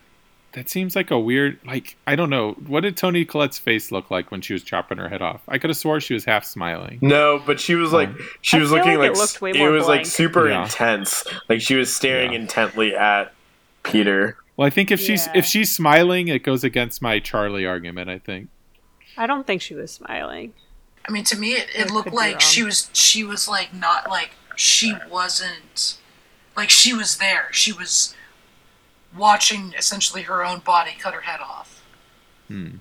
that 0.53 0.69
seems 0.69 0.95
like 0.95 1.11
a 1.11 1.19
weird. 1.19 1.59
Like 1.65 1.95
I 2.05 2.15
don't 2.15 2.29
know. 2.29 2.53
What 2.67 2.81
did 2.81 2.97
Toni 2.97 3.25
Collette's 3.25 3.57
face 3.59 3.91
look 3.91 4.11
like 4.11 4.31
when 4.31 4.41
she 4.41 4.53
was 4.53 4.63
chopping 4.63 4.97
her 4.97 5.07
head 5.09 5.21
off? 5.21 5.41
I 5.47 5.57
could 5.57 5.69
have 5.69 5.77
swore 5.77 5.99
she 5.99 6.13
was 6.13 6.25
half 6.25 6.43
smiling. 6.45 6.99
no 7.01 7.41
but 7.45 7.59
she 7.59 7.75
was 7.75 7.91
like 7.93 8.09
oh. 8.09 8.25
she 8.41 8.57
I 8.57 8.59
was 8.59 8.71
looking 8.71 8.97
like 8.97 9.09
like, 9.09 9.11
it 9.11 9.17
looked 9.17 9.41
way 9.41 9.51
it 9.51 9.57
more 9.57 9.71
was 9.71 9.87
like 9.87 10.05
super 10.05 10.49
Yeah. 10.49 10.63
intense 10.63 11.23
like 11.49 11.61
she 11.61 11.75
was 11.75 11.93
staring 11.95 12.33
Yeah. 12.33 12.39
intently 12.39 12.95
at 12.95 13.33
peter 13.83 14.37
Well, 14.57 14.67
I 14.67 14.69
think 14.69 14.91
if 14.91 14.99
she's 14.99 15.27
if 15.33 15.45
she's 15.45 15.73
smiling, 15.73 16.27
it 16.27 16.43
goes 16.43 16.63
against 16.63 17.01
my 17.01 17.19
Charlie 17.19 17.65
argument. 17.65 18.09
I 18.09 18.19
think. 18.19 18.49
I 19.17 19.25
don't 19.27 19.45
think 19.47 19.61
she 19.61 19.73
was 19.75 19.91
smiling. 19.91 20.53
I 21.07 21.11
mean, 21.11 21.23
to 21.25 21.37
me, 21.37 21.53
it, 21.53 21.67
I 21.77 21.81
it 21.83 21.91
looked 21.91 22.13
like 22.13 22.41
she 22.41 22.61
was 22.63 22.89
she 22.93 23.23
was 23.23 23.47
like 23.47 23.73
not 23.73 24.09
like 24.09 24.31
she 24.55 24.93
wasn't 25.09 25.97
like 26.55 26.69
she 26.69 26.93
was 26.93 27.17
there. 27.17 27.47
She 27.51 27.71
was 27.71 28.15
watching 29.15 29.73
essentially 29.77 30.23
her 30.23 30.45
own 30.45 30.59
body 30.59 30.91
cut 30.99 31.13
her 31.13 31.21
head 31.21 31.39
off. 31.39 31.83
Hmm. 32.47 32.75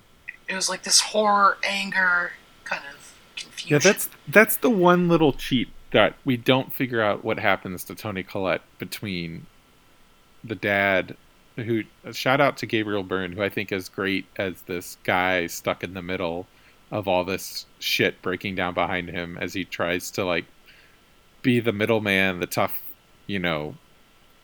It 0.47 0.55
was 0.55 0.69
like 0.69 0.83
this 0.83 0.99
horror, 0.99 1.57
anger, 1.63 2.33
kind 2.63 2.83
of 2.93 3.15
confusion. 3.35 3.75
Yeah, 3.75 3.79
that's 3.79 4.09
that's 4.27 4.57
the 4.57 4.69
one 4.69 5.07
little 5.07 5.33
cheat 5.33 5.69
that 5.91 6.15
we 6.25 6.37
don't 6.37 6.73
figure 6.73 7.01
out 7.01 7.23
what 7.23 7.39
happens 7.39 7.83
to 7.85 7.95
Toni 7.95 8.23
Collette 8.23 8.61
between 8.79 9.45
the 10.43 10.55
dad 10.55 11.15
who 11.57 11.83
shout 12.13 12.41
out 12.41 12.57
to 12.57 12.65
Gabriel 12.65 13.03
Byrne 13.03 13.33
who 13.33 13.43
I 13.43 13.49
think 13.49 13.71
is 13.71 13.89
great 13.89 14.25
as 14.37 14.61
this 14.63 14.97
guy 15.03 15.47
stuck 15.47 15.83
in 15.83 15.93
the 15.93 16.01
middle 16.01 16.47
of 16.91 17.07
all 17.07 17.23
this 17.23 17.65
shit 17.79 18.21
breaking 18.21 18.55
down 18.55 18.73
behind 18.73 19.09
him 19.09 19.37
as 19.39 19.53
he 19.53 19.65
tries 19.65 20.11
to 20.11 20.25
like 20.25 20.45
be 21.41 21.59
the 21.59 21.71
middleman, 21.71 22.39
the 22.39 22.47
tough, 22.47 22.81
you 23.27 23.39
know, 23.39 23.75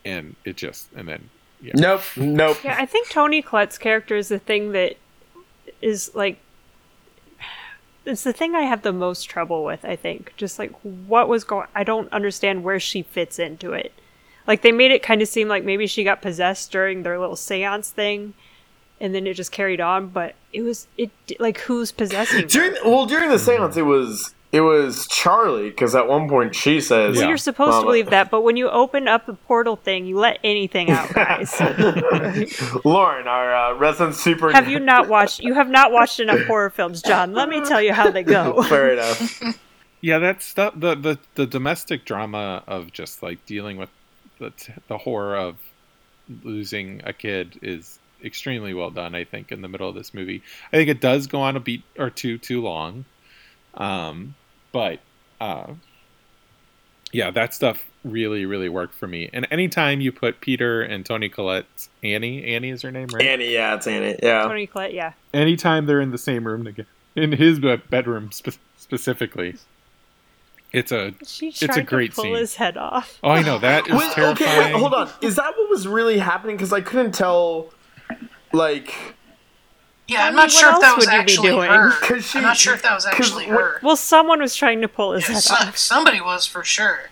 and 0.06 0.36
it 0.46 0.58
just 0.58 0.92
and 0.96 1.08
then 1.08 1.30
yeah. 1.62 1.74
Nope, 1.76 2.02
nope. 2.16 2.64
Yeah, 2.64 2.76
I 2.80 2.86
think 2.86 3.10
Toni 3.10 3.42
Collette's 3.42 3.78
character 3.78 4.16
is 4.16 4.30
the 4.30 4.40
thing 4.40 4.72
that 4.74 4.98
is 5.82 6.14
like 6.16 6.40
it's 8.06 8.24
the 8.24 8.34
thing 8.34 8.56
I 8.56 8.62
have 8.62 8.84
the 8.84 8.94
most 8.94 9.24
trouble 9.24 9.66
with, 9.66 9.84
I 9.84 9.96
think. 9.96 10.34
Just 10.38 10.60
like 10.60 10.72
what 10.82 11.28
was 11.28 11.44
going 11.44 11.68
I 11.76 11.84
don't 11.84 12.12
understand 12.14 12.64
where 12.64 12.80
she 12.80 13.02
fits 13.02 13.40
into 13.40 13.74
it. 13.74 13.94
Like 14.46 14.62
they 14.62 14.72
made 14.72 14.92
it 14.92 15.04
kind 15.04 15.22
of 15.22 15.28
seem 15.28 15.48
like 15.48 15.64
maybe 15.64 15.88
she 15.88 16.04
got 16.04 16.22
possessed 16.22 16.72
during 16.72 17.04
their 17.04 17.20
little 17.20 17.36
séance 17.36 17.90
thing 17.90 18.34
and 19.00 19.14
then 19.14 19.28
it 19.28 19.36
just 19.36 19.52
carried 19.52 19.82
on, 19.82 20.08
but 20.08 20.36
it 20.54 20.62
was 20.62 20.88
it 20.98 21.12
like 21.40 21.60
who's 21.60 21.92
possessing 21.92 22.42
her? 22.42 22.48
During 22.48 22.76
well, 22.86 23.06
during 23.06 23.30
the 23.30 23.40
seance, 23.40 23.72
mm-hmm. 23.72 23.80
it 23.80 23.84
was 23.84 24.34
it 24.52 24.62
was 24.62 25.08
Charlie 25.08 25.70
because 25.70 25.94
at 25.94 26.08
one 26.08 26.30
point 26.30 26.56
she 26.56 26.80
says, 26.80 27.16
Well, 27.16 27.24
Yeah. 27.24 27.28
you're 27.30 27.38
supposed 27.38 27.80
to 27.80 27.86
believe 27.86 28.10
that, 28.12 28.32
but 28.32 28.42
when 28.42 28.56
you 28.56 28.70
open 28.70 29.08
up 29.08 29.26
the 29.26 29.34
portal 29.34 29.76
thing, 29.76 30.06
you 30.06 30.18
let 30.18 30.40
anything 30.44 30.90
out, 30.90 31.14
guys. 31.14 31.54
"Lauren, 32.86 33.28
our 33.28 33.54
uh, 33.54 33.74
resident 33.76 34.16
super." 34.16 34.52
have 34.52 34.70
you 34.70 34.80
not 34.80 35.08
watched? 35.08 35.40
You 35.42 35.54
have 35.54 35.70
not 35.70 35.92
watched 35.92 36.20
enough 36.20 36.46
horror 36.46 36.70
films, 36.70 37.02
John. 37.02 37.34
Let 37.34 37.50
me 37.50 37.64
tell 37.66 37.82
you 37.82 37.94
how 37.94 38.10
they 38.10 38.24
go. 38.24 38.64
Fair 38.70 38.94
enough. 38.94 39.42
Yeah, 40.02 40.20
that's 40.20 40.46
stuff. 40.46 40.74
The, 40.78 40.96
the 40.96 41.20
the 41.36 41.46
domestic 41.46 42.06
drama 42.06 42.64
of 42.68 42.92
just 42.94 43.22
like 43.24 43.46
dealing 43.46 43.78
with 43.78 43.90
the 44.40 44.54
the 44.88 45.00
horror 45.00 45.36
of 45.36 45.56
losing 46.44 47.02
a 47.06 47.14
kid 47.14 47.58
is 47.62 48.00
extremely 48.24 48.74
well 48.74 48.92
done. 48.92 49.16
I 49.16 49.24
think 49.24 49.52
in 49.52 49.62
the 49.62 49.68
middle 49.68 49.90
of 49.90 49.96
this 49.96 50.14
movie, 50.14 50.42
I 50.72 50.78
think 50.78 50.90
it 50.90 51.02
does 51.02 51.28
go 51.28 51.42
on 51.42 51.56
a 51.56 51.60
beat 51.60 51.84
or 51.98 52.10
two 52.10 52.38
too 52.38 52.62
long, 52.62 53.06
um, 53.78 54.36
but 54.72 55.00
uh, 55.40 55.74
yeah, 57.12 57.32
that 57.32 57.54
stuff 57.54 57.86
really 58.04 58.46
really 58.46 58.70
worked 58.70 58.94
for 58.94 59.08
me. 59.08 59.30
And 59.34 59.48
anytime 59.52 60.02
you 60.02 60.12
put 60.12 60.40
Peter 60.42 60.82
and 60.82 61.06
Toni 61.06 61.30
Collette's 61.30 61.90
Annie, 62.04 62.44
Annie 62.46 62.70
is 62.70 62.82
her 62.82 62.92
name, 62.92 63.08
right? 63.14 63.26
Annie, 63.26 63.54
yeah, 63.54 63.76
it's 63.76 63.88
Annie. 63.88 64.18
Yeah. 64.22 64.44
Toni 64.44 64.68
Collette, 64.68 64.94
yeah. 64.94 65.14
anytime 65.34 65.86
they're 65.86 66.02
in 66.02 66.12
the 66.12 66.18
same 66.18 66.46
room 66.48 66.64
together, 66.66 66.88
in 67.16 67.32
his 67.34 67.60
bedroom 67.60 68.32
spe- 68.32 68.60
specifically, 68.78 69.56
it's 70.72 70.92
a 70.92 71.14
She 71.26 71.52
a 71.62 71.82
great 71.82 72.12
to 72.12 72.16
pull 72.16 72.24
scene. 72.26 72.36
his 72.36 72.56
head 72.56 72.78
off. 72.78 73.20
oh 73.24 73.30
I 73.32 73.42
know 73.42 73.58
that 73.60 73.88
is 73.88 73.94
Wait, 73.94 74.12
terrifying. 74.12 74.50
okay, 74.50 74.74
wait, 74.74 74.80
hold 74.80 74.94
on. 74.94 75.10
Is 75.22 75.36
that 75.38 75.54
what 75.58 75.70
was 75.70 75.88
really 75.88 76.18
happening? 76.20 76.56
Because 76.58 76.74
I 76.74 76.82
couldn't 76.82 77.14
tell. 77.14 77.70
Like, 78.54 78.94
Yeah, 80.08 80.24
I 80.24 80.28
I'm 80.28 80.36
not 80.36 80.50
sure 80.52 80.72
what 80.72 80.76
if 80.78 80.82
that 80.82 80.88
else 80.90 80.98
was 80.98 81.06
would 81.08 81.12
you 81.14 81.18
be 81.18 81.22
actually 81.22 81.50
doing? 81.50 81.70
her. 81.70 81.92
'Cause 82.02 82.26
she- 82.30 82.38
I'm 82.40 82.44
not 82.46 82.58
sure 82.58 82.74
if 82.74 82.82
that 82.84 82.94
was 82.96 83.06
actually 83.06 83.48
what- 83.48 83.60
her. 83.60 83.80
Well, 83.84 83.96
someone 83.98 84.40
was 84.40 84.56
trying 84.56 84.82
to 84.82 84.88
pull 84.88 85.12
his 85.14 85.28
Yeah, 85.28 85.34
head 85.36 85.44
so- 85.44 85.54
off. 85.56 85.78
somebody 85.78 86.22
was 86.22 86.46
for 86.46 86.64
sure. 86.64 87.10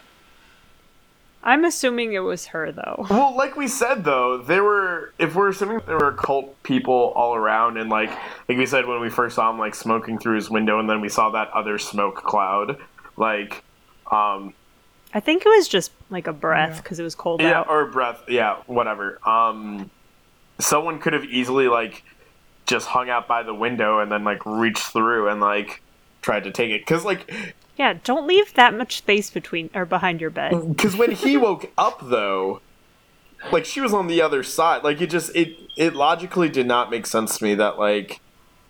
I'm 1.44 1.64
assuming 1.64 2.14
it 2.14 2.20
was 2.20 2.48
her, 2.48 2.72
though. 2.72 3.06
well, 3.08 3.36
like 3.36 3.56
we 3.56 3.68
said 3.68 4.04
though, 4.04 4.38
there 4.38 4.64
were. 4.64 5.14
If 5.20 5.36
we're 5.36 5.50
assuming 5.50 5.80
there 5.86 5.98
were 6.00 6.12
cult 6.14 6.62
people 6.64 7.14
all 7.16 7.36
around, 7.36 7.78
and 7.78 7.88
like, 7.90 8.10
like 8.50 8.58
we 8.58 8.66
said 8.66 8.88
when 8.88 9.00
we 9.00 9.10
first 9.12 9.36
saw 9.36 9.52
him, 9.52 9.60
like 9.60 9.76
smoking 9.76 10.18
through 10.18 10.38
his 10.38 10.50
window, 10.50 10.80
and 10.80 10.90
then 10.90 11.02
we 11.02 11.10
saw 11.10 11.30
that 11.32 11.52
other 11.52 11.78
smoke 11.78 12.16
cloud, 12.24 12.78
like, 13.16 13.64
um, 14.10 14.56
I 15.14 15.20
think 15.20 15.46
it 15.46 15.50
was 15.50 15.68
just 15.68 15.92
like 16.10 16.26
a 16.26 16.34
breath 16.34 16.82
because 16.82 17.00
it 17.00 17.04
was 17.04 17.14
cold 17.14 17.42
yeah, 17.42 17.60
out. 17.60 17.70
or 17.70 17.86
breath, 17.86 18.24
yeah, 18.28 18.56
whatever. 18.66 19.20
Um, 19.28 19.92
someone 20.58 20.98
could 20.98 21.14
have 21.14 21.26
easily 21.26 21.68
like 21.68 22.04
just 22.66 22.88
hung 22.88 23.10
out 23.10 23.28
by 23.28 23.44
the 23.44 23.54
window 23.54 24.00
and 24.00 24.12
then 24.12 24.24
like 24.24 24.46
reached 24.46 24.92
through 24.92 25.30
and 25.30 25.40
like 25.42 25.82
tried 26.22 26.44
to 26.44 26.52
take 26.52 26.72
it, 26.72 26.82
because 26.82 27.06
like 27.06 27.56
Yeah, 27.78 27.98
don't 28.04 28.26
leave 28.28 28.54
that 28.54 28.74
much 28.74 28.98
space 28.98 29.30
between 29.30 29.70
or 29.74 29.86
behind 29.86 30.22
your 30.22 30.30
bed. 30.30 30.52
Because 30.70 30.96
when 30.96 31.12
he 31.12 31.38
woke 31.48 31.72
up, 31.78 32.00
though, 32.04 32.62
like 33.52 33.66
she 33.66 33.82
was 33.82 33.94
on 33.94 34.08
the 34.08 34.22
other 34.22 34.44
side. 34.44 34.84
Like 34.84 35.02
it 35.02 35.10
just 35.10 35.36
it 35.36 35.58
it 35.76 35.96
logically 35.96 36.50
did 36.50 36.68
not 36.68 36.90
make 36.90 37.06
sense 37.06 37.38
to 37.38 37.44
me 37.44 37.56
that 37.56 37.78
like, 37.78 38.20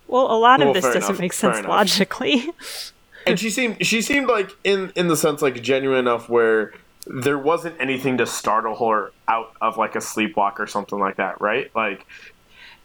Well, 0.08 0.32
a 0.32 0.38
lot 0.38 0.62
of 0.62 0.74
this 0.74 0.84
doesn't 0.84 1.04
enough, 1.04 1.20
make 1.20 1.34
sense 1.34 1.66
logically. 1.66 2.50
and 3.28 3.40
she 3.40 3.50
seemed 3.50 3.86
she 3.86 4.02
seemed 4.02 4.28
like 4.28 4.52
in 4.64 4.92
in 4.96 5.08
the 5.08 5.18
sense 5.18 5.42
like 5.42 5.62
genuine 5.62 6.00
enough 6.00 6.30
where 6.30 6.74
there 7.08 7.38
wasn't 7.38 7.80
anything 7.80 8.18
to 8.18 8.26
startle 8.26 8.76
her 8.76 9.12
out 9.28 9.54
of 9.62 9.78
like 9.78 9.96
a 9.96 10.00
sleepwalk 10.00 10.60
or 10.60 10.68
something 10.68 11.00
like 11.00 11.18
that, 11.18 11.40
right? 11.40 11.70
Like 11.76 12.06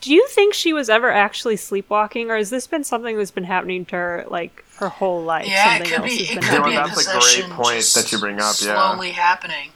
Do 0.01 0.13
you 0.15 0.27
think 0.29 0.55
she 0.55 0.73
was 0.73 0.89
ever 0.89 1.11
actually 1.11 1.57
sleepwalking, 1.57 2.31
or 2.31 2.37
has 2.37 2.51
this 2.51 2.67
been 2.67 2.85
something 2.85 3.17
that's 3.19 3.31
been 3.31 3.45
happening 3.45 3.85
to 3.87 3.97
her 3.97 4.25
like 4.31 4.65
her 4.77 4.89
whole 4.89 5.23
life? 5.23 5.47
Yeah, 5.47 5.77
it 5.77 5.85
could 5.85 5.93
else 6.01 6.05
be. 6.19 6.25
has 6.25 6.37
It 6.39 6.43
could 6.43 6.53
You 6.59 6.65
be 6.65 6.77
what, 6.77 6.87
a 6.91 6.95
that's 6.95 7.07
a 7.37 7.41
great 7.43 7.51
point 7.53 7.93
that 7.95 8.13
you 8.13 8.19
bring 8.19 8.37
up, 8.41 8.55
yeah. 8.63 8.93
Slowly 8.93 9.11
happening. 9.11 9.71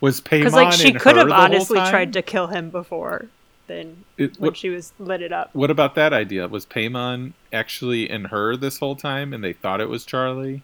Was 0.00 0.20
Paimon 0.20 0.38
Because 0.38 0.52
like 0.54 0.72
she 0.72 0.92
could 0.92 1.16
have 1.16 1.30
honestly 1.30 1.78
tried 1.78 2.12
to 2.14 2.22
kill 2.22 2.46
him 2.46 2.70
before 2.70 3.26
then 3.66 4.04
It- 4.18 4.38
when 4.40 4.48
what, 4.48 4.56
she 4.56 4.68
was 4.68 4.92
lit 4.98 5.20
it 5.22 5.32
up. 5.32 5.50
what 5.52 5.70
about 5.70 5.94
that 5.94 6.12
idea? 6.12 6.48
Was 6.48 6.64
Paimon 6.66 7.32
actually 7.52 8.08
in 8.10 8.26
her 8.26 8.56
this 8.56 8.78
whole 8.78 8.96
time, 8.96 9.32
and 9.32 9.44
they 9.44 9.52
thought 9.52 9.80
it 9.80 9.88
was 9.88 10.04
Charlie? 10.04 10.62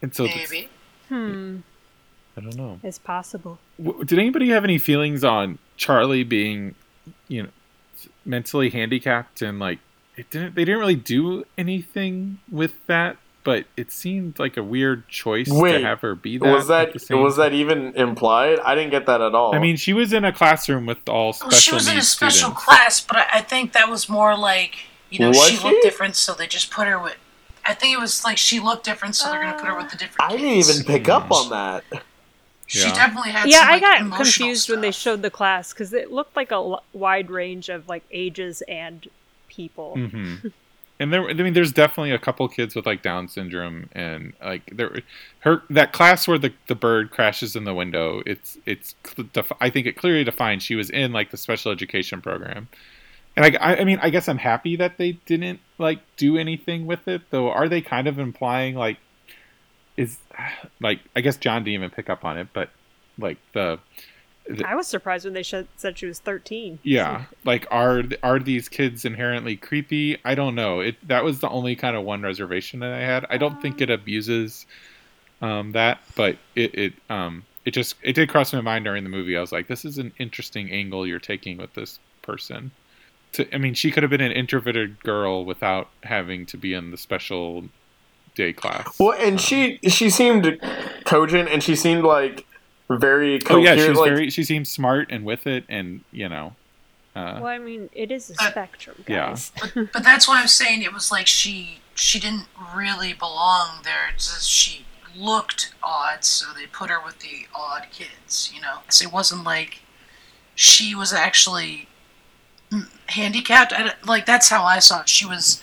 And 0.00 0.14
so 0.14 0.24
that's- 0.26 0.50
Maybe. 0.50 0.68
Hmm, 1.08 1.58
I 2.36 2.40
don't 2.40 2.56
know. 2.56 2.80
it's 2.82 2.98
possible. 2.98 3.58
W- 3.82 4.04
Did 4.04 4.18
anybody 4.18 4.48
have 4.48 4.64
any 4.64 4.78
feelings 4.78 5.22
on 5.22 5.58
Charlie 5.76 6.24
being, 6.24 6.74
you 7.28 7.44
know, 7.44 7.48
mentally 8.24 8.70
handicapped 8.70 9.42
and 9.42 9.58
like 9.58 9.78
it 10.16 10.30
didn't? 10.30 10.54
They 10.54 10.64
didn't 10.64 10.80
really 10.80 10.94
do 10.94 11.44
anything 11.56 12.38
with 12.50 12.86
that, 12.86 13.16
but 13.44 13.64
it 13.76 13.90
seemed 13.90 14.38
like 14.38 14.56
a 14.56 14.62
weird 14.62 15.08
choice 15.08 15.48
Wait, 15.50 15.72
to 15.72 15.80
have 15.84 16.00
her 16.00 16.14
be 16.14 16.38
that. 16.38 16.44
was 16.44 16.68
that 16.68 16.92
the 16.92 16.98
same- 16.98 17.22
was 17.22 17.36
that 17.36 17.52
even 17.52 17.94
implied? 17.96 18.58
I 18.60 18.74
didn't 18.74 18.90
get 18.90 19.06
that 19.06 19.20
at 19.20 19.34
all. 19.34 19.54
I 19.54 19.58
mean, 19.58 19.76
she 19.76 19.92
was 19.92 20.12
in 20.12 20.24
a 20.24 20.32
classroom 20.32 20.86
with 20.86 21.08
all 21.08 21.32
special 21.32 21.50
Well, 21.50 21.60
she 21.60 21.74
was 21.74 21.86
in 21.86 21.92
a 21.92 21.96
needs 21.96 22.08
special 22.08 22.50
students. 22.50 22.64
class, 22.64 23.00
but 23.00 23.16
I, 23.16 23.26
I 23.34 23.40
think 23.40 23.72
that 23.72 23.88
was 23.88 24.08
more 24.08 24.36
like 24.36 24.78
you 25.10 25.18
know 25.18 25.28
Was 25.28 25.48
she, 25.48 25.56
she? 25.56 25.64
looked 25.64 25.82
different, 25.82 26.16
so 26.16 26.34
they 26.34 26.46
just 26.46 26.70
put 26.70 26.86
her 26.86 26.98
with. 26.98 27.16
I 27.64 27.74
think 27.74 27.96
it 27.96 28.00
was 28.00 28.24
like 28.24 28.38
she 28.38 28.58
looked 28.60 28.84
different, 28.84 29.14
so 29.14 29.30
they're 29.30 29.40
gonna 29.40 29.58
put 29.58 29.68
her 29.68 29.76
with 29.76 29.90
the 29.90 29.96
different. 29.96 30.32
I 30.32 30.36
didn't 30.36 30.46
even 30.46 30.84
pick 30.84 31.08
up 31.08 31.28
mm. 31.28 31.44
on 31.44 31.50
that. 31.50 32.02
She 32.72 32.88
Yeah. 32.88 32.94
definitely 32.94 33.30
had. 33.32 33.48
yeah, 33.48 33.58
some, 33.60 33.68
I 33.68 33.72
like, 33.72 33.80
got 33.82 34.00
emotional 34.00 34.16
confused 34.24 34.70
when 34.70 34.80
they 34.80 34.90
showed 34.92 35.20
the 35.22 35.30
class 35.30 35.72
because 35.72 35.92
it 35.92 36.10
looked 36.10 36.34
like 36.36 36.50
a 36.50 36.54
l- 36.54 36.82
wide 36.94 37.30
range 37.30 37.68
of 37.68 37.86
like 37.88 38.02
ages 38.10 38.62
and 38.62 39.06
people. 39.48 39.94
hmm 39.96 40.36
And 41.00 41.12
there, 41.12 41.28
I 41.28 41.32
mean, 41.34 41.52
there's 41.52 41.72
definitely 41.72 42.12
a 42.12 42.18
couple 42.18 42.46
kids 42.48 42.74
with 42.76 42.86
like 42.86 43.02
Down 43.02 43.26
syndrome, 43.28 43.88
and 43.92 44.32
like 44.42 44.62
there, 44.72 45.00
her 45.40 45.62
that 45.68 45.92
class 45.92 46.28
where 46.28 46.38
the 46.38 46.52
the 46.68 46.74
bird 46.76 47.10
crashes 47.10 47.56
in 47.56 47.64
the 47.64 47.74
window. 47.74 48.22
It's 48.24 48.56
it's, 48.66 48.94
cl- 49.04 49.28
I 49.60 49.68
think 49.68 49.86
it 49.86 49.96
clearly 49.96 50.22
defined 50.24 50.62
she 50.62 50.76
was 50.76 50.90
in 50.90 51.12
like 51.12 51.30
the 51.30 51.36
special 51.36 51.72
education 51.72 52.22
program, 52.22 52.68
and 53.36 53.44
I, 53.44 53.58
I, 53.60 53.76
I 53.80 53.84
mean, 53.84 53.98
I 54.00 54.10
guess 54.10 54.28
I'm 54.28 54.38
happy 54.38 54.76
that 54.76 54.96
they 54.96 55.12
didn't 55.26 55.60
like 55.78 55.98
do 56.16 56.36
anything 56.38 56.86
with 56.86 57.08
it, 57.08 57.22
though. 57.30 57.50
Are 57.50 57.68
they 57.68 57.80
kind 57.80 58.06
of 58.06 58.18
implying 58.20 58.76
like 58.76 58.98
is 59.96 60.18
like 60.80 61.00
I 61.14 61.20
guess 61.20 61.36
John 61.36 61.64
didn't 61.64 61.74
even 61.74 61.90
pick 61.90 62.08
up 62.10 62.24
on 62.24 62.38
it, 62.38 62.48
but 62.52 62.70
like 63.18 63.38
the 63.52 63.78
I 64.64 64.74
was 64.74 64.88
surprised 64.88 65.24
when 65.24 65.34
they 65.34 65.44
sh- 65.44 65.54
said 65.76 65.96
she 65.98 66.06
was 66.06 66.18
13. 66.18 66.80
yeah, 66.82 67.26
like 67.44 67.66
are 67.70 68.02
are 68.22 68.38
these 68.38 68.68
kids 68.68 69.04
inherently 69.04 69.56
creepy? 69.56 70.18
I 70.24 70.34
don't 70.34 70.54
know. 70.54 70.80
It 70.80 70.96
that 71.06 71.24
was 71.24 71.40
the 71.40 71.48
only 71.48 71.76
kind 71.76 71.96
of 71.96 72.04
one 72.04 72.22
reservation 72.22 72.80
that 72.80 72.92
I 72.92 73.00
had. 73.00 73.24
I 73.30 73.36
don't 73.36 73.60
think 73.62 73.80
it 73.80 73.90
abuses 73.90 74.66
um, 75.40 75.72
that, 75.72 76.00
but 76.16 76.38
it 76.56 76.74
it 76.74 76.92
um 77.08 77.44
it 77.64 77.70
just 77.72 77.94
it 78.02 78.14
did 78.14 78.28
cross 78.28 78.52
my 78.52 78.60
mind 78.60 78.84
during 78.84 79.04
the 79.04 79.10
movie. 79.10 79.36
I 79.36 79.40
was 79.40 79.52
like, 79.52 79.68
this 79.68 79.84
is 79.84 79.98
an 79.98 80.12
interesting 80.18 80.70
angle 80.70 81.06
you're 81.06 81.18
taking 81.20 81.58
with 81.58 81.74
this 81.74 82.00
person. 82.22 82.72
To, 83.34 83.54
I 83.54 83.58
mean, 83.58 83.74
she 83.74 83.90
could 83.90 84.02
have 84.02 84.10
been 84.10 84.20
an 84.20 84.32
introverted 84.32 85.02
girl 85.02 85.44
without 85.44 85.88
having 86.02 86.46
to 86.46 86.56
be 86.56 86.74
in 86.74 86.90
the 86.90 86.98
special 86.98 87.64
day 88.34 88.52
class. 88.52 88.98
Well, 88.98 89.12
and 89.18 89.40
she 89.40 89.78
she 89.88 90.10
seemed 90.10 90.58
cogent, 91.04 91.48
and 91.48 91.62
she 91.62 91.76
seemed 91.76 92.04
like 92.04 92.46
very 92.88 93.40
oh 93.48 93.58
yeah, 93.58 93.74
coherent. 93.74 93.80
she 93.96 94.00
like, 94.00 94.10
very. 94.10 94.30
She 94.30 94.44
seemed 94.44 94.68
smart 94.68 95.08
and 95.10 95.24
with 95.24 95.46
it, 95.46 95.64
and 95.68 96.02
you 96.12 96.28
know. 96.28 96.54
Uh, 97.14 97.40
Well, 97.42 97.46
I 97.46 97.58
mean, 97.58 97.90
it 97.92 98.10
is 98.10 98.30
a 98.30 98.34
Uh, 98.42 98.50
spectrum, 98.50 99.04
yeah. 99.06 99.28
guys. 99.28 99.52
But 99.92 100.02
that's 100.02 100.26
why 100.26 100.40
I'm 100.40 100.48
saying 100.48 100.82
it 100.82 100.92
was 100.94 101.12
like 101.12 101.26
she 101.26 101.80
she 101.94 102.18
didn't 102.18 102.46
really 102.74 103.12
belong 103.12 103.80
there. 103.84 104.12
Just 104.14 104.48
she 104.48 104.86
looked 105.14 105.74
odd, 105.82 106.24
so 106.24 106.46
they 106.54 106.66
put 106.66 106.88
her 106.88 106.98
with 107.04 107.18
the 107.18 107.46
odd 107.54 107.86
kids. 107.92 108.50
You 108.54 108.62
know, 108.62 108.78
so 108.88 109.06
it 109.06 109.12
wasn't 109.12 109.44
like 109.44 109.80
she 110.54 110.94
was 110.94 111.12
actually 111.12 111.88
mm, 112.70 112.88
handicapped. 113.08 113.72
I, 113.74 113.92
like 114.06 114.24
that's 114.24 114.48
how 114.48 114.64
I 114.64 114.78
saw 114.78 115.02
it. 115.02 115.08
She 115.08 115.26
was 115.26 115.62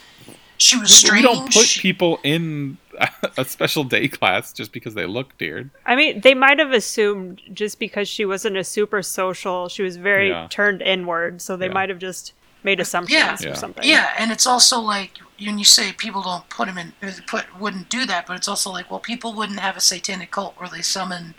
she 0.60 0.78
was 0.78 0.89
we 0.91 1.07
strange. 1.07 1.24
don't 1.24 1.51
put 1.53 1.68
people 1.80 2.20
in 2.24 2.78
a 3.38 3.45
special 3.45 3.84
day 3.84 4.07
class 4.07 4.53
just 4.53 4.72
because 4.72 4.93
they 4.93 5.05
look 5.05 5.34
weird. 5.39 5.70
I 5.86 5.95
mean, 5.95 6.22
they 6.22 6.34
might 6.34 6.60
have 6.60 6.72
assumed 6.74 7.41
just 7.53 7.80
because 7.80 8.07
she 8.07 8.26
wasn't 8.26 8.57
a 8.57 8.64
super 8.64 9.01
social, 9.01 9.70
she 9.70 9.82
was 9.84 9.95
very 9.97 10.30
Yeah. 10.30 10.47
turned 10.49 10.82
inward, 10.82 11.41
so 11.41 11.55
they 11.57 11.68
Yeah. 11.68 11.74
might 11.74 11.89
have 11.89 11.99
just 11.99 12.34
made 12.62 12.80
assumptions 12.82 13.18
Yeah. 13.18 13.36
or 13.47 13.47
Yeah. 13.51 13.53
something. 13.55 13.84
Yeah, 13.88 14.10
and 14.18 14.32
it's 14.34 14.45
also 14.45 14.80
like 14.82 15.18
when 15.41 15.57
you 15.57 15.64
say 15.64 15.93
people 15.93 16.22
don't 16.22 16.49
put 16.49 16.68
them 16.68 16.78
in, 16.78 16.91
uh, 17.01 17.12
put 17.26 17.45
wouldn't 17.57 17.88
do 17.88 18.05
that, 18.05 18.28
but 18.28 18.36
it's 18.36 18.49
also 18.49 18.70
like, 18.70 18.91
well, 18.91 18.99
people 18.99 19.34
wouldn't 19.34 19.62
have 19.62 19.78
a 19.78 19.80
satanic 19.80 20.30
cult 20.32 20.60
where 20.60 20.68
they 20.68 20.82
summon 20.82 21.36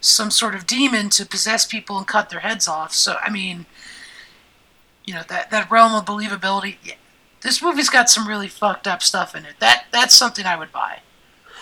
some 0.00 0.30
sort 0.30 0.54
of 0.54 0.66
demon 0.66 1.08
to 1.08 1.24
possess 1.24 1.64
people 1.64 1.96
and 1.96 2.06
cut 2.06 2.28
their 2.28 2.40
heads 2.40 2.68
off. 2.68 2.92
So 2.92 3.16
I 3.22 3.30
mean, 3.30 3.64
you 5.06 5.14
know 5.14 5.22
that 5.28 5.50
that 5.50 5.70
realm 5.70 5.94
of 5.94 6.04
believability. 6.04 6.76
Yeah, 7.42 7.48
this 7.48 7.62
movie's 7.62 7.90
got 7.90 8.08
some 8.10 8.28
really 8.28 8.48
fucked 8.48 8.86
up 8.86 9.02
stuff 9.02 9.34
in 9.34 9.44
it. 9.44 9.54
That 9.58 9.86
that's 9.92 10.14
something 10.14 10.46
I 10.46 10.56
would 10.56 10.72
buy. 10.72 11.00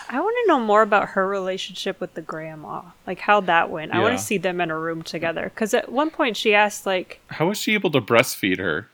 I 0.09 0.19
want 0.19 0.35
to 0.43 0.47
know 0.47 0.59
more 0.59 0.81
about 0.81 1.09
her 1.09 1.25
relationship 1.25 2.01
with 2.01 2.15
the 2.15 2.21
grandma, 2.21 2.81
like 3.07 3.19
how 3.19 3.39
that 3.41 3.69
went. 3.69 3.93
I 3.93 3.99
want 4.01 4.17
to 4.17 4.23
see 4.23 4.37
them 4.37 4.59
in 4.59 4.69
a 4.69 4.77
room 4.77 5.03
together 5.03 5.43
because 5.43 5.73
at 5.73 5.89
one 5.89 6.09
point 6.09 6.35
she 6.35 6.53
asked 6.53 6.85
like 6.85 7.21
How 7.27 7.47
was 7.47 7.57
she 7.57 7.73
able 7.73 7.91
to 7.91 8.01
breastfeed 8.01 8.59
her? 8.59 8.89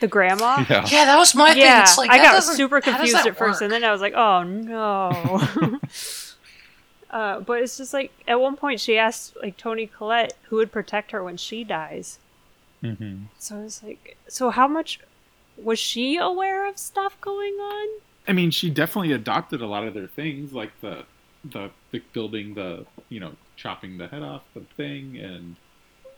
the 0.00 0.08
grandma. 0.08 0.64
Yeah. 0.70 0.86
Yeah, 0.90 1.04
that 1.06 1.16
was 1.16 1.34
my 1.34 1.52
thing. 1.52 1.62
Yeah, 1.62 1.82
It's 1.82 1.98
like 1.98 2.10
I 2.10 2.18
got 2.18 2.40
super 2.42 2.80
confused 2.80 3.14
that 3.14 3.26
at 3.26 3.36
first, 3.36 3.62
and 3.62 3.72
then 3.72 3.84
I 3.84 3.92
was 3.92 4.00
like, 4.00 4.14
"Oh 4.14 4.42
no!" 4.42 5.40
uh, 7.10 7.40
but 7.40 7.62
it's 7.62 7.76
just 7.78 7.92
like 7.94 8.12
at 8.26 8.40
one 8.40 8.56
point 8.56 8.80
she 8.80 8.98
asked 8.98 9.36
like 9.42 9.56
Toni 9.56 9.86
Collette 9.86 10.34
who 10.48 10.56
would 10.56 10.72
protect 10.72 11.10
her 11.12 11.22
when 11.22 11.36
she 11.36 11.64
dies. 11.64 12.18
hmm 12.80 13.24
So 13.38 13.60
it's 13.62 13.82
like, 13.82 14.16
so 14.28 14.50
how 14.50 14.66
much 14.68 15.00
was 15.62 15.78
she 15.78 16.16
aware 16.16 16.68
of 16.68 16.78
stuff 16.78 17.20
going 17.20 17.54
on? 17.54 18.00
I 18.26 18.32
mean, 18.32 18.50
she 18.50 18.70
definitely 18.70 19.12
adopted 19.12 19.60
a 19.60 19.66
lot 19.66 19.84
of 19.84 19.94
their 19.94 20.06
things, 20.06 20.52
like 20.52 20.78
the 20.80 21.04
the, 21.44 21.70
the 21.92 22.02
building 22.12 22.54
the 22.54 22.84
you 23.08 23.20
know 23.20 23.32
chopping 23.56 23.98
the 23.98 24.08
head 24.08 24.22
off 24.22 24.42
the 24.54 24.60
thing, 24.76 25.16
and 25.16 25.56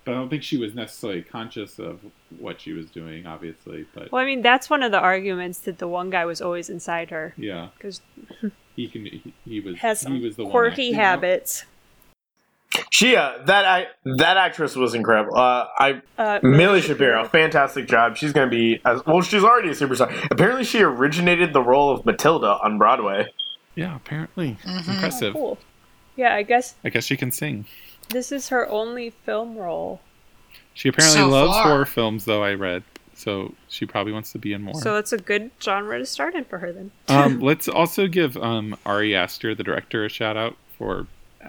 but 0.05 0.13
I 0.13 0.15
don't 0.15 0.29
think 0.29 0.43
she 0.43 0.57
was 0.57 0.75
necessarily 0.75 1.23
conscious 1.23 1.79
of 1.79 2.01
what 2.39 2.61
she 2.61 2.73
was 2.73 2.91
doing. 2.91 3.27
Obviously, 3.27 3.87
but 3.95 4.11
Well, 4.11 4.23
I 4.23 4.27
mean, 4.27 4.43
that's 4.43 4.69
one 4.69 4.83
of 4.83 4.93
the 4.93 4.99
arguments 4.99 5.61
that 5.61 5.79
the 5.79 5.89
one 5.89 6.11
guy 6.11 6.25
was 6.25 6.41
always 6.41 6.69
inside 6.69 7.11
her 7.11 7.35
yeah, 7.37 7.69
because 7.77 8.01
he 8.77 8.89
can. 8.89 9.07
He, 9.07 9.33
he 9.45 9.61
was 9.61 9.79
has 9.79 10.03
he 10.03 10.21
was 10.21 10.37
the 10.37 10.45
one 10.45 10.51
quirky 10.51 10.95
acting 10.95 11.01
out. 11.01 11.65
Habits. 12.75 12.89
She, 12.91 13.17
uh, 13.17 13.39
that 13.47 13.65
I, 13.65 13.87
that 14.17 14.37
actress 14.37 14.77
was 14.77 14.95
incredible. 14.95 15.37
Uh, 15.37 15.67
I 15.79 16.03
Uh, 16.19 16.39
Milly 16.43 16.81
Shapiro, 16.81 17.25
fantastic 17.27 17.89
job. 17.89 18.17
She's 18.17 18.33
going 18.33 18.47
to 18.49 18.51
be 18.51 18.81
as 18.85 19.05
well. 19.07 19.21
She's 19.23 19.43
already 19.45 19.69
a 19.71 19.73
superstar. 19.73 20.11
Apparently, 20.31 20.65
she 20.65 20.83
originated 20.83 21.53
the 21.53 21.63
role 21.63 21.91
of 21.91 22.05
Matilda 22.07 22.59
on 22.63 22.79
Broadway. 22.79 23.27
Yeah, 23.75 23.97
apparently 23.97 24.59
Mm-hmm. 24.65 24.91
impressive. 24.91 25.33
Cool. 25.35 25.59
Yeah, 26.17 26.35
I 26.35 26.43
guess 26.43 26.75
I 26.85 26.91
guess 26.91 27.05
she 27.05 27.17
can 27.17 27.31
sing. 27.33 27.67
this 28.11 28.31
is 28.33 28.49
her 28.49 28.69
only 28.69 29.11
film 29.11 29.57
role. 29.57 30.01
She 30.75 30.89
apparently 30.89 31.19
So 31.21 31.29
loves 31.29 31.53
far. 31.53 31.63
horror 31.65 31.85
films, 31.87 32.25
though 32.25 32.43
I 32.45 32.55
read, 32.55 32.83
so 33.15 33.55
she 33.69 33.87
probably 33.87 34.13
wants 34.13 34.33
to 34.33 34.39
be 34.39 34.53
in 34.53 34.63
more. 34.63 34.75
So 34.75 34.97
it's 34.97 35.13
a 35.13 35.19
good 35.19 35.51
genre 35.63 35.99
to 35.99 36.05
start 36.07 36.35
in 36.35 36.45
for 36.45 36.59
her 36.59 36.73
then. 36.73 36.91
um, 37.09 37.41
let's 37.51 37.69
also 37.69 38.07
give 38.07 38.37
um, 38.37 38.77
Ari 38.85 39.15
Aster, 39.15 39.55
the 39.55 39.63
director, 39.65 40.05
a 40.05 40.09
shout 40.09 40.37
out 40.37 40.57
for 40.77 41.07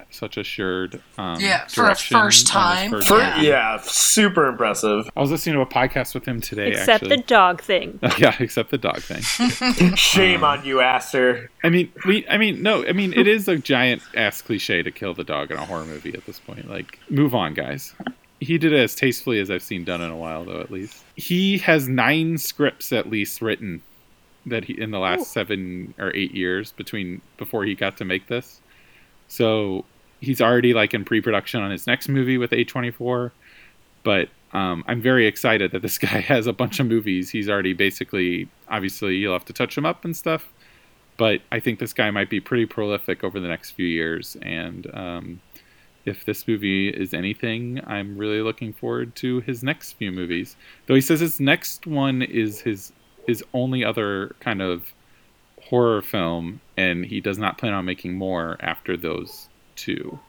such 0.09 0.37
assured 0.37 1.01
um, 1.17 1.39
Yeah, 1.39 1.67
for 1.67 1.89
a 1.89 1.95
first 1.95 2.47
time. 2.47 2.91
first 2.91 3.07
For, 3.07 3.17
Yeah. 3.17 3.41
yeah. 3.41 3.77
super 3.81 4.47
impressive. 4.47 5.09
I 5.15 5.21
was 5.21 5.31
listening 5.31 5.55
to 5.55 5.61
a 5.61 5.65
podcast 5.65 6.13
with 6.13 6.25
him 6.27 6.41
today. 6.41 6.69
Except 6.69 7.03
actually. 7.03 7.17
the 7.17 7.23
dog 7.23 7.61
thing. 7.61 7.99
yeah, 8.17 8.35
except 8.39 8.71
the 8.71 8.77
dog 8.77 9.01
thing. 9.01 9.21
Shame 9.95 10.43
on 10.43 10.63
you, 10.65 10.81
Aster. 10.81 11.49
I 11.63 11.69
mean, 11.69 11.91
we. 12.05 12.27
I 12.27 12.37
mean, 12.37 12.61
no. 12.61 12.85
I 12.85 12.93
mean, 12.93 13.13
it 13.13 13.27
is 13.27 13.47
a 13.47 13.57
giant 13.57 14.01
ass 14.15 14.41
cliche 14.41 14.83
to 14.83 14.91
kill 14.91 15.13
the 15.13 15.23
dog 15.23 15.51
in 15.51 15.57
a 15.57 15.65
horror 15.65 15.85
movie 15.85 16.13
at 16.13 16.25
this 16.25 16.39
point. 16.39 16.69
Like, 16.69 16.99
move 17.09 17.35
on, 17.35 17.53
guys. 17.53 17.93
He 18.39 18.57
did 18.57 18.73
it 18.73 18.79
as 18.79 18.95
tastefully 18.95 19.39
as 19.39 19.51
I've 19.51 19.61
seen 19.61 19.83
done 19.83 20.01
in 20.01 20.09
a 20.09 20.17
while, 20.17 20.45
though. 20.45 20.61
At 20.61 20.71
least 20.71 21.03
he 21.15 21.59
has 21.59 21.87
nine 21.87 22.37
scripts 22.37 22.91
at 22.91 23.09
least 23.09 23.41
written 23.41 23.81
that 24.45 24.65
he 24.65 24.79
in 24.79 24.91
the 24.91 24.99
last 24.99 25.21
Ooh. 25.21 25.25
seven 25.25 25.93
or 25.99 26.11
eight 26.15 26.33
years 26.33 26.71
between 26.71 27.21
before 27.37 27.63
he 27.65 27.75
got 27.75 27.97
to 27.97 28.05
make 28.05 28.27
this. 28.27 28.59
So 29.31 29.85
he's 30.19 30.41
already 30.41 30.73
like 30.73 30.93
in 30.93 31.05
pre-production 31.05 31.61
on 31.61 31.71
his 31.71 31.87
next 31.87 32.09
movie 32.09 32.37
with 32.37 32.51
A24. 32.51 33.31
But 34.03 34.27
um, 34.51 34.83
I'm 34.89 35.01
very 35.01 35.25
excited 35.25 35.71
that 35.71 35.81
this 35.81 35.97
guy 36.09 36.19
has 36.19 36.47
a 36.47 36.53
bunch 36.53 36.81
of 36.81 36.87
movies. 36.87 37.29
He's 37.29 37.49
already 37.49 37.71
basically, 37.71 38.49
obviously, 38.67 39.15
you'll 39.15 39.31
have 39.31 39.45
to 39.45 39.53
touch 39.53 39.77
him 39.77 39.85
up 39.85 40.03
and 40.03 40.17
stuff. 40.17 40.51
But 41.15 41.39
I 41.49 41.61
think 41.61 41.79
this 41.79 41.93
guy 41.93 42.11
might 42.11 42.29
be 42.29 42.41
pretty 42.41 42.65
prolific 42.65 43.23
over 43.23 43.39
the 43.39 43.47
next 43.47 43.71
few 43.71 43.85
years. 43.85 44.35
And 44.41 44.93
um, 44.93 45.41
if 46.03 46.25
this 46.25 46.45
movie 46.45 46.89
is 46.89 47.13
anything, 47.13 47.79
I'm 47.87 48.17
really 48.17 48.41
looking 48.41 48.73
forward 48.73 49.15
to 49.17 49.39
his 49.39 49.63
next 49.63 49.93
few 49.93 50.11
movies. 50.11 50.57
Though 50.87 50.95
he 50.95 51.01
says 51.01 51.21
his 51.21 51.39
next 51.39 51.87
one 51.87 52.21
is 52.21 52.59
his 52.59 52.91
his 53.27 53.43
only 53.53 53.85
other 53.85 54.35
kind 54.41 54.61
of 54.61 54.93
horror 55.71 56.01
film, 56.03 56.61
and 56.77 57.05
he 57.07 57.19
does 57.19 57.39
not 57.39 57.57
plan 57.57 57.73
on 57.73 57.85
making 57.85 58.13
more 58.15 58.57
after 58.59 58.95
those 58.95 59.49
two, 59.75 60.19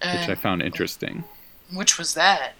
which 0.00 0.28
I 0.28 0.34
found 0.36 0.62
interesting. 0.62 1.24
which 1.72 1.98
was 1.98 2.14
that? 2.14 2.52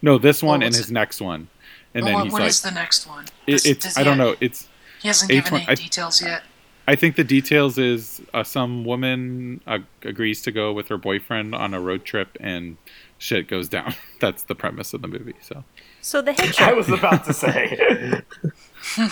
No, 0.00 0.16
this 0.18 0.42
one 0.42 0.62
and 0.62 0.70
was 0.70 0.78
his 0.78 0.90
next 0.90 1.20
one, 1.20 1.48
and 1.94 2.04
Well, 2.04 2.12
then 2.12 2.14
what- 2.14 2.24
he's 2.24 2.32
what 2.32 2.40
like, 2.42 2.48
is 2.50 2.60
the 2.62 2.70
next 2.70 3.06
one? 3.06 3.24
it, 3.46 3.66
it's 3.66 3.84
does 3.84 3.98
I 3.98 4.02
don't 4.04 4.18
have- 4.18 4.26
know, 4.28 4.36
it's 4.40 4.68
He 5.02 5.08
hasn't 5.08 5.30
H1 5.30 5.34
given 5.44 5.54
any 5.60 5.68
I- 5.68 5.74
details 5.74 6.22
yet. 6.22 6.42
I 6.88 6.94
think 6.94 7.16
the 7.16 7.24
details 7.24 7.78
is 7.78 8.22
uh, 8.32 8.44
some 8.44 8.84
woman 8.84 9.60
uh, 9.66 9.80
agrees 10.02 10.40
to 10.42 10.52
go 10.52 10.72
with 10.72 10.86
her 10.86 10.96
boyfriend 10.96 11.52
on 11.52 11.74
a 11.74 11.80
road 11.80 12.04
trip 12.04 12.36
and 12.38 12.76
shit 13.18 13.48
goes 13.48 13.68
down. 13.68 13.92
That's 14.20 14.44
the 14.44 14.54
premise 14.54 14.94
of 14.94 15.02
the 15.02 15.08
movie. 15.08 15.34
So 15.42 15.64
So 16.00 16.22
the 16.22 16.32
I 16.60 16.72
was 16.74 16.88
about 16.88 17.24
to 17.24 17.32
say. 17.32 18.20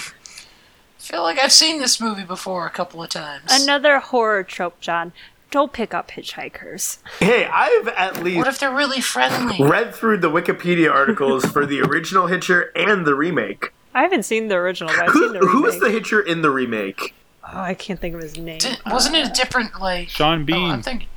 I 1.05 1.13
feel 1.13 1.23
like 1.23 1.39
I've 1.39 1.53
seen 1.53 1.81
this 1.81 2.01
movie 2.01 2.25
before 2.25 2.67
a 2.67 2.71
couple 2.71 3.03
of 3.03 3.11
times. 3.11 3.45
Another 3.51 3.99
horror 3.99 4.43
trope, 4.43 4.81
John. 4.81 5.13
Don't 5.51 5.71
pick 5.73 5.93
up 5.93 6.11
hitchhikers. 6.13 6.99
hey, 7.21 7.45
I've 7.47 7.89
at 7.89 8.23
least. 8.25 8.39
What 8.39 8.47
if 8.49 8.59
they're 8.59 8.75
really 8.75 9.01
friendly? 9.03 9.63
read 9.65 9.95
through 9.95 10.19
the 10.19 10.31
Wikipedia 10.31 10.91
articles 10.91 11.45
for 11.45 11.67
the 11.67 11.83
original 11.83 12.27
Hitcher 12.29 12.73
and 12.75 13.07
the 13.07 13.15
remake. 13.15 13.73
I 13.95 14.03
haven't 14.03 14.25
seen 14.25 14.49
the 14.49 14.55
original, 14.57 14.93
but 14.97 15.05
I've 15.09 15.11
Who, 15.13 15.23
seen 15.25 15.33
the 15.35 15.41
remake. 15.41 15.53
who 15.53 15.67
is 15.67 15.79
the 15.81 15.91
Hitcher 15.91 16.21
in 16.23 16.41
the 16.43 16.51
remake? 16.51 17.15
Oh, 17.45 17.61
I 17.61 17.75
can't 17.75 18.01
think 18.01 18.15
of 18.15 18.23
his 18.23 18.39
name. 18.39 18.59
Di- 18.59 18.79
wasn't 18.87 19.15
it 19.17 19.29
a 19.29 19.33
different 19.33 19.79
like? 19.81 20.09
Sean 20.09 20.41
Oh, 20.41 20.45
Bean. 20.45 20.71
I'm 20.71 20.83
thinking 20.83 21.09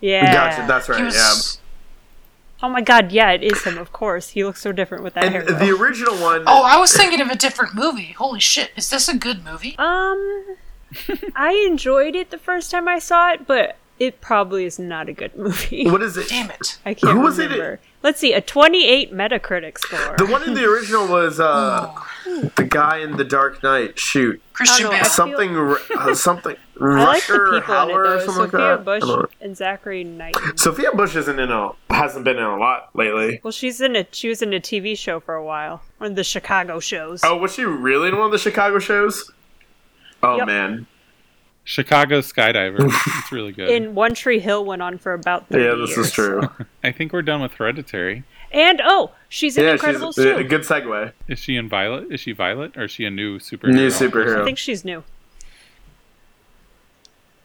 Yeah. 0.00 0.32
Gotcha, 0.32 0.64
that's 0.66 0.86
he 0.86 0.92
right. 0.94 1.04
was. 1.04 1.60
Oh 2.64 2.68
my 2.70 2.80
god, 2.80 3.12
yeah, 3.12 3.30
it 3.32 3.42
is 3.42 3.62
him, 3.62 3.76
of 3.76 3.92
course. 3.92 4.30
He 4.30 4.42
looks 4.42 4.62
so 4.62 4.72
different 4.72 5.04
with 5.04 5.12
that 5.14 5.24
yeah, 5.24 5.30
hair. 5.30 5.40
and 5.40 5.50
though. 5.50 5.66
the 5.66 5.70
original 5.70 6.14
one. 6.14 6.44
Oh, 6.46 6.62
I 6.62 6.78
was 6.78 6.96
thinking 6.96 7.20
of 7.20 7.28
a 7.28 7.36
different 7.36 7.74
movie. 7.74 8.12
Holy 8.12 8.40
shit! 8.40 8.70
Is 8.74 8.88
this 8.88 9.06
a 9.06 9.14
good 9.18 9.44
movie? 9.44 9.76
Um, 9.76 10.56
I 11.36 11.62
enjoyed 11.66 12.16
it 12.16 12.30
the 12.30 12.38
first 12.38 12.70
time 12.70 12.88
I 12.88 13.00
saw 13.00 13.32
it, 13.32 13.46
but 13.46 13.76
it 13.98 14.22
probably 14.22 14.64
is 14.64 14.78
not 14.78 15.10
a 15.10 15.12
good 15.12 15.36
movie. 15.36 15.90
what 15.90 16.00
is 16.00 16.16
it? 16.16 16.30
Damn 16.30 16.50
it! 16.52 16.78
I 16.86 16.94
can't 16.94 17.12
Who 17.12 17.20
was 17.20 17.38
it? 17.38 17.80
Remember. 18.04 18.08
Let's 18.08 18.20
see, 18.20 18.32
a 18.34 18.40
28 18.40 19.12
Metacritic 19.12 19.78
score. 19.78 20.16
The 20.18 20.26
one 20.26 20.42
in 20.42 20.54
the 20.54 20.64
original 20.64 21.08
was 21.08 21.40
uh, 21.40 21.90
Oh, 22.26 22.50
the 22.56 22.64
guy 22.64 22.98
in 22.98 23.16
the 23.16 23.24
Dark 23.24 23.62
Knight. 23.62 23.98
Shoot, 23.98 24.40
Christian 24.52 24.84
know, 24.84 24.90
Bale. 24.90 25.00
I- 25.00 25.02
something, 25.04 25.56
uh, 25.98 26.14
something. 26.14 26.56
I 26.80 26.84
like 27.04 27.26
the 27.26 27.32
Rutger 27.34 27.44
people 27.44 27.54
in 27.56 27.58
it 27.58 27.64
Hauer 27.64 27.94
or 27.94 28.08
though. 28.08 28.18
something 28.26 28.42
like 28.42 28.50
Sophia 28.50 28.76
that. 28.76 28.84
Bush 28.84 29.02
I 29.02 29.06
don't 29.06 29.20
know. 29.22 29.28
and 29.40 29.56
Zachary 29.56 30.04
Knight. 30.04 30.36
Sophia 30.56 30.90
Bush 30.92 31.14
isn't 31.16 31.38
in 31.38 31.50
a 31.50 31.70
hasn't 31.90 32.24
been 32.24 32.36
in 32.36 32.42
a 32.44 32.56
lot 32.58 32.90
lately. 32.94 33.40
Well, 33.44 33.52
she's 33.52 33.80
in 33.80 33.94
a 33.96 34.06
she 34.10 34.28
was 34.28 34.42
in 34.42 34.52
a 34.52 34.60
TV 34.60 34.96
show 34.98 35.20
for 35.20 35.34
a 35.34 35.44
while, 35.44 35.82
one 35.98 36.10
of 36.10 36.16
the 36.16 36.24
Chicago 36.24 36.80
shows. 36.80 37.20
Oh, 37.24 37.36
was 37.36 37.54
she 37.54 37.64
really 37.64 38.08
in 38.08 38.16
one 38.16 38.26
of 38.26 38.32
the 38.32 38.38
Chicago 38.38 38.78
shows? 38.80 39.30
Oh 40.22 40.38
Yep. 40.38 40.46
man, 40.46 40.86
Chicago 41.64 42.20
Skydiver. 42.20 42.76
it's 43.18 43.32
really 43.32 43.52
good. 43.52 43.70
In 43.70 43.94
One 43.94 44.14
Tree 44.14 44.38
Hill 44.38 44.64
went 44.64 44.82
on 44.82 44.98
for 44.98 45.14
about 45.14 45.48
30 45.48 45.64
yeah, 45.64 45.74
this 45.74 45.96
years. 45.96 46.06
is 46.06 46.12
true. 46.12 46.42
I 46.84 46.92
think 46.92 47.12
we're 47.12 47.22
done 47.22 47.40
with 47.40 47.54
Hereditary. 47.54 48.24
And 48.52 48.80
oh, 48.84 49.12
she's 49.28 49.56
in 49.56 49.64
yeah, 49.64 49.76
Incredibles 49.76 50.14
she's 50.14 50.24
too. 50.24 50.36
a 50.36 50.44
good 50.44 50.60
segue. 50.60 51.12
Is 51.26 51.38
she 51.38 51.56
in 51.56 51.68
Violet? 51.68 52.12
Is 52.12 52.20
she 52.20 52.32
Violet 52.32 52.76
or 52.76 52.84
is 52.84 52.90
she 52.90 53.04
a 53.04 53.10
new 53.10 53.38
superhero? 53.38 53.74
New 53.74 53.88
superhero. 53.88 54.42
I 54.42 54.44
think 54.44 54.58
she's 54.58 54.84
new. 54.84 55.02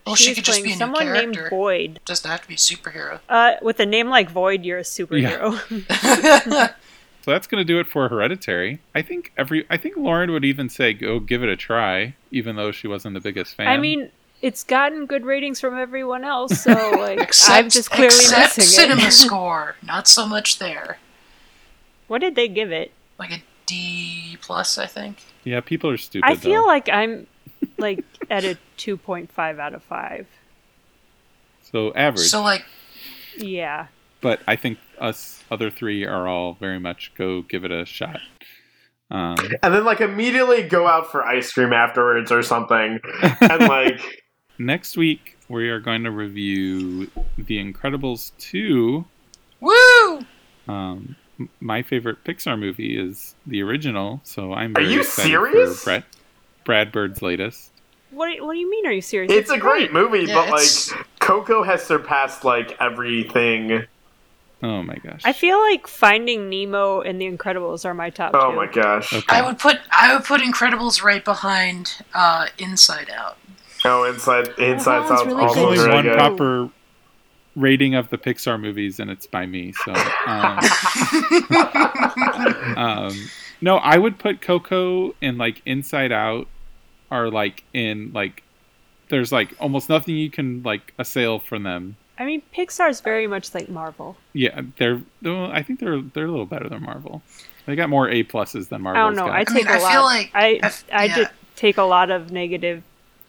Well, 0.06 0.16
she 0.16 0.34
could 0.34 0.44
just 0.44 0.62
playing 0.62 0.64
be 0.64 0.72
a 0.72 0.74
new 0.74 0.80
someone 0.80 1.14
named 1.14 1.36
character. 1.36 1.56
Voyd. 1.56 2.00
Doesn't 2.06 2.30
have 2.30 2.42
to 2.42 2.48
be 2.48 2.56
a 2.56 2.58
superhero. 2.58 3.20
Uh, 3.30 3.54
with 3.62 3.80
a 3.80 3.86
name 3.86 4.10
like 4.10 4.32
Voyd, 4.32 4.66
you're 4.66 4.80
a 4.80 4.84
superhero. 4.84 5.54
So 7.22 7.32
that's 7.32 7.48
going 7.48 7.62
to 7.62 7.66
do 7.66 7.80
it 7.80 7.88
for 7.88 8.08
Hereditary. 8.10 8.80
I 8.96 9.02
think 9.02 9.34
every 9.38 9.66
I 9.70 9.78
think 9.78 9.98
Lauren 9.98 10.32
would 10.32 10.46
even 10.46 10.70
say 10.70 10.94
go 10.94 11.20
give 11.20 11.44
it 11.44 11.50
a 11.50 11.56
try, 11.56 12.16
even 12.32 12.56
though 12.56 12.72
she 12.72 12.88
wasn't 12.88 13.14
the 13.14 13.20
biggest 13.20 13.56
fan. 13.56 13.68
I 13.68 13.78
mean, 13.78 14.10
it's 14.42 14.64
gotten 14.64 15.06
good 15.06 15.26
ratings 15.26 15.60
from 15.60 15.78
everyone 15.78 16.24
else, 16.24 16.62
so 16.62 16.72
like 16.98 17.20
Except, 17.20 17.52
I'm 17.58 17.70
just 17.70 17.92
clearly 17.92 18.08
except 18.16 18.58
missing 18.58 18.64
cinema 18.64 19.08
it. 19.08 19.12
score, 19.26 19.76
not 19.84 20.08
so 20.08 20.26
much 20.26 20.60
there. 20.60 20.98
what 22.08 22.20
did 22.22 22.36
they 22.36 22.48
give 22.48 22.72
it? 22.72 22.92
Like 23.20 23.32
a 23.32 23.44
D 23.66 24.38
plus, 24.42 24.78
I 24.78 24.86
think. 24.86 25.18
yeah, 25.44 25.60
people 25.60 25.90
are 25.90 25.98
stupid. 25.98 26.26
I 26.26 26.36
feel 26.36 26.62
though. 26.62 26.68
like 26.68 26.88
I'm 26.90 27.28
like 27.78 28.04
at 28.30 28.46
a 28.46 28.58
2.5 28.78 29.60
out 29.60 29.74
of 29.74 29.84
5. 29.84 30.26
so 31.64 31.94
average. 31.94 32.28
So 32.28 32.42
like, 32.42 32.64
Yeah. 33.38 33.88
but 34.22 34.40
I 34.48 34.56
think 34.56 34.80
us 35.02 35.44
other 35.52 35.70
three 35.72 36.06
are 36.06 36.28
all 36.28 36.54
very 36.54 36.80
much 36.80 37.12
go 37.18 37.42
give 37.42 37.64
it 37.66 37.72
a 37.72 37.86
shot. 37.86 38.20
Um, 39.12 39.36
and 39.64 39.74
then 39.74 39.86
like 39.86 40.02
immediately 40.02 40.64
go 40.64 40.88
out 40.88 41.12
for 41.12 41.26
ice 41.26 41.52
cream 41.52 41.74
afterwards 41.74 42.32
or 42.32 42.44
something, 42.44 43.00
and 43.42 43.62
like 43.68 44.24
next 44.58 44.98
week 44.98 45.38
we 45.48 45.70
are 45.70 45.80
going 45.80 46.04
to 46.04 46.12
review 46.12 47.10
The 47.38 47.58
Incredibles 47.58 48.32
two. 48.38 49.06
Woo! 49.60 50.20
Um, 50.68 51.16
my 51.60 51.82
favorite 51.82 52.24
Pixar 52.24 52.60
movie 52.60 52.98
is 53.00 53.34
the 53.48 53.62
original, 53.64 54.22
so 54.24 54.54
I'm 54.54 54.76
Are 54.78 54.82
you 54.82 55.00
excited 55.02 55.30
serious? 55.30 55.80
for 55.80 55.86
Brett, 55.86 56.04
Brad 56.66 56.92
Bird's 56.92 57.22
latest. 57.22 57.72
What 58.12 58.32
do, 58.36 58.46
what 58.46 58.54
do 58.54 58.60
you 58.60 58.70
mean? 58.70 58.86
Are 58.86 58.92
you 58.92 59.02
serious? 59.02 59.32
it's 59.32 59.50
a 59.50 59.58
great 59.58 59.92
movie, 59.94 60.26
Yeah, 60.26 60.36
but 60.36 60.48
it's- 60.50 60.92
like 60.92 61.20
Coco 61.20 61.64
has 61.64 61.84
surpassed 61.84 62.44
like 62.44 62.76
everything. 62.80 63.86
Oh 64.62 64.84
my 64.84 64.96
gosh! 64.96 65.22
I 65.24 65.32
feel 65.34 65.58
like 65.58 65.88
Finding 65.88 66.50
Nemo 66.50 67.02
and 67.02 67.20
The 67.22 67.32
Incredibles 67.32 67.86
are 67.86 67.94
my 67.94 68.10
top 68.10 68.32
Oh 68.34 68.52
two. 68.52 68.58
my 68.58 68.66
gosh! 68.68 69.14
Okay. 69.14 69.26
I 69.30 69.42
would 69.46 69.58
put 69.58 69.78
I 69.92 70.14
would 70.14 70.26
put 70.26 70.42
Incredibles 70.42 71.02
right 71.02 71.24
behind 71.24 72.02
uh, 72.14 72.48
Inside 72.58 73.10
Out. 73.10 73.38
Oh, 73.86 74.04
inside 74.04 74.50
inside 74.60 75.04
that 75.04 75.08
sounds 75.08 75.26
really 75.28 75.46
There's 75.46 75.58
also 75.58 75.68
only 75.82 75.94
one 75.94 76.04
good. 76.04 76.18
proper 76.18 76.70
rating 77.56 77.96
of 77.96 78.10
the 78.10 78.18
Pixar 78.18 78.60
movies, 78.60 79.00
and 79.00 79.10
it's 79.10 79.26
by 79.28 79.46
me. 79.46 79.72
So, 79.86 79.94
um, 80.28 80.60
um, 82.78 83.30
no, 83.62 83.78
I 83.78 83.98
would 83.98 84.20
put 84.20 84.42
Coco 84.42 85.16
and 85.22 85.38
like 85.38 85.62
Inside 85.66 86.12
Out 86.12 86.48
are 87.12 87.30
like 87.30 87.64
in 87.74 88.12
like 88.14 88.44
there's 89.10 89.32
like 89.32 89.54
almost 89.60 89.90
nothing 89.90 90.16
you 90.16 90.30
can 90.30 90.62
like 90.64 90.94
assail 91.00 91.40
from 91.40 91.64
them. 91.64 91.96
I 92.20 92.26
mean, 92.26 92.42
Pixar's 92.56 93.00
very 93.02 93.26
much 93.28 93.54
like 93.56 93.70
Marvel. 93.70 94.18
Yeah, 94.34 94.62
they're. 94.78 95.02
well, 95.22 95.50
I 95.52 95.64
think 95.64 95.80
they're 95.80 96.02
they're 96.02 96.26
a 96.26 96.30
little 96.32 96.46
better 96.46 96.68
than 96.70 96.84
Marvel. 96.84 97.22
They 97.66 97.76
got 97.76 97.90
more 97.90 98.10
A 98.10 98.24
pluses 98.24 98.68
than 98.70 98.82
Marvel. 98.82 99.02
I 99.02 99.06
don't 99.06 99.16
know. 99.16 99.28
I 99.32 99.40
I 99.40 99.44
take 99.46 99.56
mean, 99.56 99.68
a 99.68 99.72
I 99.72 99.78
lot. 99.80 99.92
feel 99.92 100.02
like- 100.04 100.32
I 100.34 100.46
I 100.46 100.60
f- 100.64 100.84
I 100.92 101.06
yeah. 101.06 101.16
did 101.16 101.30
take 101.56 101.78
a 101.78 101.84
lot 101.84 102.12
of 102.12 102.32
negative 102.32 102.84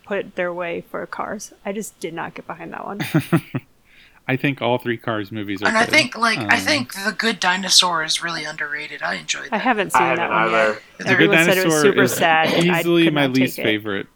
put 0.04 0.34
their 0.34 0.52
way 0.52 0.80
for 0.90 1.06
Cars. 1.06 1.52
I 1.64 1.72
just 1.72 1.98
did 2.00 2.14
not 2.14 2.34
get 2.34 2.46
behind 2.48 2.72
that 2.72 2.84
one. 2.84 3.00
I 4.28 4.36
think 4.36 4.62
all 4.62 4.78
three 4.78 4.96
Cars 4.96 5.32
movies 5.32 5.62
are. 5.62 5.66
And 5.68 5.76
I 5.76 5.84
think 5.86 6.16
like 6.16 6.38
I 6.38 6.56
Um, 6.56 6.60
think 6.60 6.92
The 6.94 7.12
Good 7.16 7.40
Dinosaur 7.40 8.02
is 8.04 8.22
really 8.22 8.44
underrated. 8.44 9.02
I 9.02 9.14
enjoyed 9.16 9.46
That. 9.50 9.54
I 9.54 9.58
haven't 9.58 9.92
seen 9.92 10.02
I 10.02 10.14
that 10.16 10.30
haven't 10.30 10.36
one 10.36 10.50
yet. 10.52 10.60
either. 10.68 10.80
The 10.98 11.04
Good 11.04 11.12
Everyone 11.12 11.36
said 11.44 11.58
it 11.58 11.64
was 11.64 11.74
Dinosaur 11.74 11.80
super 11.82 12.02
is 12.02 12.12
sad. 12.14 12.52
and 12.54 12.70
I 12.70 12.80
Easily 12.80 13.10
my 13.10 13.26
not 13.26 13.34
take 13.34 13.40
least 13.42 13.58
it. 13.58 13.62
favorite 13.64 14.06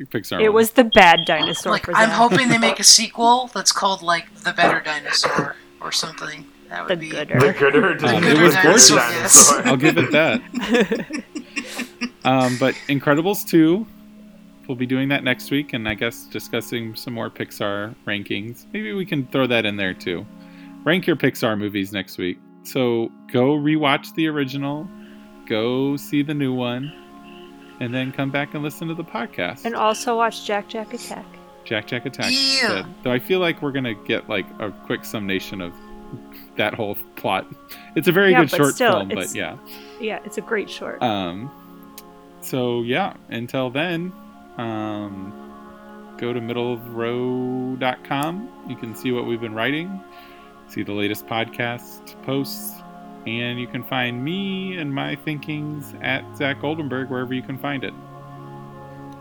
Pixar. 0.00 0.40
It 0.40 0.48
one. 0.48 0.54
was 0.56 0.72
the 0.72 0.84
bad 0.84 1.20
dinosaur. 1.26 1.72
like 1.72 1.84
for 1.84 1.94
I'm 1.94 2.10
hoping 2.10 2.48
they 2.48 2.58
make 2.58 2.80
a 2.80 2.84
sequel 2.98 3.50
that's 3.54 3.72
called 3.72 4.02
like 4.02 4.32
The 4.34 4.52
Better 4.52 4.80
Dinosaur 4.80 5.56
or 5.80 5.92
something. 5.92 6.46
That 6.68 6.88
would 6.88 6.98
the 6.98 7.10
be 7.10 7.10
gooder. 7.10 7.38
The 7.40 7.52
gooder 7.52 7.90
Um, 8.04 8.22
did 8.22 8.36
it 8.38 8.42
was 8.42 8.54
gorgeous. 8.56 8.90
Yes. 8.90 9.52
I'll 9.64 9.76
give 9.76 9.96
it 9.96 10.10
that. 10.12 10.40
um, 12.24 12.56
but 12.58 12.74
Incredibles 12.88 13.46
2, 13.46 13.86
we'll 14.66 14.76
be 14.76 14.86
doing 14.86 15.08
that 15.10 15.22
next 15.22 15.50
week, 15.50 15.72
and 15.72 15.88
I 15.88 15.94
guess 15.94 16.24
discussing 16.24 16.96
some 16.96 17.12
more 17.14 17.30
Pixar 17.30 17.94
rankings. 18.06 18.66
Maybe 18.72 18.92
we 18.92 19.06
can 19.06 19.26
throw 19.28 19.46
that 19.46 19.64
in 19.64 19.76
there 19.76 19.94
too. 19.94 20.26
Rank 20.82 21.06
your 21.06 21.16
Pixar 21.16 21.56
movies 21.58 21.92
next 21.92 22.18
week. 22.18 22.38
So 22.64 23.12
go 23.32 23.56
rewatch 23.56 24.14
the 24.14 24.26
original, 24.26 24.88
go 25.46 25.96
see 25.96 26.22
the 26.22 26.34
new 26.34 26.52
one, 26.54 26.92
and 27.80 27.92
then 27.94 28.12
come 28.12 28.30
back 28.30 28.54
and 28.54 28.62
listen 28.62 28.88
to 28.88 28.94
the 28.94 29.04
podcast. 29.04 29.64
And 29.64 29.74
also 29.74 30.16
watch 30.16 30.44
Jack 30.46 30.68
Jack 30.68 30.92
Attack. 30.94 31.24
Jack 31.64 31.86
Jack 31.86 32.04
Attack. 32.06 32.26
Yeah. 32.30 32.68
Good. 32.68 32.86
Though 33.02 33.12
I 33.12 33.18
feel 33.18 33.40
like 33.40 33.60
we're 33.62 33.72
gonna 33.72 33.94
get 33.94 34.28
like 34.28 34.46
a 34.58 34.70
quick 34.70 35.04
summation 35.04 35.60
of 35.60 35.72
that 36.56 36.74
whole 36.74 36.96
plot. 37.16 37.46
It's 37.96 38.06
a 38.08 38.12
very 38.12 38.30
Yeah, 38.32 38.40
good 38.42 38.50
short 38.50 38.74
still, 38.74 38.92
film, 38.98 39.08
but 39.08 39.34
yeah. 39.34 39.56
Yeah, 40.00 40.20
it's 40.24 40.38
a 40.38 40.42
great 40.42 40.70
short. 40.70 41.02
Um, 41.02 41.50
so 42.40 42.82
yeah, 42.82 43.14
until 43.30 43.70
then, 43.70 44.12
um, 44.58 45.32
go 46.18 46.32
to 46.32 46.40
middleofrow.com. 46.40 48.48
You 48.68 48.76
can 48.76 48.94
see 48.94 49.10
what 49.12 49.26
we've 49.26 49.40
been 49.40 49.54
writing, 49.54 50.00
see 50.68 50.82
the 50.82 50.92
latest 50.92 51.26
podcast 51.26 52.20
posts, 52.22 52.74
and 53.26 53.58
you 53.58 53.66
can 53.66 53.82
find 53.84 54.22
me 54.22 54.76
and 54.76 54.92
my 54.92 55.16
thinkings 55.16 55.94
at 56.02 56.24
Zach 56.36 56.60
Goldenberg 56.60 57.08
wherever 57.08 57.34
you 57.34 57.42
can 57.42 57.58
find 57.58 57.84
it. 57.84 57.94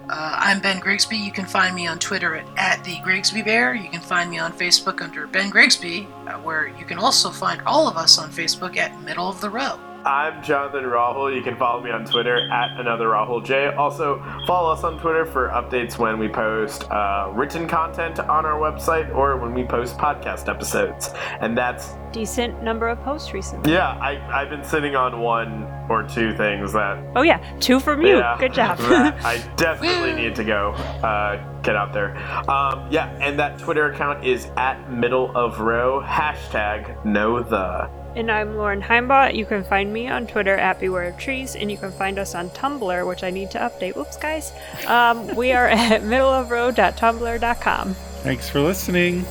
Uh, 0.09 0.35
I'm 0.37 0.59
Ben 0.59 0.79
Grigsby. 0.79 1.17
You 1.17 1.31
can 1.31 1.45
find 1.45 1.73
me 1.73 1.87
on 1.87 1.97
Twitter 1.97 2.35
at, 2.35 2.45
at 2.57 2.83
the 2.83 2.99
Grigsby 3.03 3.41
Bear. 3.41 3.73
You 3.73 3.89
can 3.89 4.01
find 4.01 4.29
me 4.29 4.37
on 4.37 4.51
Facebook 4.51 5.01
under 5.01 5.27
Ben 5.27 5.49
Grigsby, 5.49 6.07
uh, 6.27 6.33
where 6.39 6.67
you 6.67 6.85
can 6.85 6.99
also 6.99 7.31
find 7.31 7.61
all 7.65 7.87
of 7.87 7.95
us 7.95 8.17
on 8.17 8.29
Facebook 8.29 8.75
at 8.75 9.01
Middle 9.01 9.29
of 9.29 9.39
the 9.39 9.49
Row. 9.49 9.79
I'm 10.05 10.43
Jonathan 10.43 10.83
Rahul. 10.83 11.33
You 11.33 11.41
can 11.41 11.55
follow 11.55 11.81
me 11.81 11.89
on 11.89 12.03
Twitter 12.03 12.49
at 12.51 12.77
another 12.77 13.07
Rahul 13.07 13.43
J. 13.43 13.67
Also, 13.67 14.21
follow 14.45 14.73
us 14.73 14.83
on 14.83 14.99
Twitter 14.99 15.25
for 15.25 15.47
updates 15.49 15.97
when 15.97 16.19
we 16.19 16.27
post 16.27 16.89
uh, 16.91 17.31
written 17.33 17.67
content 17.69 18.19
on 18.19 18.45
our 18.45 18.59
website 18.59 19.13
or 19.15 19.37
when 19.37 19.53
we 19.53 19.63
post 19.63 19.97
podcast 19.97 20.49
episodes. 20.49 21.11
And 21.39 21.57
that's 21.57 21.95
Decent 22.11 22.61
number 22.61 22.89
of 22.89 23.01
posts 23.03 23.33
recently. 23.33 23.71
yeah. 23.71 23.97
I 23.99 24.41
I've 24.41 24.49
been 24.49 24.63
sitting 24.63 24.95
on 24.95 25.19
one 25.21 25.63
or 25.89 26.03
two 26.03 26.35
things 26.35 26.73
that 26.73 27.03
Oh 27.15 27.21
yeah, 27.23 27.39
two 27.59 27.79
from 27.79 28.01
you. 28.01 28.17
Yeah, 28.17 28.37
Good 28.37 28.53
job. 28.53 28.77
I 28.81 29.37
definitely 29.55 30.13
need 30.13 30.35
to 30.35 30.43
go 30.43 30.71
uh, 31.01 31.61
get 31.61 31.75
out 31.77 31.93
there. 31.93 32.15
Um, 32.49 32.87
yeah, 32.91 33.07
and 33.21 33.39
that 33.39 33.57
Twitter 33.57 33.91
account 33.91 34.23
is 34.25 34.47
at 34.57 34.91
middle 34.91 35.35
of 35.35 35.59
row 35.61 36.01
hashtag 36.05 37.03
know 37.05 37.41
the. 37.41 37.89
And 38.15 38.31
I'm 38.31 38.57
Lauren 38.57 38.81
Heimbach. 38.81 39.33
You 39.33 39.45
can 39.45 39.63
find 39.63 39.91
me 39.91 40.07
on 40.07 40.27
Twitter 40.27 40.55
at 40.55 40.79
Beware 40.79 41.05
of 41.05 41.17
Trees, 41.17 41.55
and 41.55 41.71
you 41.71 41.77
can 41.77 41.91
find 41.91 42.19
us 42.19 42.35
on 42.35 42.51
Tumblr, 42.51 43.07
which 43.07 43.23
I 43.23 43.31
need 43.31 43.49
to 43.51 43.57
update. 43.57 43.95
Whoops, 43.95 44.17
guys. 44.17 44.53
Um, 44.85 45.35
we 45.35 45.51
are 45.51 45.67
at 45.67 46.01
middleofroad.tumblr.com. 46.03 47.93
Thanks 47.93 48.49
for 48.49 48.59
listening. 48.59 49.25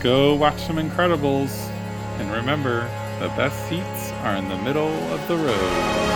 Go 0.00 0.34
watch 0.34 0.60
some 0.60 0.76
Incredibles. 0.76 1.50
And 2.20 2.30
remember, 2.32 2.82
the 3.18 3.28
best 3.28 3.68
seats 3.68 4.12
are 4.22 4.36
in 4.36 4.48
the 4.48 4.58
middle 4.58 4.92
of 5.12 5.26
the 5.26 5.36
road. 5.36 6.06